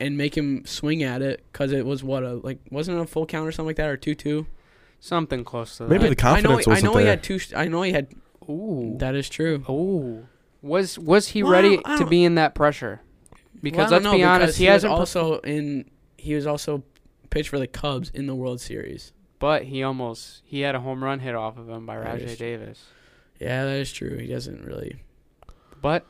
and 0.00 0.16
make 0.16 0.36
him 0.36 0.64
swing 0.66 1.02
at 1.02 1.20
it 1.22 1.44
because 1.52 1.72
it 1.72 1.84
was 1.84 2.04
what 2.04 2.22
a 2.22 2.34
like 2.34 2.58
wasn't 2.70 2.96
it 2.98 3.00
a 3.02 3.06
full 3.06 3.26
count 3.26 3.48
or 3.48 3.52
something 3.52 3.68
like 3.68 3.76
that 3.76 3.88
or 3.88 3.96
two 3.96 4.14
two. 4.14 4.46
Something 5.00 5.44
close 5.44 5.76
to 5.78 5.84
Maybe 5.86 6.08
the 6.08 6.16
confidence 6.16 6.46
I 6.46 6.50
know, 6.50 6.56
wasn't 6.56 6.76
I 6.76 6.80
know 6.80 6.96
he 6.98 7.06
had 7.06 7.22
two. 7.22 7.38
sh- 7.38 7.52
I 7.54 7.68
know 7.68 7.82
he 7.82 7.92
had. 7.92 8.08
Ooh, 8.48 8.96
That 8.98 9.14
is 9.14 9.28
true. 9.28 9.62
ooh. 9.68 10.26
Was 10.62 10.98
was 10.98 11.28
he 11.28 11.42
Well, 11.42 11.52
ready 11.52 11.78
to 11.98 12.06
be 12.06 12.24
in 12.24 12.34
that 12.36 12.54
pressure? 12.54 13.00
Because 13.62 13.90
Well, 13.90 14.00
let's 14.00 14.04
don't 14.04 14.16
be 14.16 14.24
honest, 14.24 14.40
because 14.46 14.56
he, 14.56 14.64
was 14.66 14.72
hasn't. 14.72 14.92
per- 14.92 14.98
also 14.98 15.38
in. 15.40 15.90
He 16.16 16.34
was 16.34 16.46
also 16.46 16.82
pitched 17.30 17.48
for 17.50 17.58
the 17.58 17.66
Cubs 17.66 18.10
in 18.10 18.26
the 18.26 18.34
World 18.34 18.60
Series. 18.60 19.12
but 19.38 19.64
he 19.64 19.82
almost 19.82 20.42
he 20.44 20.60
had 20.60 20.74
a 20.74 20.80
home 20.80 21.04
run 21.04 21.20
hit 21.20 21.34
off 21.34 21.56
of 21.58 21.68
him 21.68 21.86
by 21.86 21.98
That 21.98 22.20
is 22.20 22.32
Rajai 22.34 22.38
Davis. 22.38 22.84
Yeah, 23.38 23.64
that 23.64 23.76
is 23.76 23.92
true. 23.92 24.16
He 24.18 24.26
doesn't 24.28 24.64
really. 24.64 24.96
But 25.82 26.06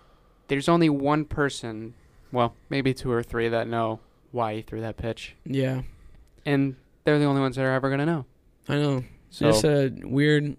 there's 0.49 0.69
only 0.69 0.89
one 0.89 1.25
person, 1.25 1.95
well, 2.33 2.55
maybe 2.71 2.95
two 2.95 3.11
or 3.11 3.23
three 3.23 3.49
that 3.49 3.67
know 3.67 3.99
why 4.31 4.55
he 4.55 4.63
threw 4.63 4.81
that 4.81 4.97
pitch, 4.97 5.35
Yeah, 5.45 5.83
and 6.45 6.77
they're 7.05 7.19
the 7.19 7.25
only 7.25 7.41
ones 7.41 7.57
that 7.57 7.65
are 7.65 7.73
ever 7.73 7.91
gonna 7.91 8.07
know. 8.07 8.27
I 8.69 8.77
know. 8.77 9.05
So 9.31 9.49
It's 9.49 9.65
a 9.65 9.91
weird. 10.03 10.57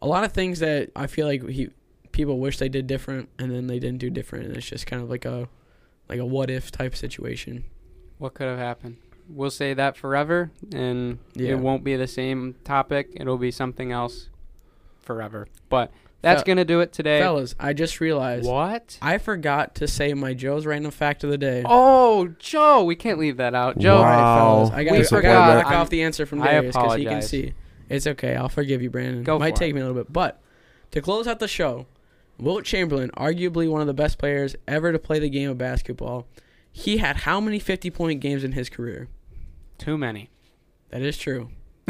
A 0.00 0.06
lot 0.06 0.24
of 0.24 0.32
things 0.32 0.60
that 0.60 0.90
I 0.94 1.06
feel 1.08 1.26
like 1.26 1.46
he 1.48 1.70
people 2.12 2.38
wish 2.38 2.58
they 2.58 2.68
did 2.68 2.86
different, 2.86 3.28
and 3.38 3.50
then 3.50 3.66
they 3.66 3.78
didn't 3.78 3.98
do 3.98 4.10
different. 4.10 4.46
And 4.46 4.56
it's 4.56 4.66
just 4.66 4.86
kind 4.86 5.02
of 5.02 5.10
like 5.10 5.24
a, 5.24 5.48
like 6.08 6.18
a 6.20 6.24
what 6.26 6.50
if 6.50 6.70
type 6.70 6.94
situation. 6.96 7.64
what 8.18 8.34
could 8.34 8.46
have 8.48 8.58
happened? 8.58 8.96
We'll 9.28 9.50
say 9.50 9.74
that 9.74 9.96
forever, 9.96 10.50
and 10.72 11.18
Yeah. 11.34 11.50
it 11.50 11.58
won't 11.58 11.84
be 11.84 11.96
the 11.96 12.06
same 12.06 12.54
topic. 12.64 13.10
It'll 13.14 13.36
be 13.38 13.50
something 13.50 13.92
else 13.92 14.28
forever. 15.00 15.48
But 15.68 15.90
that's 16.22 16.42
Fel- 16.42 16.46
gonna 16.54 16.64
do 16.64 16.80
it 16.80 16.92
today. 16.92 17.20
Fellas, 17.20 17.54
I 17.60 17.72
just 17.72 18.00
realized 18.00 18.46
What? 18.46 18.98
I 19.00 19.18
forgot 19.18 19.74
to 19.76 19.86
say 19.88 20.14
my 20.14 20.34
Joe's 20.34 20.66
random 20.66 20.90
fact 20.90 21.22
of 21.24 21.30
the 21.30 21.38
day. 21.38 21.62
Oh, 21.64 22.28
Joe, 22.38 22.84
we 22.84 22.96
can't 22.96 23.18
leave 23.18 23.36
that 23.38 23.54
out. 23.54 23.78
Joe, 23.78 23.96
All 23.98 24.02
right, 24.04 24.16
Wow. 24.16 24.36
fellas, 24.66 24.70
I 24.70 24.78
We 24.78 24.84
got 24.98 25.06
forgot. 25.08 25.22
got 25.22 25.62
to 25.62 25.68
I'm- 25.68 25.80
off 25.80 25.90
the 25.90 26.02
answer 26.02 26.26
from 26.26 26.42
I 26.42 26.46
Darius 26.52 26.74
because 26.76 26.94
he 26.96 27.02
can 27.04 27.06
apologize. 27.08 27.30
see. 27.30 27.52
It's 27.88 28.06
okay. 28.06 28.34
I'll 28.36 28.48
forgive 28.48 28.82
you, 28.82 28.90
Brandon. 28.90 29.22
Go 29.22 29.38
Might 29.38 29.54
for 29.54 29.60
take 29.60 29.70
it. 29.70 29.74
me 29.74 29.80
a 29.80 29.84
little 29.86 30.02
bit, 30.02 30.12
but 30.12 30.40
to 30.90 31.00
close 31.00 31.26
out 31.26 31.38
the 31.38 31.48
show, 31.48 31.86
Wilt 32.38 32.64
Chamberlain, 32.64 33.10
arguably 33.16 33.68
one 33.70 33.80
of 33.80 33.86
the 33.86 33.94
best 33.94 34.18
players 34.18 34.54
ever 34.66 34.92
to 34.92 34.98
play 34.98 35.18
the 35.18 35.30
game 35.30 35.50
of 35.50 35.58
basketball, 35.58 36.26
he 36.70 36.98
had 36.98 37.16
how 37.18 37.40
many 37.40 37.58
fifty-point 37.58 38.20
games 38.20 38.44
in 38.44 38.52
his 38.52 38.68
career? 38.68 39.08
too 39.78 39.96
many. 39.96 40.28
That 40.90 41.02
is 41.02 41.16
true. 41.16 41.50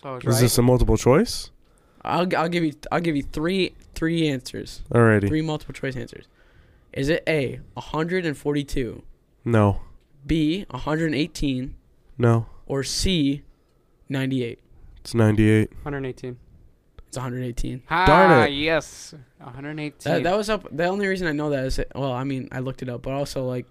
So 0.00 0.10
I 0.10 0.14
was 0.14 0.22
Is 0.24 0.34
right. 0.34 0.40
this 0.42 0.58
a 0.58 0.62
multiple 0.62 0.96
choice? 0.96 1.50
I'll 2.08 2.26
I'll 2.36 2.48
give 2.48 2.64
you 2.64 2.72
I'll 2.90 3.00
give 3.00 3.14
you 3.16 3.22
three 3.22 3.74
three 3.94 4.28
answers, 4.28 4.82
Alrighty. 4.90 5.28
three 5.28 5.42
multiple 5.42 5.72
choice 5.74 5.94
answers. 5.96 6.24
Is 6.92 7.08
it 7.08 7.22
A, 7.28 7.60
142, 7.74 9.02
No. 9.44 9.80
B, 10.26 10.64
118, 10.70 11.74
No. 12.16 12.46
or 12.66 12.82
C, 12.82 13.42
98? 14.08 14.58
It's 15.00 15.14
98. 15.14 15.70
118. 15.82 16.36
It's 17.06 17.16
118. 17.16 17.82
Darn 17.88 18.30
Ah, 18.30 18.44
it. 18.44 18.50
yes. 18.52 19.14
118. 19.38 20.12
That, 20.12 20.22
that 20.24 20.36
was 20.36 20.48
up. 20.50 20.66
The 20.74 20.86
only 20.86 21.06
reason 21.06 21.26
I 21.28 21.32
know 21.32 21.50
that 21.50 21.64
is 21.64 21.76
that, 21.76 21.88
well, 21.94 22.12
I 22.12 22.24
mean, 22.24 22.48
I 22.52 22.58
looked 22.60 22.82
it 22.82 22.88
up, 22.88 23.02
but 23.02 23.12
also 23.12 23.44
like 23.46 23.66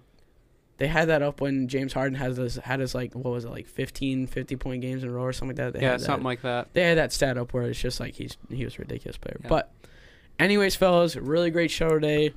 they 0.78 0.86
had 0.86 1.08
that 1.08 1.22
up 1.22 1.40
when 1.40 1.68
James 1.68 1.92
Harden 1.92 2.16
has 2.18 2.36
this 2.36 2.56
had 2.56 2.80
his 2.80 2.94
like 2.94 3.12
what 3.14 3.30
was 3.32 3.44
it 3.44 3.50
like 3.50 3.66
15 3.66 4.26
50 4.28 4.56
point 4.56 4.80
games 4.80 5.02
in 5.02 5.08
a 5.08 5.12
row 5.12 5.22
or 5.22 5.32
something 5.32 5.56
like 5.56 5.72
that. 5.72 5.78
They 5.78 5.84
yeah, 5.84 5.96
something 5.98 6.22
that, 6.22 6.28
like 6.28 6.42
that. 6.42 6.68
They 6.72 6.82
had 6.82 6.98
that 6.98 7.12
stat 7.12 7.36
up 7.36 7.52
where 7.52 7.64
it's 7.64 7.80
just 7.80 8.00
like 8.00 8.14
he's 8.14 8.36
he 8.48 8.64
was 8.64 8.76
a 8.76 8.78
ridiculous 8.78 9.16
player. 9.18 9.38
Yeah. 9.42 9.48
But 9.48 9.72
anyways, 10.38 10.76
fellas, 10.76 11.16
really 11.16 11.50
great 11.50 11.70
show 11.70 11.90
today. 11.90 12.32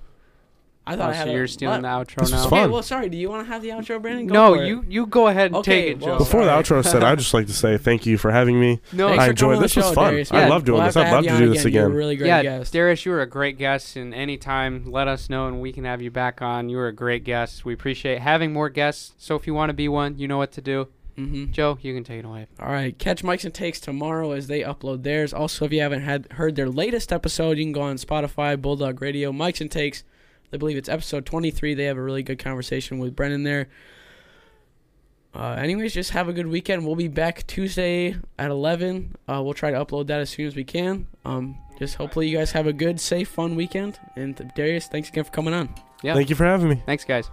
I 0.88 0.96
thought 0.96 1.10
Oh, 1.10 1.12
I 1.12 1.14
had 1.16 1.28
so 1.28 1.34
you're 1.34 1.48
stealing 1.48 1.84
the 1.84 1.88
outro 1.88 2.16
This 2.22 2.32
now. 2.32 2.38
was 2.38 2.46
Okay, 2.48 2.56
fun. 2.64 2.72
well, 2.72 2.82
sorry. 2.82 3.08
Do 3.08 3.16
you 3.16 3.30
want 3.30 3.46
to 3.46 3.54
have 3.54 3.62
the 3.62 3.70
outro, 3.70 4.02
Brandon? 4.02 4.26
Go 4.28 4.34
no, 4.34 4.56
for 4.56 4.64
it. 4.64 4.68
you 4.68 4.84
you 4.90 5.06
go 5.06 5.28
ahead 5.28 5.48
and 5.48 5.58
Okay, 5.58 5.84
take 5.84 5.92
it, 5.98 6.00
well, 6.02 6.16
Joe. 6.16 6.18
Before 6.18 6.44
the 6.44 6.50
outro 6.52 6.84
said, 6.84 7.04
I'd 7.04 7.20
just 7.20 7.34
like 7.36 7.46
to 7.48 7.54
say 7.54 7.78
thank 7.78 8.06
you 8.08 8.18
for 8.18 8.32
having 8.32 8.60
me. 8.60 8.80
no, 8.94 9.10
I 9.10 9.30
enjoyed 9.30 9.62
this. 9.62 9.76
the 9.76 9.82
was 9.82 9.94
fun. 9.94 10.10
Darius. 10.14 10.32
I 10.32 10.48
love 10.48 10.66
doing 10.66 10.80
We'll 10.80 10.88
this. 10.88 10.96
I'd 10.98 11.12
love 11.12 11.24
to 11.26 11.38
do 11.38 11.50
this 11.54 11.64
You're 11.66 11.84
a 11.84 11.86
again. 11.88 11.94
really 11.96 12.16
great 12.16 12.28
yeah, 12.28 12.42
guest. 12.42 12.74
Darius, 12.74 13.06
you 13.06 13.12
were 13.12 13.22
a 13.22 13.28
great 13.28 13.58
guest, 13.60 13.96
and 13.96 14.14
anytime 14.14 14.86
let 14.92 15.08
us 15.08 15.30
know 15.30 15.48
and 15.48 15.62
we 15.62 15.72
can 15.72 15.86
have 15.86 16.02
you 16.02 16.10
back 16.10 16.42
on. 16.42 16.68
You 16.68 16.78
were 16.78 16.88
a 16.88 16.94
great 16.94 17.24
guest. 17.24 17.64
We 17.64 17.74
appreciate 17.74 18.20
having 18.20 18.52
more 18.52 18.70
guests. 18.70 19.14
So 19.18 19.36
if 19.36 19.46
you 19.46 19.54
want 19.54 19.70
to 19.70 19.74
be 19.74 19.88
one, 19.88 20.18
you 20.18 20.28
know 20.28 20.38
what 20.40 20.52
to 20.54 20.62
do. 20.62 20.88
Mm-hmm. 21.18 21.52
Joe, 21.52 21.78
you 21.82 21.94
can 21.94 22.04
take 22.04 22.20
it 22.20 22.26
away. 22.26 22.48
All 22.60 22.72
right, 22.72 22.98
catch 22.98 23.24
Mike's 23.24 23.44
and 23.46 23.54
Takes 23.54 23.80
tomorrow 23.80 24.32
as 24.32 24.48
they 24.48 24.62
upload 24.62 25.04
theirs. 25.04 25.34
Also, 25.34 25.66
if 25.66 25.74
you 25.74 25.82
haven't 25.82 26.02
had 26.02 26.28
heard 26.32 26.56
their 26.56 26.70
latest 26.70 27.12
episode, 27.14 27.58
you 27.60 27.66
can 27.66 27.74
go 27.74 27.82
on 27.82 27.98
Spotify, 27.98 28.60
Bulldog 28.60 29.02
Radio, 29.02 29.32
Mike's 29.32 29.62
and 29.62 29.70
Takes. 29.70 30.04
I 30.54 30.58
believe 30.58 30.78
it's 30.78 30.90
episode 30.90 31.26
23. 31.26 31.74
They 31.74 31.86
have 31.86 31.98
a 31.98 32.02
really 32.02 32.24
good 32.24 32.40
conversation 32.40 33.00
with 33.00 33.16
Brennan 33.16 33.44
there. 33.44 33.70
Uh, 35.34 35.54
anyways, 35.54 35.94
just 35.94 36.12
have 36.12 36.28
a 36.28 36.34
good 36.34 36.48
weekend. 36.48 36.86
We'll 36.86 36.96
be 36.96 37.08
back 37.08 37.48
Tuesday 37.48 38.16
at 38.38 38.52
11. 38.52 39.16
Uh, 39.28 39.42
we'll 39.44 39.54
try 39.54 39.72
to 39.72 39.78
upload 39.84 40.08
that 40.08 40.20
as 40.20 40.30
soon 40.30 40.46
as 40.46 40.56
we 40.56 40.66
can. 40.66 41.08
Um, 41.24 41.58
just 41.80 41.96
hopefully 41.96 42.28
you 42.28 42.38
guys 42.38 42.52
have 42.52 42.68
a 42.68 42.74
good, 42.74 43.00
safe, 43.00 43.30
fun 43.30 43.56
weekend. 43.56 43.98
And 44.16 44.52
Darius, 44.56 44.88
thanks 44.88 45.10
again 45.10 45.24
for 45.24 45.32
coming 45.32 45.54
on. 45.54 45.74
Yeah. 46.04 46.16
Thank 46.16 46.30
you 46.30 46.36
for 46.36 46.46
having 46.46 46.70
me. 46.70 46.84
Thanks, 46.86 47.06
guys. 47.06 47.30